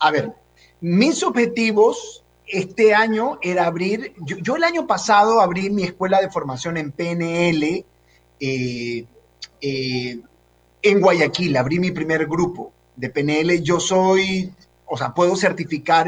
a 0.00 0.10
ver, 0.10 0.32
mis 0.80 1.22
objetivos 1.22 2.24
este 2.48 2.92
año 2.92 3.38
era 3.40 3.66
abrir, 3.66 4.14
yo, 4.26 4.36
yo 4.38 4.56
el 4.56 4.64
año 4.64 4.88
pasado 4.88 5.40
abrí 5.40 5.70
mi 5.70 5.84
escuela 5.84 6.20
de 6.20 6.28
formación 6.28 6.76
en 6.76 6.90
PNL 6.90 7.84
eh, 8.40 9.04
eh, 9.60 10.18
en 10.82 11.00
Guayaquil, 11.00 11.56
abrí 11.56 11.78
mi 11.78 11.92
primer 11.92 12.26
grupo 12.26 12.72
de 12.96 13.08
PNL. 13.08 13.62
Yo 13.62 13.80
soy, 13.80 14.52
o 14.92 14.96
sea, 14.98 15.14
puedo 15.14 15.34
certificar 15.36 16.06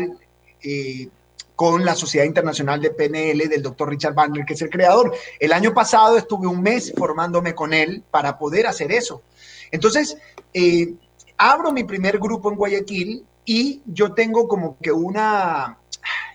eh, 0.63 1.09
con 1.57 1.87
la 1.87 1.95
Sociedad 1.95 2.27
Internacional 2.27 2.83
de 2.83 2.91
PNL 2.91 3.49
del 3.49 3.63
doctor 3.63 3.89
Richard 3.89 4.13
Wagner, 4.13 4.45
que 4.45 4.53
es 4.53 4.61
el 4.61 4.69
creador. 4.69 5.15
El 5.41 5.55
año 5.55 5.73
pasado 5.73 6.19
estuve 6.19 6.47
un 6.47 6.61
mes 6.61 6.93
formándome 6.95 7.55
con 7.55 7.73
él 7.73 8.03
para 8.11 8.39
poder 8.39 8.67
hacer 8.67 8.93
eso. 8.93 9.23
Entonces, 9.71 10.19
eh, 10.53 10.93
abro 11.39 11.73
mi 11.73 11.85
primer 11.85 12.19
grupo 12.19 12.51
en 12.51 12.57
Guayaquil 12.57 13.25
y 13.47 13.81
yo 13.87 14.13
tengo 14.13 14.47
como 14.47 14.77
que 14.77 14.93
una, 14.93 15.79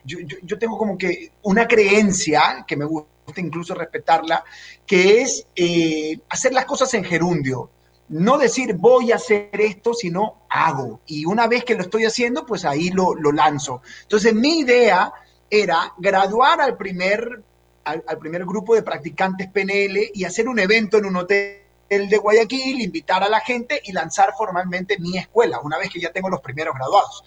yo 0.04 0.58
tengo 0.58 0.76
como 0.76 0.98
que 0.98 1.32
una 1.44 1.68
creencia 1.68 2.66
que 2.68 2.76
me 2.76 2.86
gusta 2.86 3.08
incluso 3.38 3.76
respetarla, 3.76 4.44
que 4.88 5.22
es 5.22 5.46
eh, 5.56 6.18
hacer 6.30 6.52
las 6.54 6.66
cosas 6.66 6.92
en 6.96 7.04
gerundio. 7.04 7.70
No 8.10 8.38
decir 8.38 8.74
voy 8.74 9.12
a 9.12 9.16
hacer 9.16 9.50
esto, 9.54 9.94
sino 9.94 10.44
hago. 10.50 11.02
Y 11.06 11.26
una 11.26 11.48
vez 11.48 11.64
que 11.64 11.76
lo 11.76 11.82
estoy 11.82 12.06
haciendo, 12.06 12.46
pues 12.46 12.66
ahí 12.66 12.90
lo, 12.90 13.16
lo 13.16 13.32
lanzo. 13.32 13.82
Entonces 14.02 14.34
mi 14.34 14.60
idea 14.60 15.14
era 15.50 15.94
graduar 15.98 16.62
al 16.62 16.76
primer, 16.78 17.44
al, 17.84 18.04
al 18.08 18.18
primer 18.18 18.46
grupo 18.46 18.76
de 18.76 18.84
practicantes 18.84 19.50
PNL 19.50 20.12
y 20.14 20.24
hacer 20.24 20.48
un 20.48 20.60
evento 20.60 20.98
en 20.98 21.06
un 21.06 21.16
hotel 21.16 21.60
de 21.90 22.18
Guayaquil, 22.18 22.82
invitar 22.82 23.24
a 23.24 23.30
la 23.30 23.40
gente 23.40 23.82
y 23.84 23.92
lanzar 23.92 24.34
formalmente 24.38 25.00
mi 25.00 25.18
escuela, 25.18 25.60
una 25.62 25.78
vez 25.78 25.90
que 25.90 26.00
ya 26.00 26.12
tengo 26.12 26.30
los 26.30 26.42
primeros 26.42 26.76
graduados. 26.76 27.24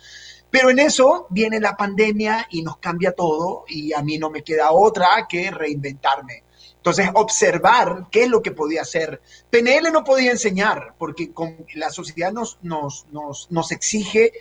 Pero 0.50 0.70
en 0.70 0.78
eso 0.78 1.26
viene 1.30 1.58
la 1.60 1.76
pandemia 1.76 2.46
y 2.50 2.62
nos 2.62 2.76
cambia 2.76 3.12
todo 3.12 3.64
y 3.68 3.92
a 3.94 4.02
mí 4.02 4.18
no 4.18 4.30
me 4.30 4.44
queda 4.44 4.70
otra 4.70 5.26
que 5.28 5.50
reinventarme. 5.50 6.44
Entonces, 6.82 7.10
observar 7.14 8.08
qué 8.10 8.24
es 8.24 8.28
lo 8.28 8.42
que 8.42 8.50
podía 8.50 8.82
hacer. 8.82 9.22
PNL 9.50 9.92
no 9.92 10.02
podía 10.02 10.32
enseñar 10.32 10.96
porque 10.98 11.32
con, 11.32 11.64
la 11.76 11.90
sociedad 11.90 12.32
nos, 12.32 12.58
nos, 12.60 13.06
nos, 13.12 13.48
nos 13.52 13.70
exige 13.70 14.32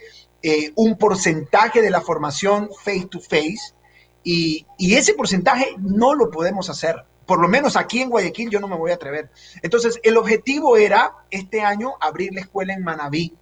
eh, 0.42 0.72
un 0.74 0.98
porcentaje 0.98 1.84
de 1.84 1.92
la 1.92 2.02
formación 2.02 2.72
face 2.84 3.06
to 3.12 3.20
face 3.20 3.76
y, 4.24 4.66
y 4.80 4.96
ese 4.96 5.14
porcentaje 5.14 5.76
no 5.78 6.16
lo 6.16 6.32
podemos 6.32 6.68
hacer. 6.72 6.96
Por 7.28 7.40
lo 7.40 7.48
menos 7.48 7.76
aquí 7.76 8.02
en 8.02 8.10
Guayaquil 8.10 8.50
yo 8.50 8.60
no 8.60 8.68
me 8.68 8.76
voy 8.76 8.90
a 8.90 8.96
atrever. 8.96 9.30
Entonces, 9.62 10.00
el 10.02 10.18
objetivo 10.18 10.78
era 10.78 11.14
este 11.30 11.62
año 11.62 11.94
abrir 12.02 12.34
la 12.34 12.42
escuela 12.42 12.74
en 12.74 12.84
Manabí. 12.84 13.36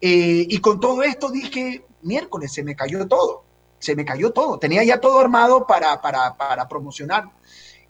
Eh, 0.00 0.46
y 0.48 0.58
con 0.60 0.80
todo 0.80 1.02
esto 1.02 1.30
dije, 1.30 1.84
miércoles, 2.00 2.50
se 2.50 2.62
me 2.62 2.74
cayó 2.74 3.06
todo. 3.06 3.44
Se 3.78 3.94
me 3.94 4.06
cayó 4.06 4.32
todo. 4.32 4.58
Tenía 4.58 4.82
ya 4.84 5.02
todo 5.02 5.20
armado 5.20 5.66
para, 5.66 6.00
para, 6.00 6.34
para 6.34 6.66
promocionar. 6.66 7.30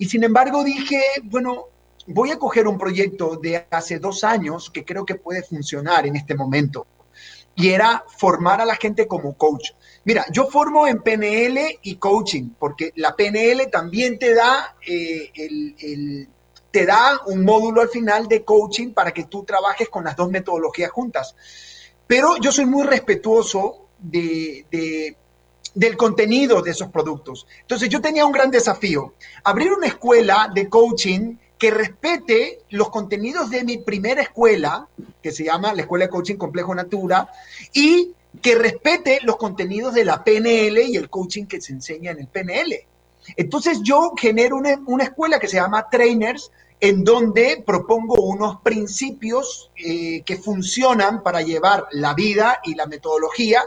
Y 0.02 0.06
sin 0.06 0.24
embargo 0.24 0.64
dije, 0.64 1.00
bueno, 1.22 1.66
voy 2.08 2.32
a 2.32 2.36
coger 2.36 2.66
un 2.66 2.76
proyecto 2.76 3.36
de 3.36 3.68
hace 3.70 4.00
dos 4.00 4.24
años 4.24 4.68
que 4.68 4.84
creo 4.84 5.06
que 5.06 5.14
puede 5.14 5.44
funcionar 5.44 6.08
en 6.08 6.16
este 6.16 6.34
momento. 6.34 6.88
y 7.54 7.68
era 7.68 8.04
formar 8.18 8.60
a 8.60 8.64
la 8.64 8.74
gente 8.74 9.06
como 9.06 9.34
coach. 9.34 9.70
Mira, 10.04 10.26
yo 10.32 10.46
formo 10.46 10.88
en 10.88 11.02
PNL 11.02 11.78
y 11.82 11.94
coaching, 11.96 12.50
porque 12.58 12.92
la 12.96 13.14
PNL 13.14 13.70
también 13.70 14.18
te 14.18 14.34
da, 14.34 14.74
eh, 14.84 16.26
te 16.72 16.84
da 16.84 17.20
un 17.26 17.44
módulo 17.44 17.80
al 17.82 17.90
final 17.90 18.26
de 18.26 18.42
coaching 18.42 18.92
para 18.92 19.12
que 19.12 19.26
tú 19.26 19.44
trabajes 19.44 19.88
con 19.88 20.02
las 20.02 20.16
dos 20.16 20.28
metodologías 20.30 20.90
juntas. 20.90 21.36
Pero 22.08 22.38
yo 22.38 22.50
soy 22.50 22.66
muy 22.66 22.82
respetuoso 22.88 23.86
de, 24.00 25.16
del 25.74 25.96
contenido 25.96 26.62
de 26.62 26.70
esos 26.70 26.88
productos. 26.88 27.46
Entonces 27.60 27.88
yo 27.88 28.00
tenía 28.00 28.26
un 28.26 28.32
gran 28.32 28.50
desafío, 28.50 29.14
abrir 29.44 29.72
una 29.72 29.86
escuela 29.86 30.50
de 30.52 30.68
coaching 30.68 31.36
que 31.58 31.70
respete 31.70 32.58
los 32.70 32.90
contenidos 32.90 33.48
de 33.50 33.62
mi 33.62 33.78
primera 33.78 34.20
escuela, 34.20 34.88
que 35.22 35.30
se 35.30 35.44
llama 35.44 35.72
la 35.72 35.82
Escuela 35.82 36.06
de 36.06 36.10
Coaching 36.10 36.34
Complejo 36.34 36.74
Natura, 36.74 37.28
y 37.72 38.14
que 38.40 38.56
respete 38.56 39.20
los 39.22 39.36
contenidos 39.36 39.94
de 39.94 40.04
la 40.04 40.24
PNL 40.24 40.82
y 40.82 40.96
el 40.96 41.08
coaching 41.08 41.44
que 41.46 41.60
se 41.60 41.72
enseña 41.72 42.10
en 42.10 42.18
el 42.18 42.26
PNL. 42.26 42.84
Entonces 43.36 43.80
yo 43.82 44.12
genero 44.18 44.56
una, 44.56 45.04
escuela 45.04 45.38
que 45.38 45.46
se 45.46 45.56
llama 45.56 45.88
Trainers, 45.88 46.50
en 46.80 47.04
donde 47.04 47.62
propongo 47.64 48.20
unos 48.20 48.60
principios 48.62 49.70
eh, 49.76 50.22
que 50.22 50.38
funcionan 50.38 51.22
para 51.22 51.42
llevar 51.42 51.86
la 51.92 52.14
vida 52.14 52.58
y 52.64 52.74
la 52.74 52.86
metodología 52.86 53.62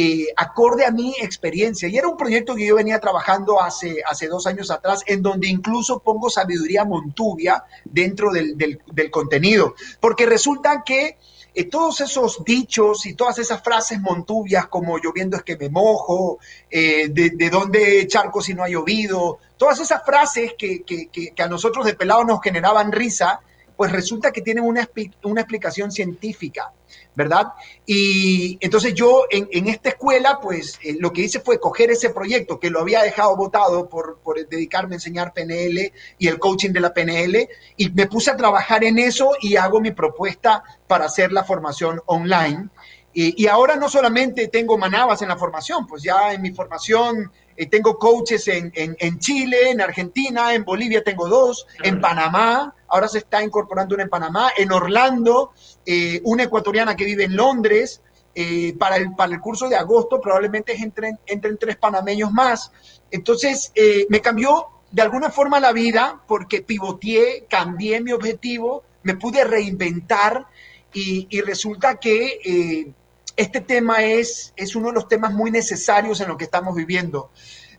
eh, 0.00 0.28
acorde 0.36 0.84
a 0.84 0.92
mi 0.92 1.12
experiencia. 1.20 1.88
Y 1.88 1.98
era 1.98 2.06
un 2.06 2.16
proyecto 2.16 2.54
que 2.54 2.64
yo 2.64 2.76
venía 2.76 3.00
trabajando 3.00 3.60
hace, 3.60 3.96
hace 4.08 4.28
dos 4.28 4.46
años 4.46 4.70
atrás, 4.70 5.02
en 5.08 5.22
donde 5.22 5.48
incluso 5.48 5.98
pongo 5.98 6.30
sabiduría 6.30 6.84
montuvia 6.84 7.64
dentro 7.84 8.30
del, 8.30 8.78
contenido, 9.10 9.74
porque 9.98 10.24
resulta 10.24 10.84
que 10.86 11.18
eh, 11.52 11.64
todos 11.64 12.00
esos 12.00 12.44
dichos 12.44 13.06
y 13.06 13.14
todas 13.14 13.40
esas 13.40 13.60
frases 13.60 14.00
montuvias 14.00 14.68
como 14.68 14.98
lloviendo 14.98 15.36
es 15.36 15.42
que 15.42 15.56
me 15.56 15.68
mojo, 15.68 16.38
eh, 16.70 17.08
de, 17.08 17.50
dónde 17.50 18.06
charco 18.06 18.40
si 18.40 18.54
no 18.54 18.62
ha 18.62 18.68
llovido, 18.68 19.40
todas 19.56 19.80
esas 19.80 20.04
frases 20.04 20.54
que, 20.56 20.84
que, 20.84 21.42
a 21.42 21.48
nosotros 21.48 21.84
de 21.84 21.94
pelado 21.94 22.22
nos 22.22 22.40
generaban 22.40 22.92
risa, 22.92 23.40
pues 23.76 23.90
resulta 23.90 24.30
que 24.30 24.42
tienen 24.42 24.62
una, 24.62 24.88
una 25.24 25.40
explicación 25.40 25.90
científica. 25.90 26.72
¿Verdad? 27.18 27.48
Y 27.84 28.58
entonces 28.60 28.94
yo 28.94 29.24
en, 29.28 29.66
esta 29.66 29.88
escuela, 29.88 30.38
pues 30.40 30.78
eh, 30.84 30.96
lo 31.00 31.12
que 31.12 31.22
hice 31.22 31.40
fue 31.40 31.58
coger 31.58 31.90
ese 31.90 32.10
proyecto 32.10 32.60
que 32.60 32.70
lo 32.70 32.80
había 32.80 33.02
dejado 33.02 33.36
votado 33.36 33.88
por, 33.88 34.18
dedicarme 34.48 34.94
a 34.94 34.98
enseñar 34.98 35.32
PNL 35.32 35.92
y 36.16 36.28
el 36.28 36.38
coaching 36.38 36.70
de 36.70 36.78
la 36.78 36.94
PNL, 36.94 37.48
y 37.76 37.90
me 37.90 38.06
puse 38.06 38.30
a 38.30 38.36
trabajar 38.36 38.84
en 38.84 39.00
eso 39.00 39.32
y 39.40 39.56
hago 39.56 39.80
mi 39.80 39.90
propuesta 39.90 40.62
para 40.86 41.06
hacer 41.06 41.32
la 41.32 41.42
formación 41.42 42.00
online. 42.06 42.68
Y, 43.12 43.48
ahora 43.48 43.74
no 43.74 43.88
solamente 43.88 44.46
tengo 44.46 44.78
manabas 44.78 45.20
en 45.22 45.28
la 45.28 45.36
formación, 45.36 45.88
pues 45.88 46.04
ya 46.04 46.32
en 46.32 46.40
mi 46.40 46.52
formación 46.52 47.32
eh, 47.56 47.66
tengo 47.66 47.98
coaches 47.98 48.46
en, 48.46 48.70
en, 48.76 49.18
Chile, 49.18 49.70
en 49.70 49.80
Argentina, 49.80 50.54
en 50.54 50.64
Bolivia 50.64 51.02
tengo 51.02 51.26
dos, 51.28 51.66
en 51.82 52.00
Panamá, 52.00 52.76
ahora 52.88 53.08
se 53.08 53.18
está 53.18 53.42
incorporando 53.42 53.94
una 53.94 54.04
en 54.04 54.08
Panamá, 54.08 54.50
en 54.56 54.72
Orlando, 54.72 55.52
eh, 55.84 56.20
una 56.24 56.44
ecuatoriana 56.44 56.96
que 56.96 57.04
vive 57.04 57.24
en 57.24 57.36
Londres. 57.36 58.02
Eh, 58.34 58.76
para, 58.78 58.96
el, 58.96 59.14
para 59.16 59.32
el 59.34 59.40
curso 59.40 59.68
de 59.68 59.74
agosto 59.74 60.20
probablemente 60.20 60.72
entren, 60.72 61.18
entren 61.26 61.58
tres 61.58 61.76
panameños 61.76 62.30
más. 62.30 62.70
Entonces, 63.10 63.72
eh, 63.74 64.06
me 64.10 64.20
cambió 64.20 64.66
de 64.90 65.02
alguna 65.02 65.30
forma 65.30 65.58
la 65.58 65.72
vida 65.72 66.22
porque 66.28 66.62
pivoteé, 66.62 67.46
cambié 67.48 68.00
mi 68.00 68.12
objetivo, 68.12 68.84
me 69.02 69.16
pude 69.16 69.42
reinventar 69.42 70.46
y, 70.92 71.26
y 71.30 71.40
resulta 71.40 71.96
que 71.96 72.94
este 73.38 73.60
tema 73.60 74.02
es, 74.02 74.52
es 74.56 74.74
uno 74.74 74.88
de 74.88 74.94
los 74.94 75.08
temas 75.08 75.32
muy 75.32 75.50
necesarios 75.50 76.20
en 76.20 76.28
lo 76.28 76.36
que 76.36 76.44
estamos 76.44 76.74
viviendo. 76.74 77.30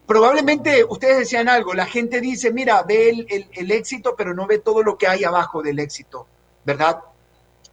Probablemente 0.09 0.83
ustedes 0.89 1.19
decían 1.19 1.47
algo, 1.49 1.75
la 1.75 1.85
gente 1.85 2.19
dice, 2.19 2.51
mira, 2.51 2.81
ve 2.81 3.27
el, 3.51 3.71
éxito, 3.71 4.15
pero 4.17 4.33
no 4.33 4.47
ve 4.47 4.57
todo 4.57 4.81
lo 4.81 4.97
que 4.97 5.05
hay 5.05 5.23
abajo 5.23 5.61
del 5.61 5.77
éxito, 5.77 6.25
¿verdad? 6.65 7.01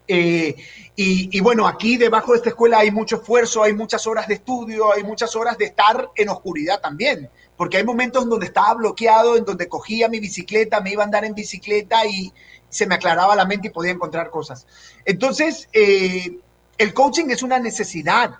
Eh, 0.06 0.54
y, 0.96 1.40
bueno, 1.40 1.66
aquí 1.66 1.96
debajo 1.96 2.32
de 2.32 2.36
esta 2.36 2.50
escuela 2.50 2.80
hay 2.80 2.90
mucho 2.90 3.16
esfuerzo, 3.16 3.62
hay 3.62 3.72
muchas 3.72 4.06
horas 4.06 4.28
de 4.28 4.34
estudio, 4.34 4.92
hay 4.92 5.02
muchas 5.02 5.34
horas 5.34 5.56
de 5.56 5.64
estar 5.64 6.10
en 6.14 6.28
oscuridad 6.28 6.78
también, 6.78 7.30
porque 7.56 7.78
hay 7.78 7.84
momentos 7.84 8.24
en 8.24 8.28
donde 8.28 8.44
estaba 8.44 8.74
bloqueado, 8.74 9.38
en 9.38 9.46
donde 9.46 9.66
cogía 9.66 10.10
mi 10.10 10.20
bicicleta, 10.20 10.82
me 10.82 10.90
iba 10.92 11.04
a 11.04 11.06
andar 11.06 11.24
en 11.24 11.34
bicicleta 11.34 12.04
y 12.04 12.34
se 12.68 12.86
me 12.86 12.96
aclaraba 12.96 13.34
la 13.34 13.46
mente 13.46 13.68
y 13.68 13.70
podía 13.70 13.92
encontrar 13.92 14.28
cosas. 14.28 14.66
Entonces, 15.06 15.70
eh, 15.72 16.38
el 16.76 16.92
coaching 16.92 17.30
es 17.30 17.42
una 17.42 17.58
necesidad 17.58 18.34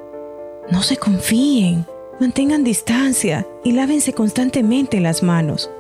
No 0.71 0.83
se 0.83 0.97
confíen, 0.97 1.85
mantengan 2.19 2.65
distancia 2.65 3.47
y 3.63 3.73
lávense 3.73 4.15
constantemente 4.15 5.01
las 5.01 5.23
manos. 5.23 5.71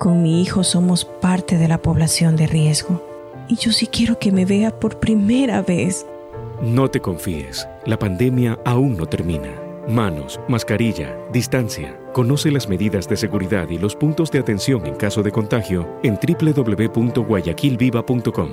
Con 0.00 0.22
mi 0.22 0.42
hijo 0.42 0.64
somos 0.64 1.04
parte 1.04 1.56
de 1.56 1.68
la 1.68 1.80
población 1.80 2.34
de 2.34 2.48
riesgo 2.48 3.00
y 3.48 3.56
yo 3.56 3.72
sí 3.72 3.86
quiero 3.86 4.18
que 4.18 4.32
me 4.32 4.44
vea 4.44 4.78
por 4.78 4.98
primera 4.98 5.62
vez. 5.62 6.04
No 6.60 6.90
te 6.90 7.00
confíes, 7.00 7.66
la 7.86 7.98
pandemia 7.98 8.58
aún 8.64 8.96
no 8.96 9.06
termina. 9.06 9.63
Manos, 9.88 10.38
mascarilla, 10.48 11.16
distancia. 11.30 11.96
Conoce 12.14 12.50
las 12.50 12.66
medidas 12.68 13.06
de 13.06 13.18
seguridad 13.18 13.68
y 13.68 13.76
los 13.76 13.94
puntos 13.94 14.30
de 14.30 14.38
atención 14.38 14.86
en 14.86 14.94
caso 14.94 15.22
de 15.22 15.30
contagio 15.30 16.00
en 16.02 16.16
www.guayaquilviva.com. 16.16 18.50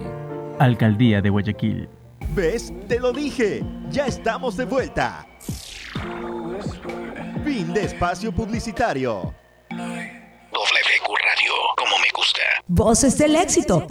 Alcaldía 0.59 1.21
de 1.21 1.29
Guayaquil. 1.29 1.87
¿Ves? 2.35 2.73
Te 2.89 2.99
lo 2.99 3.13
dije. 3.13 3.63
Ya 3.89 4.07
estamos 4.07 4.57
de 4.57 4.65
vuelta. 4.65 5.25
Fin 7.45 7.73
de 7.73 7.85
espacio 7.85 8.33
publicitario. 8.33 9.33
WQ 9.69 10.01
Radio, 10.51 11.53
como 11.77 11.97
me 11.97 12.09
gusta. 12.13 12.41
Voces 12.67 13.17
del 13.17 13.37
éxito. 13.37 13.87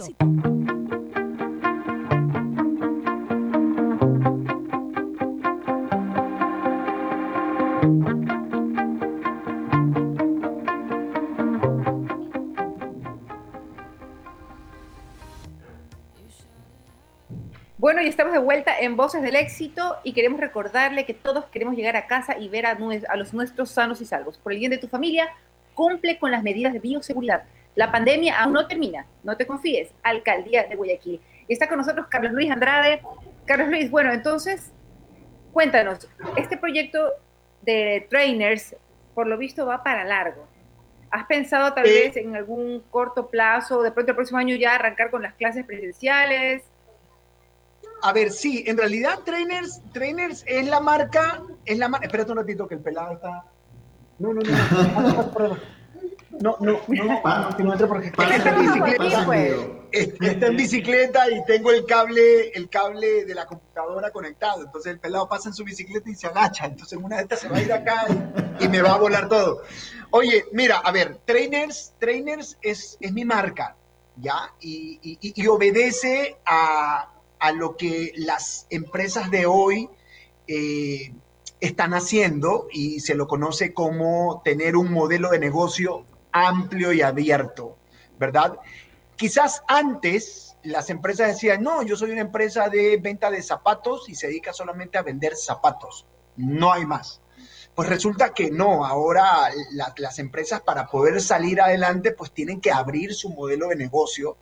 Bueno, 17.81 18.03
y 18.03 18.07
estamos 18.07 18.31
de 18.31 18.39
vuelta 18.39 18.79
en 18.79 18.95
Voces 18.95 19.23
del 19.23 19.35
Éxito 19.35 19.97
y 20.03 20.13
queremos 20.13 20.39
recordarle 20.39 21.03
que 21.03 21.15
todos 21.15 21.45
queremos 21.45 21.75
llegar 21.75 21.95
a 21.95 22.05
casa 22.05 22.37
y 22.37 22.47
ver 22.47 22.67
a, 22.67 22.77
a, 23.09 23.15
los 23.15 23.33
nuestros 23.33 23.71
sanos 23.71 23.99
y 24.01 24.05
salvos. 24.05 24.37
Por 24.37 24.53
el 24.53 24.59
bien 24.59 24.69
de 24.69 24.77
tu 24.77 24.87
familia, 24.87 25.27
cumple 25.73 26.19
con 26.19 26.29
las 26.29 26.43
medidas 26.43 26.73
de 26.73 26.79
bioseguridad. 26.79 27.43
La 27.73 27.91
pandemia 27.91 28.39
aún 28.39 28.53
no 28.53 28.67
termina, 28.67 29.07
no 29.23 29.35
te 29.35 29.47
confíes. 29.47 29.89
Alcaldía 30.03 30.65
de 30.65 30.75
Guayaquil. 30.75 31.19
Y 31.47 31.53
está 31.53 31.67
con 31.67 31.79
nosotros 31.79 32.05
Carlos 32.07 32.33
Luis 32.33 32.51
Andrade. 32.51 33.01
Carlos 33.45 33.69
Luis, 33.69 33.89
bueno, 33.89 34.13
entonces, 34.13 34.71
cuéntanos, 35.51 36.07
este 36.37 36.57
proyecto 36.57 37.11
de 37.61 38.07
trainers, 38.09 38.75
por 39.13 39.27
lo 39.27 39.37
visto, 39.37 39.65
va 39.65 39.83
para 39.83 40.03
largo. 40.03 40.47
¿Has 41.09 41.25
pensado 41.25 41.73
tal 41.73 41.83
vez 41.83 42.15
en 42.15 42.35
algún 42.35 42.81
corto 42.89 43.29
plazo, 43.29 43.81
de 43.81 43.91
pronto 43.91 44.11
el 44.11 44.15
próximo 44.15 44.39
año 44.39 44.55
ya 44.55 44.75
arrancar 44.75 45.11
con 45.11 45.21
las 45.21 45.33
clases 45.33 45.65
presenciales? 45.65 46.63
A 48.01 48.13
ver, 48.13 48.31
sí, 48.31 48.63
en 48.65 48.77
realidad 48.77 49.19
Trainers, 49.19 49.81
Trainers 49.91 50.43
es 50.47 50.67
la 50.67 50.79
marca, 50.79 51.43
es 51.65 51.77
la 51.77 51.89
marca. 51.89 52.05
Espérate 52.05 52.31
un 52.31 52.37
ratito 52.37 52.67
que 52.67 52.75
el 52.75 52.81
pelado 52.81 53.13
está. 53.13 53.45
No, 54.19 54.33
no, 54.33 54.41
no. 54.41 54.51
No, 54.51 55.01
no, 55.01 55.01
no, 55.01 55.39
no, 55.39 55.47
no 55.49 55.80
porque 57.87 58.07
está 58.07 58.49
en 58.49 58.59
bicicleta. 58.59 59.27
Está 59.91 60.47
en 60.47 60.57
bicicleta 60.57 61.29
y 61.29 61.43
tengo 61.45 61.71
el 61.71 61.85
cable, 61.85 62.49
el 62.49 62.69
cable 62.69 63.25
de 63.25 63.35
la 63.35 63.45
computadora 63.45 64.11
conectado. 64.11 64.63
Entonces 64.63 64.93
el 64.93 64.99
pelado 64.99 65.27
pasa 65.27 65.49
en 65.49 65.55
su 65.55 65.63
bicicleta 65.63 66.09
y 66.09 66.15
se 66.15 66.27
agacha. 66.27 66.65
Entonces 66.65 66.97
una 67.01 67.17
de 67.17 67.23
estas 67.23 67.39
se 67.41 67.49
va 67.49 67.57
a 67.57 67.61
ir 67.61 67.73
acá 67.73 68.05
y, 68.59 68.67
me 68.67 68.81
va 68.81 68.93
a 68.93 68.97
volar 68.97 69.27
todo. 69.27 69.63
Oye, 70.11 70.45
mira, 70.53 70.77
a 70.77 70.91
ver, 70.91 71.19
Trainers, 71.25 71.93
Trainers 71.99 72.57
es, 72.61 72.97
es 73.01 73.11
mi 73.11 73.25
marca, 73.25 73.75
¿ya? 74.17 74.53
Y, 74.59 74.99
y, 75.01 75.17
y 75.21 75.47
obedece 75.47 76.37
a, 76.45 77.11
a 77.39 77.51
lo 77.51 77.75
que 77.75 78.13
las 78.15 78.67
empresas 78.69 79.31
de 79.31 79.45
hoy 79.47 79.89
eh, 80.47 81.13
están 81.59 81.93
haciendo 81.93 82.67
y 82.71 82.99
se 83.01 83.15
lo 83.15 83.27
conoce 83.27 83.73
como 83.73 84.41
tener 84.43 84.75
un 84.75 84.91
modelo 84.91 85.29
de 85.29 85.39
negocio 85.39 86.05
amplio 86.31 86.93
y 86.93 87.01
abierto, 87.01 87.77
¿verdad? 88.17 88.57
Quizás 89.15 89.63
antes 89.67 90.57
las 90.63 90.89
empresas 90.89 91.27
decían, 91.27 91.63
no, 91.63 91.83
yo 91.83 91.95
soy 91.95 92.11
una 92.11 92.21
empresa 92.21 92.69
de 92.69 92.97
venta 92.97 93.29
de 93.31 93.41
zapatos 93.41 94.09
y 94.09 94.15
se 94.15 94.27
dedica 94.27 94.53
solamente 94.53 94.97
a 94.97 95.03
vender 95.03 95.35
zapatos, 95.35 96.05
no 96.37 96.71
hay 96.71 96.85
más. 96.85 97.21
Pues 97.75 97.87
resulta 97.87 98.33
que 98.33 98.51
no, 98.51 98.85
ahora 98.85 99.49
las 99.97 100.19
empresas 100.19 100.61
para 100.61 100.87
poder 100.87 101.21
salir 101.21 101.61
adelante 101.61 102.11
pues 102.11 102.31
tienen 102.31 102.59
que 102.59 102.71
abrir 102.71 103.13
su 103.13 103.29
modelo 103.29 103.69
de 103.69 103.77
negocio 103.77 104.37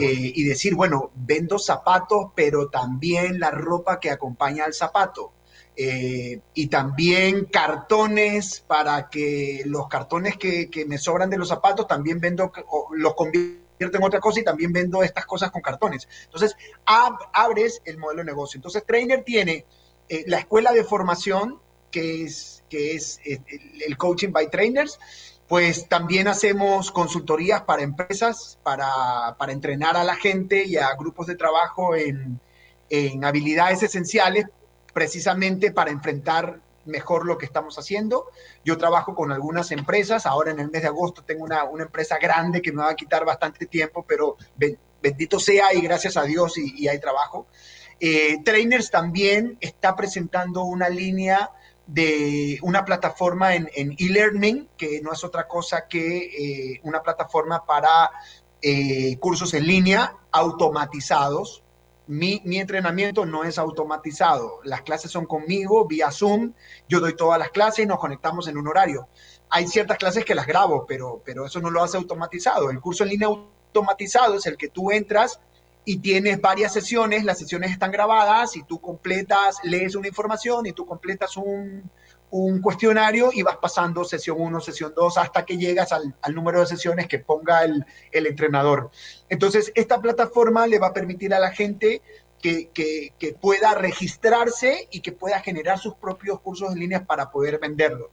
eh, 0.00 0.32
y 0.34 0.44
decir, 0.44 0.74
bueno, 0.74 1.10
vendo 1.14 1.58
zapatos, 1.58 2.32
pero 2.34 2.68
también 2.68 3.38
la 3.38 3.50
ropa 3.50 4.00
que 4.00 4.10
acompaña 4.10 4.64
al 4.64 4.72
zapato. 4.72 5.32
Eh, 5.76 6.40
y 6.54 6.66
también 6.66 7.46
cartones 7.46 8.62
para 8.66 9.08
que 9.08 9.62
los 9.64 9.88
cartones 9.88 10.36
que, 10.36 10.68
me 10.86 10.98
sobran 10.98 11.30
de 11.30 11.38
los 11.38 11.48
zapatos 11.48 11.86
también 11.86 12.20
vendo, 12.20 12.52
los 12.92 13.14
convierto 13.14 13.60
en 13.78 14.02
otra 14.02 14.20
cosa 14.20 14.40
y 14.40 14.44
también 14.44 14.72
vendo 14.72 15.02
estas 15.02 15.26
cosas 15.26 15.50
con 15.50 15.62
cartones. 15.62 16.08
Entonces, 16.24 16.56
abres 16.84 17.80
el 17.84 17.98
modelo 17.98 18.20
de 18.20 18.26
negocio. 18.26 18.58
Entonces, 18.58 18.84
Trainer 18.84 19.24
tiene 19.24 19.64
eh, 20.08 20.24
la 20.26 20.38
escuela 20.38 20.72
de 20.72 20.84
formación, 20.84 21.58
que 21.90 22.24
es, 22.24 22.62
que 22.68 22.94
es 22.94 23.20
el 23.24 23.96
coaching 23.96 24.32
by 24.32 24.50
trainers, 24.50 24.98
pues 25.50 25.88
también 25.88 26.28
hacemos 26.28 26.92
consultorías 26.92 27.62
para 27.62 27.82
empresas, 27.82 28.60
para, 28.62 29.34
entrenar 29.48 29.96
a 29.96 30.04
la 30.04 30.14
gente 30.14 30.64
y 30.64 30.76
a 30.76 30.94
grupos 30.94 31.26
de 31.26 31.34
trabajo 31.34 31.96
en, 31.96 32.40
habilidades 33.24 33.82
esenciales, 33.82 34.46
precisamente 34.92 35.72
para 35.72 35.90
enfrentar 35.90 36.60
mejor 36.84 37.26
lo 37.26 37.38
que 37.38 37.46
estamos 37.46 37.78
haciendo. 37.78 38.26
Yo 38.64 38.78
trabajo 38.78 39.14
con 39.14 39.32
algunas 39.32 39.70
empresas, 39.70 40.26
ahora 40.26 40.50
en 40.50 40.60
el 40.60 40.70
mes 40.70 40.82
de 40.82 40.88
agosto 40.88 41.22
tengo 41.22 41.44
una, 41.44 41.62
empresa 41.78 42.18
grande 42.18 42.62
que 42.62 42.72
me 42.72 42.82
va 42.82 42.90
a 42.90 42.96
quitar 42.96 43.24
bastante 43.24 43.66
tiempo, 43.66 44.04
pero 44.06 44.36
bendito 45.02 45.38
sea 45.38 45.72
y 45.74 45.80
gracias 45.80 46.16
a 46.16 46.24
Dios 46.24 46.58
y, 46.58 46.88
hay 46.88 46.98
trabajo. 46.98 47.46
Eh, 47.98 48.38
Trainers 48.44 48.90
también 48.90 49.58
está 49.60 49.94
presentando 49.94 50.64
una 50.64 50.88
línea 50.88 51.50
de 51.86 52.58
una 52.62 52.84
plataforma 52.84 53.54
en 53.54 53.68
e-learning, 53.74 54.68
que 54.76 55.00
no 55.02 55.12
es 55.12 55.24
otra 55.24 55.48
cosa 55.48 55.86
que 55.88 56.74
eh, 56.74 56.80
una 56.84 57.02
plataforma 57.02 57.64
para 57.66 58.10
eh, 58.62 59.16
cursos 59.18 59.54
en 59.54 59.66
línea 59.66 60.14
automatizados. 60.30 61.62
Mi, 62.10 62.42
mi, 62.44 62.58
entrenamiento 62.58 63.24
no 63.24 63.44
es 63.44 63.56
automatizado. 63.56 64.58
Las 64.64 64.82
clases 64.82 65.12
son 65.12 65.26
conmigo 65.26 65.86
vía 65.86 66.10
Zoom. 66.10 66.54
Yo 66.88 66.98
doy 66.98 67.14
todas 67.14 67.38
las 67.38 67.50
clases 67.50 67.84
y 67.84 67.86
nos 67.86 68.00
conectamos 68.00 68.48
en 68.48 68.58
un 68.58 68.66
horario. 68.66 69.08
Hay 69.48 69.68
ciertas 69.68 69.96
clases 69.96 70.24
que 70.24 70.34
las 70.34 70.46
grabo, 70.46 70.86
pero, 70.86 71.22
pero 71.24 71.46
eso 71.46 71.60
no 71.60 71.70
lo 71.70 71.82
hace 71.82 71.96
automatizado. 71.96 72.70
El 72.70 72.80
curso 72.80 73.04
en 73.04 73.10
línea 73.10 73.28
automatizado 73.28 74.34
es 74.34 74.46
el 74.46 74.56
que 74.56 74.68
tú 74.68 74.90
entras, 74.90 75.40
y 75.84 75.98
tienes 75.98 76.40
varias 76.40 76.72
sesiones, 76.72 77.24
las 77.24 77.38
sesiones 77.38 77.72
están 77.72 77.90
grabadas 77.90 78.54
y 78.56 78.62
tú 78.62 78.80
completas, 78.80 79.58
lees 79.62 79.94
una 79.94 80.08
información 80.08 80.66
y 80.66 80.72
tú 80.72 80.86
completas 80.86 81.36
un, 81.36 81.90
cuestionario 82.62 83.30
y 83.32 83.42
vas 83.42 83.56
pasando 83.56 84.04
sesión 84.04 84.36
1, 84.40 84.60
sesión 84.60 84.92
2 84.94 85.18
hasta 85.18 85.44
que 85.44 85.58
llegas 85.58 85.92
al, 85.92 86.14
número 86.32 86.60
de 86.60 86.66
sesiones 86.66 87.08
que 87.08 87.18
ponga 87.18 87.64
el, 87.64 87.84
entrenador. 88.12 88.90
Entonces, 89.28 89.72
esta 89.74 90.00
plataforma 90.00 90.66
le 90.66 90.78
va 90.78 90.88
a 90.88 90.92
permitir 90.92 91.34
a 91.34 91.40
la 91.40 91.50
gente 91.50 92.02
que, 92.40 92.70
que, 92.72 93.36
pueda 93.40 93.74
registrarse 93.74 94.88
y 94.90 95.00
que 95.00 95.12
pueda 95.12 95.40
generar 95.40 95.78
sus 95.78 95.94
propios 95.94 96.40
cursos 96.40 96.72
en 96.72 96.78
línea 96.78 97.04
para 97.04 97.30
poder 97.30 97.58
venderlos. 97.58 98.10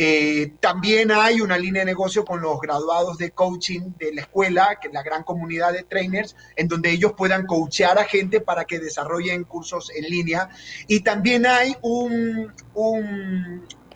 Eh, 0.00 0.52
también 0.60 1.10
hay 1.10 1.40
una 1.40 1.58
línea 1.58 1.82
de 1.82 1.86
negocio 1.86 2.24
con 2.24 2.40
los 2.40 2.60
graduados 2.60 3.18
de 3.18 3.32
coaching 3.32 3.94
de 3.98 4.14
la 4.14 4.20
escuela, 4.20 4.78
que 4.80 4.86
es 4.86 4.94
la 4.94 5.02
gran 5.02 5.24
comunidad 5.24 5.72
de 5.72 5.82
trainers, 5.82 6.36
en 6.54 6.68
donde 6.68 6.92
ellos 6.92 7.14
puedan 7.16 7.46
coachear 7.46 7.98
a 7.98 8.04
gente 8.04 8.40
para 8.40 8.64
que 8.64 8.78
desarrollen 8.78 9.42
cursos 9.42 9.90
en 9.92 10.04
línea. 10.04 10.50
Y 10.86 11.00
también 11.00 11.46
hay 11.46 11.76
un, 11.82 12.54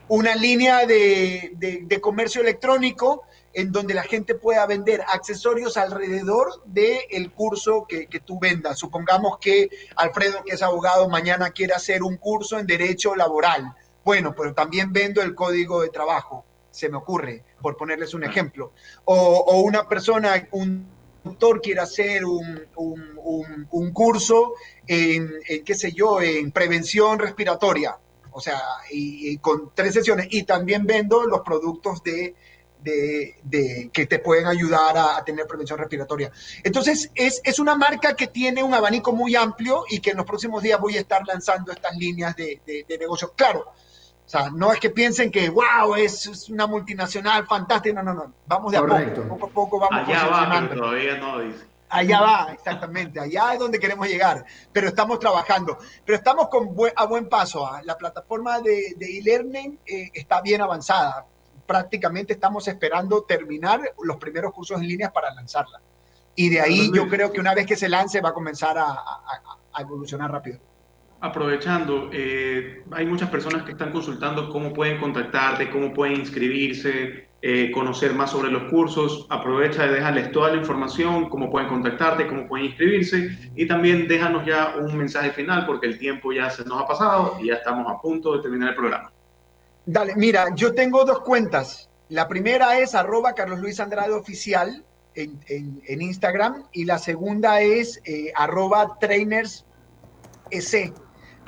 una 0.08 0.34
línea 0.34 0.86
de, 0.86 2.00
comercio 2.02 2.40
electrónico 2.40 3.22
en 3.54 3.70
donde 3.70 3.94
la 3.94 4.02
gente 4.02 4.34
pueda 4.34 4.66
vender 4.66 5.04
accesorios 5.06 5.76
alrededor 5.76 6.64
del 6.64 7.30
curso 7.30 7.86
que, 7.88 8.08
que, 8.08 8.18
tú 8.18 8.40
vendas. 8.40 8.76
Supongamos 8.76 9.38
que 9.38 9.70
Alfredo, 9.94 10.42
que 10.42 10.56
es 10.56 10.62
abogado, 10.62 11.08
mañana 11.08 11.50
quiere 11.50 11.74
hacer 11.74 12.02
un 12.02 12.16
curso 12.16 12.58
en 12.58 12.66
derecho 12.66 13.14
laboral 13.14 13.72
bueno, 14.04 14.34
pero 14.36 14.52
también 14.54 14.92
vendo 14.92 15.22
el 15.22 15.34
código 15.34 15.82
de 15.82 15.88
trabajo, 15.88 16.44
se 16.72 16.88
me 16.88 16.96
ocurre, 16.96 17.44
por 17.60 17.76
ponerles 17.76 18.14
un 18.14 18.24
ejemplo. 18.24 18.72
O, 19.04 19.60
una 19.60 19.88
persona, 19.88 20.48
un 20.50 20.86
doctor 21.22 21.60
quiere 21.60 21.80
hacer 21.80 22.24
un, 22.24 23.92
curso 23.92 24.54
en, 24.86 25.30
qué 25.64 25.74
sé 25.74 25.92
yo, 25.92 26.20
en 26.20 26.50
prevención 26.50 27.18
respiratoria, 27.18 27.96
o 28.32 28.40
sea, 28.40 28.60
y, 28.90 29.36
con 29.38 29.70
tres 29.74 29.94
sesiones. 29.94 30.26
Y 30.30 30.42
también 30.44 30.86
vendo 30.86 31.24
los 31.26 31.42
productos 31.42 32.02
de, 32.02 32.34
que 33.92 34.06
te 34.06 34.18
pueden 34.18 34.46
ayudar 34.46 34.96
a, 34.96 35.24
tener 35.24 35.46
prevención 35.46 35.78
respiratoria. 35.78 36.32
Entonces, 36.64 37.10
es, 37.14 37.40
es, 37.44 37.58
una 37.58 37.76
marca 37.76 38.16
que 38.16 38.28
tiene 38.28 38.62
un 38.62 38.72
abanico 38.72 39.12
muy 39.12 39.36
amplio 39.36 39.84
y 39.88 40.00
que 40.00 40.10
en 40.10 40.16
los 40.16 40.26
próximos 40.26 40.62
días 40.62 40.80
voy 40.80 40.96
a 40.96 41.00
estar 41.00 41.24
lanzando 41.26 41.70
estas 41.70 41.96
líneas 41.96 42.34
de, 42.34 42.60
de 42.66 42.98
negocio. 42.98 43.34
Claro, 43.36 43.72
o 44.24 44.28
sea, 44.32 44.50
no 44.50 44.72
es 44.72 44.80
que 44.80 44.90
piensen 44.90 45.30
que, 45.30 45.50
wow, 45.50 45.94
es, 45.96 46.48
una 46.48 46.66
multinacional 46.66 47.46
fantástica, 47.46 48.02
no, 48.02 48.14
no, 48.14 48.14
no, 48.14 48.32
vamos 48.46 48.72
de 48.72 48.78
a 48.78 48.80
poco, 48.80 49.28
poco 49.28 49.46
a 49.46 49.50
poco 49.50 49.78
vamos 49.80 50.08
Allá 50.08 50.26
va, 50.26 50.66
pero 50.68 50.80
todavía 50.80 51.16
no, 51.18 51.40
dice. 51.40 51.64
Allá 51.88 52.20
va, 52.22 52.52
exactamente, 52.54 53.20
allá 53.20 53.52
es 53.52 53.58
donde 53.58 53.78
queremos 53.78 54.08
llegar, 54.08 54.46
pero 54.72 54.88
estamos 54.88 55.18
trabajando, 55.18 55.76
pero 56.06 56.16
estamos 56.16 56.48
con 56.48 56.74
a 56.96 57.04
buen 57.04 57.28
paso. 57.28 57.66
¿ah? 57.66 57.82
La 57.84 57.98
plataforma 57.98 58.60
de 58.60 58.96
e-learning 58.98 59.78
eh, 59.84 60.10
está 60.14 60.40
bien 60.40 60.62
avanzada, 60.62 61.26
prácticamente 61.66 62.32
estamos 62.32 62.66
esperando 62.66 63.24
terminar 63.24 63.80
los 64.02 64.16
primeros 64.16 64.54
cursos 64.54 64.80
en 64.80 64.88
línea 64.88 65.12
para 65.12 65.34
lanzarla. 65.34 65.82
Y 66.34 66.48
de 66.48 66.62
ahí 66.62 66.90
yo 66.94 67.08
creo 67.08 67.30
que 67.30 67.40
una 67.40 67.54
vez 67.54 67.66
que 67.66 67.76
se 67.76 67.90
lance 67.90 68.22
va 68.22 68.30
a 68.30 68.34
comenzar 68.34 68.78
a 68.78 69.80
evolucionar 69.80 70.30
rápido. 70.32 70.60
Aprovechando, 71.22 72.10
eh, 72.12 72.82
hay 72.90 73.06
muchas 73.06 73.30
personas 73.30 73.62
que 73.62 73.70
están 73.70 73.92
consultando 73.92 74.50
cómo 74.50 74.72
pueden 74.72 74.98
contactarte, 74.98 75.70
cómo 75.70 75.94
pueden 75.94 76.16
inscribirse, 76.16 77.28
eh, 77.40 77.70
conocer 77.72 78.12
más 78.12 78.32
sobre 78.32 78.50
los 78.50 78.64
cursos. 78.64 79.24
Aprovecha 79.30 79.86
de 79.86 79.92
dejarles 79.94 80.32
toda 80.32 80.50
la 80.50 80.56
información, 80.56 81.28
cómo 81.28 81.48
pueden 81.48 81.68
contactarte, 81.68 82.26
cómo 82.26 82.48
pueden 82.48 82.66
inscribirse 82.66 83.38
y 83.54 83.68
también 83.68 84.08
déjanos 84.08 84.44
ya 84.44 84.74
un 84.76 84.96
mensaje 84.98 85.30
final 85.30 85.64
porque 85.64 85.86
el 85.86 85.96
tiempo 85.96 86.32
ya 86.32 86.50
se 86.50 86.64
nos 86.64 86.82
ha 86.82 86.88
pasado 86.88 87.36
y 87.40 87.46
ya 87.46 87.54
estamos 87.54 87.86
a 87.88 88.00
punto 88.00 88.36
de 88.36 88.42
terminar 88.42 88.70
el 88.70 88.74
programa. 88.74 89.12
Dale, 89.86 90.14
mira, 90.16 90.46
yo 90.56 90.74
tengo 90.74 91.04
dos 91.04 91.20
cuentas. 91.20 91.88
La 92.08 92.26
primera 92.26 92.80
es 92.80 92.96
arroba 92.96 93.34
Carlos 93.34 93.60
Luis 93.60 93.78
Andrade 93.78 94.12
Oficial 94.12 94.84
en, 95.14 96.02
Instagram 96.02 96.64
y 96.72 96.84
la 96.84 96.98
segunda 96.98 97.60
es 97.60 98.00
eh, 98.06 98.32
arroba 98.34 98.98
trainers 98.98 99.64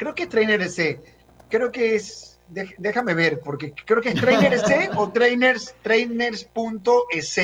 Creo 0.05 0.15
que 0.15 0.25
es 0.25 0.29
Trainer 0.29 0.61
S. 0.61 1.01
Creo 1.49 1.73
que 1.73 1.95
es, 1.95 2.39
déjame 2.77 3.15
ver, 3.15 3.41
porque 3.41 3.73
creo 3.87 4.03
que 4.03 4.11
es 4.11 4.21
Trainer 4.21 4.53
S 4.53 4.91
o 4.97 5.09
trainers, 5.15 5.75
trainers.es. 5.81 7.41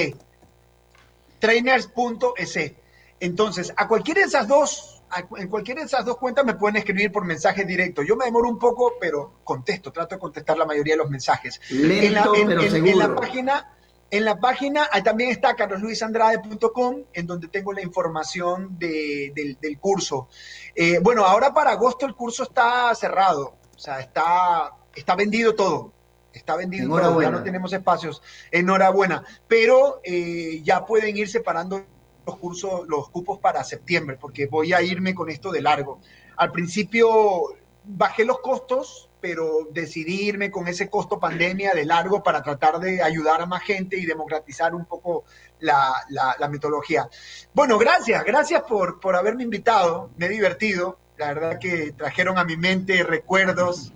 Trainers.es. 1.38 2.72
Entonces, 3.18 3.72
a 3.74 3.88
cualquiera 3.88 4.20
de 4.20 4.26
esas 4.26 4.46
dos, 4.46 5.02
en 5.38 5.48
cualquiera 5.48 5.80
de 5.80 5.86
esas 5.86 6.04
dos 6.04 6.18
cuentas 6.18 6.44
me 6.44 6.52
pueden 6.52 6.76
escribir 6.76 7.10
por 7.10 7.24
mensaje 7.24 7.64
directo. 7.64 8.02
Yo 8.02 8.14
me 8.14 8.26
demoro 8.26 8.50
un 8.50 8.58
poco, 8.58 8.92
pero 9.00 9.40
contesto, 9.42 9.90
trato 9.90 10.16
de 10.16 10.18
contestar 10.18 10.58
la 10.58 10.66
mayoría 10.66 10.92
de 10.92 10.98
los 10.98 11.08
mensajes. 11.08 11.58
en, 11.70 12.12
la, 12.12 12.28
en 12.34 12.98
la 12.98 13.14
página, 13.14 13.74
en 14.10 14.24
la 14.24 14.40
página 14.40 14.88
también 15.04 15.30
está 15.30 15.54
carlosluisandrade.com, 15.54 17.04
en 17.12 17.26
donde 17.26 17.48
tengo 17.48 17.72
la 17.72 17.82
información 17.82 18.78
del, 18.78 19.78
curso. 19.80 20.28
Eh, 20.74 20.98
bueno, 21.00 21.24
ahora 21.24 21.54
para 21.54 21.72
agosto 21.72 22.06
el 22.06 22.14
curso 22.14 22.42
está 22.42 22.94
cerrado, 22.94 23.54
o 23.74 23.78
sea, 23.78 24.00
está, 24.00 24.74
está 24.94 25.14
vendido 25.14 25.54
todo. 25.54 25.92
Está 26.32 26.54
vendido 26.54 26.88
todo, 26.88 27.20
ya 27.20 27.30
no 27.30 27.42
tenemos 27.42 27.72
espacios. 27.72 28.22
Enhorabuena. 28.52 29.24
Pero 29.48 30.00
eh, 30.04 30.60
ya 30.62 30.86
pueden 30.86 31.16
ir 31.16 31.28
separando 31.28 31.84
los 32.24 32.36
cursos, 32.36 32.86
los 32.86 33.08
cupos 33.08 33.40
para 33.40 33.64
septiembre, 33.64 34.16
porque 34.20 34.46
voy 34.46 34.72
a 34.72 34.80
irme 34.80 35.12
con 35.12 35.28
esto 35.28 35.50
de 35.50 35.60
largo. 35.60 35.98
Al 36.36 36.52
principio 36.52 37.56
bajé 37.84 38.24
los 38.24 38.38
costos, 38.40 39.09
pero 39.20 39.68
decidirme 39.70 40.50
con 40.50 40.68
ese 40.68 40.88
costo 40.88 41.18
pandemia 41.20 41.74
de 41.74 41.84
largo 41.84 42.22
para 42.22 42.42
tratar 42.42 42.80
de 42.80 43.02
ayudar 43.02 43.40
a 43.40 43.46
más 43.46 43.62
gente 43.62 43.96
y 43.98 44.06
democratizar 44.06 44.74
un 44.74 44.84
poco 44.86 45.24
la, 45.60 45.92
la, 46.08 46.48
metodología. 46.48 47.08
Bueno, 47.52 47.78
gracias, 47.78 48.24
gracias 48.24 48.62
por, 48.62 49.00
por 49.00 49.16
haberme 49.16 49.44
invitado, 49.44 50.10
me 50.16 50.26
he 50.26 50.28
divertido, 50.28 50.98
la 51.18 51.34
verdad 51.34 51.58
que 51.58 51.92
trajeron 51.92 52.38
a 52.38 52.44
mi 52.44 52.56
mente 52.56 53.02
recuerdos 53.02 53.92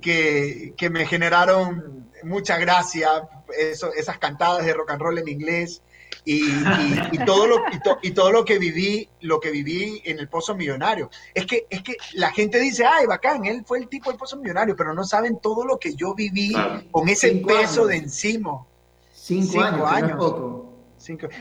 que, 0.00 0.74
que 0.76 0.90
me 0.90 1.06
generaron 1.06 2.10
mucha 2.22 2.56
gracia, 2.56 3.28
eso, 3.58 3.92
esas 3.92 4.18
cantadas 4.18 4.64
de 4.64 4.72
rock 4.72 4.92
and 4.92 5.02
roll 5.02 5.18
en 5.18 5.28
inglés, 5.28 5.82
y, 6.24 7.18
todo 7.24 7.46
lo, 7.46 7.56
y, 8.02 8.10
todo 8.10 8.32
lo 8.32 8.44
que 8.44 8.58
viví, 8.58 9.08
lo 9.20 9.40
que 9.40 9.50
viví 9.50 10.00
en 10.04 10.18
el 10.18 10.28
Pozo 10.28 10.54
Millonario. 10.54 11.10
Es 11.34 11.46
que, 11.46 11.66
es 11.70 11.82
que 11.82 11.96
la 12.14 12.30
gente 12.32 12.58
dice, 12.58 12.84
ay, 12.84 13.06
bacán, 13.06 13.44
él 13.44 13.64
fue 13.66 13.78
el 13.78 13.88
tipo 13.88 14.10
del 14.10 14.18
Pozo 14.18 14.36
Millonario, 14.36 14.76
pero 14.76 14.94
no 14.94 15.04
saben 15.04 15.38
todo 15.40 15.64
lo 15.64 15.78
que 15.78 15.94
yo 15.94 16.14
viví 16.14 16.52
con 16.90 17.08
ese 17.08 17.32
peso 17.46 17.86
de 17.86 17.96
encima. 17.96 18.64
Cinco, 19.12 19.52
Cinco 19.52 19.86
años. 19.86 19.92
años. 19.92 20.71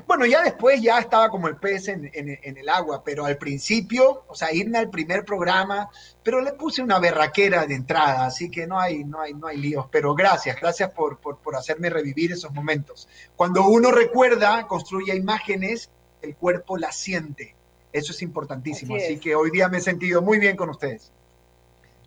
Bueno, 0.07 0.25
ya 0.25 0.41
después 0.41 0.81
ya 0.81 0.99
estaba 0.99 1.29
como 1.29 1.47
el 1.47 1.55
pez 1.57 1.87
en, 1.87 2.09
el 2.13 2.69
agua, 2.69 3.03
pero 3.03 3.25
al 3.25 3.37
principio, 3.37 4.23
o 4.27 4.35
sea, 4.35 4.53
irme 4.53 4.77
al 4.77 4.89
primer 4.89 5.25
programa, 5.25 5.89
pero 6.23 6.41
le 6.41 6.53
puse 6.53 6.81
una 6.81 6.99
berraquera 6.99 7.65
de 7.65 7.75
entrada, 7.75 8.25
así 8.25 8.49
que 8.49 8.67
no 8.67 8.79
hay, 8.79 9.03
no 9.03 9.21
hay, 9.21 9.33
no 9.33 9.47
hay 9.47 9.57
líos. 9.57 9.85
Pero 9.91 10.15
gracias, 10.15 10.59
gracias 10.59 10.91
por, 10.91 11.17
por, 11.17 11.55
hacerme 11.55 11.89
revivir 11.89 12.31
esos 12.31 12.51
momentos. 12.53 13.07
Cuando 13.35 13.67
uno 13.67 13.91
recuerda, 13.91 14.65
construye 14.67 15.15
imágenes, 15.15 15.89
el 16.21 16.35
cuerpo 16.35 16.77
las 16.77 16.95
siente. 16.95 17.55
Eso 17.93 18.13
es 18.13 18.21
importantísimo. 18.21 18.95
Así, 18.95 19.17
que 19.17 19.35
hoy 19.35 19.51
día 19.51 19.67
me 19.67 19.79
he 19.79 19.81
sentido 19.81 20.21
muy 20.21 20.39
bien 20.39 20.55
con 20.55 20.69
ustedes. 20.69 21.11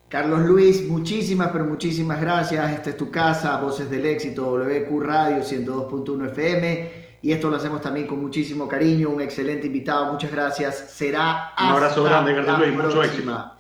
Carlos 0.08 0.40
Luis, 0.40 0.86
muchísimas, 0.88 1.50
pero 1.50 1.64
muchísimas 1.64 2.20
gracias. 2.20 2.72
Esta 2.72 2.90
es 2.90 2.96
tu 2.96 3.10
casa, 3.10 3.60
Voces 3.60 3.90
del 3.90 4.06
Éxito, 4.06 4.44
WQ 4.44 5.00
Radio 5.00 5.42
102.1 5.42 6.30
FM. 6.30 7.03
Y 7.24 7.32
esto 7.32 7.48
lo 7.48 7.56
hacemos 7.56 7.80
también 7.80 8.06
con 8.06 8.20
muchísimo 8.20 8.68
cariño, 8.68 9.08
un 9.08 9.22
excelente 9.22 9.68
invitado, 9.68 10.12
muchas 10.12 10.30
gracias. 10.30 10.90
Será 10.90 11.54
un 11.58 11.68
abrazo 11.68 12.04
grande, 12.04 12.34
Luis, 12.34 12.74
mucho 12.74 13.02
éxito. 13.02 13.50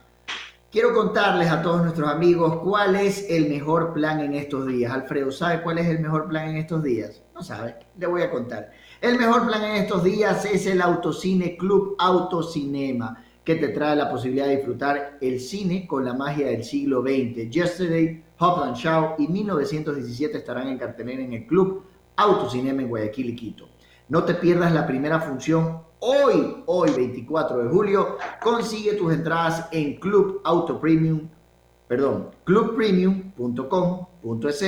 Quiero 0.70 0.92
contarles 0.92 1.50
a 1.50 1.62
todos 1.62 1.80
nuestros 1.80 2.10
amigos 2.10 2.58
cuál 2.58 2.94
es 2.94 3.24
el 3.30 3.48
mejor 3.48 3.94
plan 3.94 4.20
en 4.20 4.34
estos 4.34 4.66
días. 4.66 4.92
Alfredo, 4.92 5.32
¿sabe 5.32 5.62
cuál 5.62 5.78
es 5.78 5.86
el 5.86 6.00
mejor 6.00 6.28
plan 6.28 6.50
en 6.50 6.58
estos 6.58 6.82
días? 6.82 7.22
No 7.34 7.42
sabe, 7.42 7.76
le 7.96 8.06
voy 8.06 8.20
a 8.20 8.30
contar. 8.30 8.70
El 9.00 9.18
mejor 9.18 9.46
plan 9.46 9.64
en 9.64 9.76
estos 9.76 10.04
días 10.04 10.44
es 10.44 10.66
el 10.66 10.82
Autocine 10.82 11.56
Club 11.56 11.96
Autocinema, 11.98 13.24
que 13.42 13.54
te 13.54 13.68
trae 13.68 13.96
la 13.96 14.10
posibilidad 14.10 14.44
de 14.44 14.56
disfrutar 14.56 15.16
el 15.22 15.40
cine 15.40 15.86
con 15.86 16.04
la 16.04 16.12
magia 16.12 16.48
del 16.48 16.64
siglo 16.64 17.00
XX. 17.00 17.48
Yesterday, 17.48 18.22
Hopland 18.40 18.76
Show 18.76 19.14
y 19.16 19.26
1917 19.26 20.36
estarán 20.36 20.68
en 20.68 20.76
cartelera 20.76 21.22
en 21.22 21.32
el 21.32 21.46
club 21.46 21.93
Autocinema 22.16 22.82
en 22.82 22.88
Guayaquil 22.88 23.30
y 23.30 23.36
Quito. 23.36 23.68
No 24.08 24.24
te 24.24 24.34
pierdas 24.34 24.72
la 24.72 24.86
primera 24.86 25.20
función 25.20 25.82
hoy, 25.98 26.62
hoy 26.66 26.90
24 26.90 27.64
de 27.64 27.70
julio. 27.70 28.18
Consigue 28.42 28.92
tus 28.94 29.12
entradas 29.12 29.68
en 29.72 29.96
Club 29.96 30.40
Auto 30.44 30.80
Premium, 30.80 31.28
perdón, 31.88 32.30
clubpremium.com.es 32.44 34.64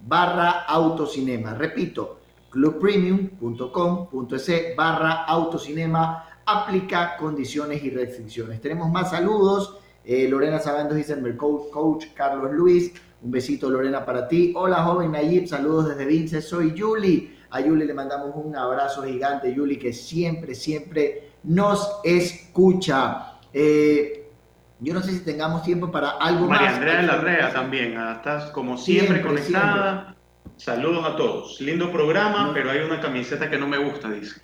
barra 0.00 0.64
autocinema. 0.64 1.54
Repito, 1.54 2.18
clubpremium.com.es 2.50 4.76
barra 4.76 5.24
autocinema. 5.24 6.26
Aplica 6.46 7.16
condiciones 7.16 7.82
y 7.84 7.90
restricciones. 7.90 8.60
Tenemos 8.60 8.90
más 8.90 9.10
saludos. 9.10 9.76
Eh, 10.04 10.28
Lorena 10.28 10.58
Sabando 10.58 10.96
dice 10.96 11.12
el 11.12 11.36
coach 11.36 12.06
Carlos 12.14 12.50
Luis. 12.52 12.92
Un 13.22 13.30
besito, 13.30 13.68
Lorena, 13.68 14.04
para 14.04 14.26
ti. 14.26 14.52
Hola, 14.56 14.82
joven 14.82 15.12
Nayib, 15.12 15.46
saludos 15.46 15.88
desde 15.90 16.06
Vince. 16.06 16.40
Soy 16.40 16.72
Yuli. 16.72 17.36
A 17.50 17.60
Yuli 17.60 17.84
le 17.84 17.92
mandamos 17.92 18.30
un 18.34 18.56
abrazo 18.56 19.02
gigante, 19.02 19.52
Yuli, 19.52 19.76
que 19.78 19.92
siempre, 19.92 20.54
siempre 20.54 21.32
nos 21.42 22.00
escucha. 22.02 23.34
Eh, 23.52 24.30
yo 24.78 24.94
no 24.94 25.02
sé 25.02 25.12
si 25.12 25.20
tengamos 25.20 25.62
tiempo 25.62 25.90
para 25.90 26.10
algo 26.12 26.46
más. 26.46 26.60
María 26.60 26.76
Andrea 26.76 26.96
de 26.96 27.06
la 27.06 27.16
Rea 27.18 27.52
también, 27.52 27.98
ah, 27.98 28.14
estás 28.16 28.50
como 28.52 28.78
siempre, 28.78 29.20
conectada. 29.20 30.16
Saludos 30.56 31.04
a 31.04 31.16
todos. 31.16 31.60
Lindo 31.60 31.92
programa, 31.92 32.52
pero 32.54 32.70
hay 32.70 32.80
una 32.80 33.00
camiseta 33.00 33.50
que 33.50 33.58
no 33.58 33.66
me 33.66 33.78
gusta, 33.78 34.08
dice. 34.10 34.40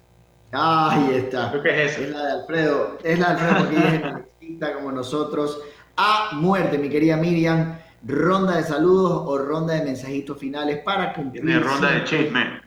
Ahí 0.53 1.15
está. 1.15 1.51
Creo 1.51 1.63
que 1.63 1.85
es 1.85 1.93
esa. 1.93 2.03
Es 2.03 2.11
la 2.11 2.25
de 2.25 2.33
Alfredo. 2.33 2.99
Es 3.03 3.19
la 3.19 3.35
de 3.35 3.41
Alfredo 3.41 3.65
porque 3.65 4.67
es 4.69 4.75
como 4.75 4.93
nosotros. 4.93 5.61
A 5.97 6.31
muerte, 6.35 6.77
mi 6.77 6.91
querida 6.91 7.17
Miriam 7.17 7.79
ronda 8.07 8.57
de 8.57 8.63
saludos 8.63 9.23
o 9.27 9.39
ronda 9.39 9.75
de 9.75 9.85
mensajitos 9.85 10.39
finales 10.39 10.79
para 10.79 11.13
cumplir. 11.13 11.43
Tiene 11.45 11.61
ronda 11.61 11.91
de 11.91 12.05
chisme. 12.05 12.61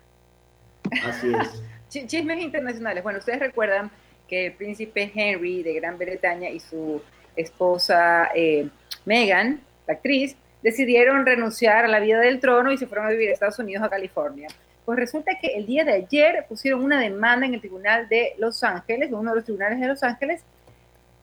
Así 1.06 1.32
es. 1.34 1.64
Chismes 2.08 2.40
internacionales. 2.42 3.04
Bueno, 3.04 3.20
ustedes 3.20 3.40
recuerdan 3.40 3.90
que 4.28 4.48
el 4.48 4.54
príncipe 4.54 5.12
Henry 5.14 5.64
de 5.64 5.74
Gran 5.74 5.98
Bretaña 5.98 6.50
y 6.50 6.60
su 6.60 7.02
esposa 7.36 8.30
eh, 8.36 8.70
Meghan, 9.06 9.62
la 9.88 9.94
actriz, 9.96 10.36
decidieron 10.62 11.26
renunciar 11.26 11.86
a 11.86 11.88
la 11.88 12.00
vida 12.00 12.20
del 12.20 12.40
trono 12.40 12.72
y 12.72 12.78
se 12.78 12.86
fueron 12.86 13.08
a 13.08 13.10
vivir 13.10 13.30
a 13.30 13.34
Estados 13.34 13.58
Unidos, 13.60 13.84
a 13.84 13.90
California. 13.90 14.48
Pues 14.86 15.00
resulta 15.00 15.32
que 15.42 15.48
el 15.56 15.66
día 15.66 15.84
de 15.84 15.94
ayer 15.94 16.46
pusieron 16.48 16.84
una 16.84 17.00
demanda 17.00 17.46
en 17.46 17.54
el 17.54 17.60
Tribunal 17.60 18.08
de 18.10 18.34
Los 18.38 18.64
Ángeles, 18.64 19.10
uno 19.12 19.32
de 19.32 19.36
los 19.38 19.46
tribunales 19.46 19.80
de 19.80 19.88
Los 19.88 20.04
Ángeles, 20.04 20.42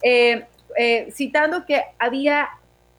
eh, 0.01 0.45
eh, 0.77 1.09
citando 1.11 1.65
que 1.65 1.81
había 1.99 2.49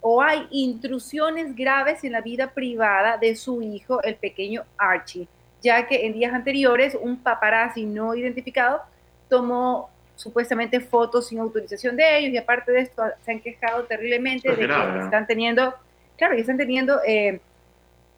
o 0.01 0.23
hay 0.23 0.47
intrusiones 0.51 1.55
graves 1.57 2.05
en 2.05 2.13
la 2.13 2.21
vida 2.21 2.51
privada 2.51 3.17
de 3.17 3.35
su 3.35 3.63
hijo, 3.63 4.03
el 4.03 4.17
pequeño 4.17 4.65
Archie, 4.77 5.29
ya 5.61 5.87
que 5.87 6.07
en 6.07 6.13
días 6.13 6.33
anteriores 6.33 6.97
un 7.01 7.17
paparazzi 7.19 7.85
no 7.85 8.15
identificado 8.15 8.81
tomó 9.29 9.91
supuestamente 10.15 10.81
fotos 10.81 11.29
sin 11.29 11.39
autorización 11.39 11.97
de 11.97 12.19
ellos 12.19 12.33
y 12.33 12.37
aparte 12.39 12.73
de 12.73 12.81
esto 12.81 13.03
se 13.25 13.33
han 13.33 13.41
quejado 13.41 13.85
terriblemente 13.85 14.49
de 14.51 14.67
que 14.67 14.99
están 15.05 15.27
teniendo, 15.27 15.75
claro, 16.17 16.35
que 16.35 16.41
están 16.41 16.57
teniendo 16.57 17.01
eh, 17.07 17.41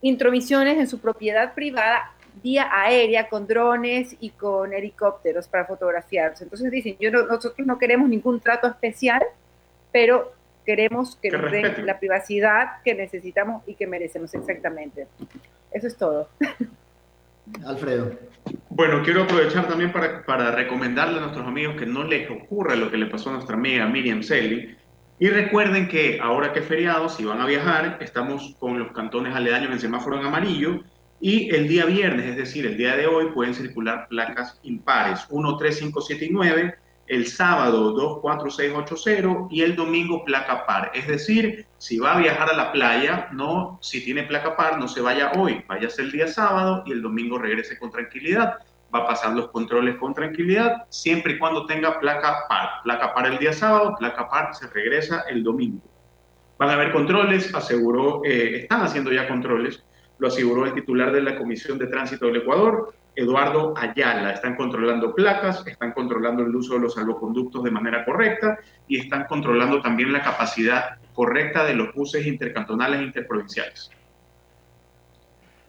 intromisiones 0.00 0.78
en 0.78 0.86
su 0.86 0.98
propiedad 0.98 1.54
privada 1.54 2.12
vía 2.42 2.68
aérea 2.72 3.28
con 3.28 3.46
drones 3.46 4.16
y 4.20 4.30
con 4.30 4.72
helicópteros 4.72 5.48
para 5.48 5.66
fotografiarse. 5.66 6.44
Entonces 6.44 6.70
dicen, 6.70 6.96
yo 6.98 7.10
nosotros 7.10 7.66
no 7.66 7.78
queremos 7.78 8.08
ningún 8.08 8.40
trato 8.40 8.66
especial, 8.66 9.22
pero 9.92 10.32
queremos 10.70 11.16
que, 11.20 11.32
nos 11.32 11.50
den 11.50 11.84
la 11.84 11.98
privacidad 11.98 12.80
que 12.84 12.94
necesitamos 12.94 13.64
y 13.66 13.74
que 13.74 13.88
merecemos 13.88 14.32
exactamente. 14.34 15.08
Eso 15.72 15.88
es 15.88 15.96
todo. 15.96 16.28
Alfredo. 17.66 18.12
Bueno, 18.68 19.02
quiero 19.02 19.24
aprovechar 19.24 19.66
también 19.66 19.90
para, 19.90 20.24
para, 20.24 20.52
recomendarle 20.52 21.18
a 21.18 21.22
nuestros 21.22 21.44
amigos 21.44 21.74
que 21.76 21.86
no 21.86 22.04
les 22.04 22.30
ocurra 22.30 22.76
lo 22.76 22.88
que 22.88 22.98
le 22.98 23.06
pasó 23.06 23.30
a 23.30 23.32
nuestra 23.32 23.56
amiga 23.56 23.84
Miriam 23.88 24.22
Selly, 24.22 24.76
Y 25.18 25.28
recuerden 25.28 25.88
que 25.88 26.20
ahora 26.22 26.52
que 26.52 26.60
es 26.60 26.66
feriado, 26.66 27.08
si 27.08 27.24
van 27.24 27.40
a 27.40 27.46
viajar, 27.46 27.98
estamos 28.00 28.54
con 28.60 28.78
los 28.78 28.92
cantones 28.92 29.34
aledaños 29.34 29.72
en 29.72 29.80
semáforo 29.80 30.20
en 30.20 30.26
amarillo 30.26 30.84
y 31.20 31.52
el 31.52 31.66
día 31.66 31.84
viernes, 31.84 32.26
es 32.26 32.36
decir, 32.36 32.64
el 32.64 32.76
día 32.76 32.94
de 32.94 33.08
hoy, 33.08 33.32
pueden 33.34 33.54
circular 33.54 34.06
placas 34.08 34.60
impares 34.62 35.26
1, 35.30 35.56
3, 35.56 35.78
5, 35.78 36.00
7 36.00 36.24
y 36.26 36.30
9, 36.30 36.74
el 37.10 37.26
sábado 37.26 37.90
2, 37.90 38.18
4, 38.22 38.50
6, 38.50 38.72
8, 38.76 38.94
0 38.96 39.48
y 39.50 39.62
el 39.62 39.74
domingo 39.74 40.24
placa 40.24 40.64
par. 40.64 40.92
Es 40.94 41.08
decir, 41.08 41.66
si 41.76 41.98
va 41.98 42.14
a 42.14 42.18
viajar 42.18 42.48
a 42.48 42.56
la 42.56 42.70
playa, 42.70 43.28
no, 43.32 43.80
si 43.82 44.04
tiene 44.04 44.22
placa 44.22 44.56
par, 44.56 44.78
no 44.78 44.86
se 44.86 45.00
vaya 45.00 45.32
hoy, 45.36 45.64
váyase 45.66 46.02
el 46.02 46.12
día 46.12 46.28
sábado 46.28 46.84
y 46.86 46.92
el 46.92 47.02
domingo 47.02 47.36
regrese 47.36 47.76
con 47.78 47.90
tranquilidad 47.90 48.58
va 48.94 49.00
a 49.00 49.06
pasar 49.06 49.34
los 49.34 49.48
controles 49.50 49.96
con 49.96 50.14
tranquilidad, 50.14 50.84
siempre 50.88 51.34
y 51.34 51.38
cuando 51.38 51.66
tenga 51.66 52.00
placa 52.00 52.46
par. 52.48 52.68
Placa 52.82 53.14
par 53.14 53.26
el 53.26 53.38
día 53.38 53.52
sábado, 53.52 53.94
placa 53.98 54.28
par 54.28 54.54
se 54.54 54.66
regresa 54.68 55.24
el 55.28 55.42
domingo. 55.42 55.82
Van 56.58 56.70
a 56.70 56.74
haber 56.74 56.92
controles, 56.92 57.54
aseguró, 57.54 58.22
eh, 58.24 58.62
están 58.62 58.82
haciendo 58.82 59.12
ya 59.12 59.28
controles, 59.28 59.82
lo 60.18 60.28
aseguró 60.28 60.66
el 60.66 60.74
titular 60.74 61.12
de 61.12 61.22
la 61.22 61.36
Comisión 61.36 61.78
de 61.78 61.86
Tránsito 61.86 62.26
del 62.26 62.36
Ecuador, 62.36 62.92
Eduardo 63.14 63.74
Ayala. 63.76 64.32
Están 64.32 64.56
controlando 64.56 65.14
placas, 65.14 65.66
están 65.66 65.92
controlando 65.92 66.42
el 66.42 66.54
uso 66.54 66.74
de 66.74 66.80
los 66.80 66.94
salvoconductos 66.94 67.62
de 67.62 67.70
manera 67.70 68.04
correcta 68.04 68.58
y 68.88 68.98
están 68.98 69.24
controlando 69.24 69.80
también 69.80 70.12
la 70.12 70.22
capacidad 70.22 70.96
correcta 71.14 71.64
de 71.64 71.74
los 71.74 71.94
buses 71.94 72.26
intercantonales 72.26 73.00
e 73.00 73.04
interprovinciales. 73.04 73.90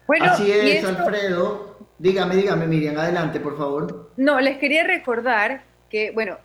Bueno, 0.08 0.26
Así 0.26 0.52
es, 0.52 0.84
Alfredo. 0.84 1.78
Dígame, 1.98 2.36
dígame, 2.36 2.68
Miriam, 2.68 2.98
adelante, 2.98 3.40
por 3.40 3.58
favor. 3.58 4.12
No, 4.18 4.40
les 4.42 4.58
quería 4.58 4.84
recordar 4.84 5.64
que, 5.90 6.12
bueno, 6.12 6.38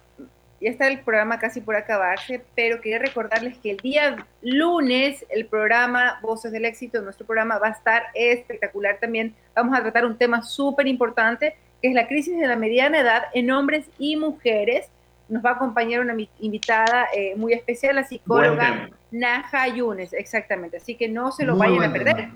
ya 0.66 0.72
está 0.72 0.88
el 0.88 0.98
programa 0.98 1.38
casi 1.38 1.60
por 1.60 1.76
acabarse, 1.76 2.42
pero 2.56 2.80
quería 2.80 2.98
recordarles 2.98 3.56
que 3.58 3.70
el 3.70 3.76
día 3.76 4.26
lunes 4.42 5.24
el 5.28 5.46
programa 5.46 6.18
Voces 6.22 6.50
del 6.50 6.64
Éxito, 6.64 7.00
nuestro 7.02 7.24
programa, 7.24 7.60
va 7.60 7.68
a 7.68 7.70
estar 7.70 8.02
espectacular 8.14 8.98
también. 9.00 9.32
Vamos 9.54 9.78
a 9.78 9.82
tratar 9.82 10.04
un 10.04 10.18
tema 10.18 10.42
súper 10.42 10.88
importante, 10.88 11.54
que 11.80 11.86
es 11.86 11.94
la 11.94 12.08
crisis 12.08 12.36
de 12.36 12.48
la 12.48 12.56
mediana 12.56 12.98
edad 12.98 13.22
en 13.32 13.48
hombres 13.52 13.84
y 13.96 14.16
mujeres. 14.16 14.88
Nos 15.28 15.44
va 15.44 15.50
a 15.50 15.52
acompañar 15.52 16.00
una 16.00 16.16
invitada 16.40 17.06
eh, 17.14 17.34
muy 17.36 17.52
especial, 17.52 17.94
la 17.94 18.02
psicóloga 18.02 18.90
Naja 19.12 19.68
Yunes, 19.68 20.12
exactamente. 20.14 20.78
Así 20.78 20.96
que 20.96 21.08
no 21.08 21.30
se 21.30 21.44
lo 21.44 21.56
vayan 21.56 21.84
a 21.84 21.92
perder. 21.92 22.30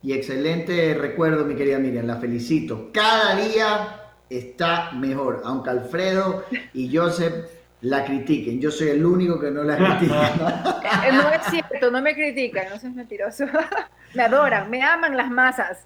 Y 0.00 0.12
excelente 0.12 0.94
recuerdo, 0.94 1.44
mi 1.44 1.56
querida 1.56 1.80
Miriam, 1.80 2.06
la 2.06 2.18
felicito. 2.18 2.92
Cada 2.92 3.34
día 3.34 4.05
está 4.28 4.92
mejor, 4.92 5.42
aunque 5.44 5.70
Alfredo 5.70 6.44
y 6.74 6.94
Joseph 6.94 7.46
la 7.82 8.04
critiquen. 8.04 8.60
Yo 8.60 8.70
soy 8.70 8.88
el 8.88 9.04
único 9.04 9.38
que 9.38 9.50
no 9.50 9.62
la 9.62 9.76
critica. 9.76 10.80
No 11.12 11.30
es 11.30 11.42
cierto, 11.50 11.90
no 11.90 12.00
me 12.00 12.14
critican, 12.14 12.68
no 12.70 12.78
seas 12.78 12.94
mentiroso. 12.94 13.44
me 14.14 14.22
adoran, 14.22 14.70
me 14.70 14.82
aman 14.82 15.16
las 15.16 15.30
masas. 15.30 15.84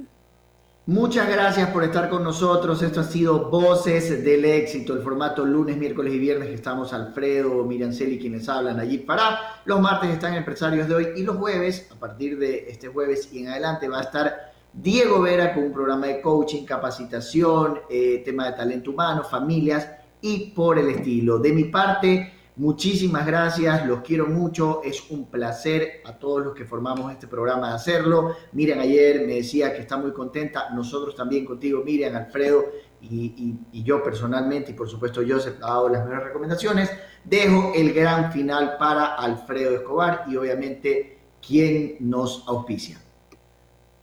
Muchas 0.87 1.29
gracias 1.29 1.69
por 1.71 1.85
estar 1.85 2.09
con 2.09 2.25
nosotros. 2.25 2.83
Esto 2.83 3.01
ha 3.01 3.05
sido 3.05 3.51
Voces 3.51 4.25
del 4.25 4.45
Éxito, 4.45 4.95
el 4.95 5.03
formato 5.03 5.45
lunes, 5.45 5.77
miércoles 5.77 6.13
y 6.15 6.19
viernes 6.19 6.49
que 6.49 6.55
estamos 6.55 6.93
Alfredo, 6.93 7.69
Celi, 7.93 8.19
quienes 8.19 8.49
hablan 8.49 8.81
allí 8.81 8.99
para. 8.99 9.39
Los 9.67 9.81
martes 9.81 10.11
están 10.11 10.35
Empresarios 10.35 10.89
de 10.89 10.95
hoy 10.95 11.09
y 11.17 11.23
los 11.23 11.37
jueves, 11.37 11.89
a 11.93 11.95
partir 11.95 12.39
de 12.39 12.71
este 12.71 12.89
jueves 12.89 13.33
y 13.33 13.41
en 13.41 13.49
adelante, 13.51 13.89
va 13.89 13.99
a 13.99 14.03
estar 14.03 14.53
Diego 14.73 15.21
Vera 15.21 15.53
con 15.55 15.65
un 15.65 15.73
programa 15.73 16.07
de 16.07 16.21
coaching, 16.21 16.65
capacitación, 16.65 17.81
eh, 17.91 18.23
tema 18.25 18.47
de 18.47 18.57
talento 18.57 18.91
humano, 18.91 19.25
familias 19.25 19.89
y 20.21 20.51
por 20.51 20.79
el 20.79 20.89
estilo. 20.89 21.39
De 21.39 21.53
mi 21.53 21.65
parte, 21.65 22.33
Muchísimas 22.61 23.27
gracias, 23.27 23.87
los 23.87 24.01
quiero 24.01 24.27
mucho, 24.27 24.83
es 24.85 25.11
un 25.11 25.31
placer 25.31 26.03
a 26.05 26.19
todos 26.19 26.45
los 26.45 26.55
que 26.55 26.67
formamos 26.67 27.11
este 27.11 27.27
programa 27.27 27.71
de 27.71 27.75
hacerlo. 27.77 28.37
Miriam 28.53 28.81
ayer 28.81 29.27
me 29.27 29.37
decía 29.37 29.73
que 29.73 29.81
está 29.81 29.97
muy 29.97 30.13
contenta, 30.13 30.69
nosotros 30.69 31.17
también 31.17 31.47
contigo, 31.47 31.83
Miriam, 31.83 32.15
Alfredo 32.17 32.67
y, 33.01 33.57
yo 33.73 34.03
personalmente, 34.03 34.73
y 34.73 34.75
por 34.75 34.91
supuesto 34.91 35.23
yo 35.23 35.39
he 35.39 35.59
dado 35.59 35.89
las 35.89 36.05
mejores 36.05 36.25
recomendaciones. 36.25 36.91
Dejo 37.25 37.73
el 37.75 37.95
gran 37.95 38.31
final 38.31 38.77
para 38.79 39.15
Alfredo 39.15 39.77
Escobar 39.77 40.25
y 40.29 40.37
obviamente 40.37 41.19
quien 41.41 41.97
nos 42.01 42.45
auspicia. 42.47 43.01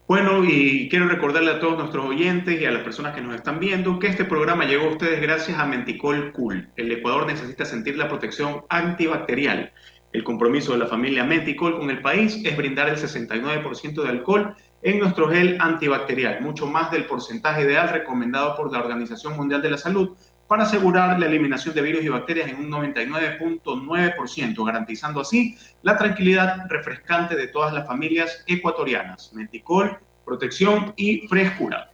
Bueno, 0.07 0.45
y 0.45 0.87
quiero 0.87 1.09
recordarle 1.09 1.51
a 1.51 1.59
todos 1.59 1.77
nuestros 1.77 2.05
oyentes 2.05 2.61
y 2.61 2.63
a 2.63 2.71
las 2.71 2.83
personas 2.83 3.13
que 3.13 3.19
nos 3.19 3.35
están 3.35 3.59
viendo 3.59 3.99
que 3.99 4.07
este 4.07 4.23
programa 4.23 4.63
llegó 4.63 4.85
a 4.85 4.91
ustedes 4.91 5.19
gracias 5.19 5.59
a 5.59 5.65
Menticol 5.65 6.31
Cool. 6.31 6.69
El 6.77 6.93
Ecuador 6.93 7.27
necesita 7.27 7.65
sentir 7.65 7.97
la 7.97 8.07
protección 8.07 8.61
antibacterial. 8.69 9.73
El 10.13 10.23
compromiso 10.23 10.71
de 10.71 10.77
la 10.77 10.87
familia 10.87 11.25
Menticol 11.25 11.77
con 11.77 11.89
el 11.89 12.01
país 12.01 12.41
es 12.45 12.55
brindar 12.55 12.87
el 12.87 12.95
69% 12.95 14.01
de 14.01 14.07
alcohol 14.09 14.55
en 14.81 14.99
nuestro 14.99 15.27
gel 15.27 15.57
antibacterial, 15.59 16.39
mucho 16.39 16.67
más 16.67 16.89
del 16.89 17.03
porcentaje 17.03 17.63
ideal 17.63 17.89
recomendado 17.89 18.55
por 18.55 18.71
la 18.71 18.79
Organización 18.79 19.35
Mundial 19.35 19.61
de 19.61 19.71
la 19.71 19.77
Salud 19.77 20.15
para 20.47 20.63
asegurar 20.63 21.19
la 21.19 21.25
eliminación 21.25 21.75
de 21.75 21.81
virus 21.81 22.03
y 22.03 22.09
bacterias 22.09 22.49
en 22.49 22.57
un 22.57 22.71
99.9%, 22.71 24.65
garantizando 24.65 25.21
así 25.21 25.57
la 25.81 25.97
tranquilidad 25.97 26.65
refrescante 26.69 27.35
de 27.35 27.47
todas 27.47 27.73
las 27.73 27.85
familias 27.85 28.43
ecuatorianas. 28.47 29.33
Menticol, 29.33 29.97
protección 30.25 30.93
y 30.95 31.27
frescura. 31.27 31.91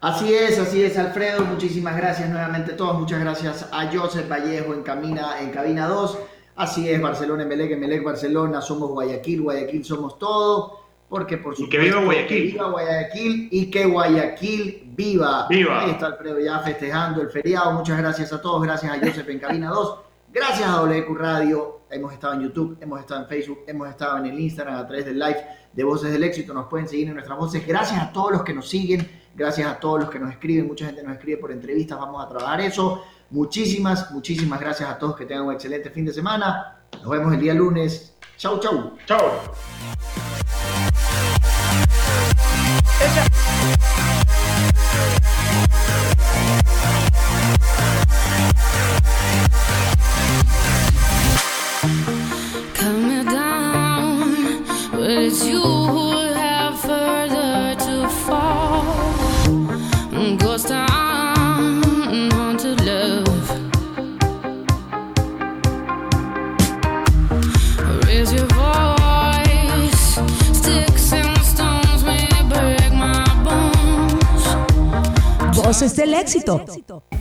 Así 0.00 0.32
es, 0.32 0.58
así 0.58 0.82
es, 0.82 0.96
Alfredo. 0.96 1.44
Muchísimas 1.44 1.96
gracias 1.96 2.28
nuevamente 2.28 2.72
a 2.72 2.76
todos. 2.76 2.98
Muchas 2.98 3.20
gracias 3.20 3.68
a 3.72 3.90
Joseph 3.92 4.28
Vallejo 4.30 4.74
en, 4.74 4.82
Camina, 4.82 5.40
en 5.40 5.50
Cabina 5.50 5.86
2. 5.86 6.18
Así 6.56 6.88
es, 6.88 7.00
Barcelona, 7.00 7.42
Emelec, 7.42 7.72
Emelec, 7.72 8.04
Barcelona. 8.04 8.60
Somos 8.60 8.90
Guayaquil, 8.90 9.42
Guayaquil 9.42 9.84
somos 9.84 10.18
todo 10.18 10.88
porque 11.08 11.38
por 11.38 11.56
supuesto... 11.56 11.76
Y 11.76 11.78
que 11.78 11.84
viva 11.84 12.04
Guayaquil. 12.04 12.28
Que 12.28 12.52
viva 12.52 12.70
Guayaquil 12.70 13.48
y 13.50 13.70
que 13.70 13.86
Guayaquil 13.86 14.87
viva. 14.98 15.46
Viva. 15.48 15.82
Ahí 15.82 15.90
está 15.92 16.06
Alfredo 16.06 16.40
ya 16.40 16.58
festejando 16.58 17.22
el 17.22 17.30
feriado. 17.30 17.72
Muchas 17.72 17.96
gracias 17.98 18.32
a 18.32 18.42
todos. 18.42 18.60
Gracias 18.62 18.92
a 18.92 18.98
Joseph 18.98 19.28
en 19.30 19.38
Cabina 19.38 19.70
2. 19.70 19.98
Gracias 20.32 20.68
a 20.68 20.82
WQ 20.82 21.14
Radio. 21.16 21.80
Hemos 21.90 22.12
estado 22.12 22.34
en 22.34 22.40
YouTube, 22.42 22.76
hemos 22.82 23.00
estado 23.00 23.22
en 23.22 23.28
Facebook, 23.28 23.60
hemos 23.66 23.88
estado 23.88 24.18
en 24.18 24.26
el 24.26 24.38
Instagram 24.38 24.76
a 24.76 24.86
través 24.86 25.06
del 25.06 25.18
live 25.18 25.38
de 25.72 25.84
Voces 25.84 26.12
del 26.12 26.22
Éxito. 26.22 26.52
Nos 26.52 26.66
pueden 26.66 26.86
seguir 26.86 27.08
en 27.08 27.14
nuestras 27.14 27.38
voces. 27.38 27.66
Gracias 27.66 27.98
a 28.02 28.12
todos 28.12 28.32
los 28.32 28.42
que 28.42 28.52
nos 28.52 28.68
siguen. 28.68 29.08
Gracias 29.34 29.66
a 29.70 29.78
todos 29.78 30.00
los 30.00 30.10
que 30.10 30.18
nos 30.18 30.32
escriben. 30.32 30.66
Mucha 30.66 30.86
gente 30.86 31.02
nos 31.02 31.12
escribe 31.14 31.38
por 31.38 31.52
entrevistas. 31.52 31.98
Vamos 31.98 32.22
a 32.22 32.28
trabajar 32.28 32.60
eso. 32.60 33.04
Muchísimas, 33.30 34.10
muchísimas 34.10 34.60
gracias 34.60 34.90
a 34.90 34.98
todos. 34.98 35.16
Que 35.16 35.24
tengan 35.24 35.46
un 35.46 35.54
excelente 35.54 35.90
fin 35.90 36.04
de 36.04 36.12
semana. 36.12 36.76
Nos 37.00 37.08
vemos 37.08 37.32
el 37.32 37.40
día 37.40 37.54
lunes. 37.54 38.14
Chau, 38.36 38.58
chau. 38.58 38.98
Chau. 39.06 39.18
Yeah. 45.70 46.37
Éxito. 76.28 76.64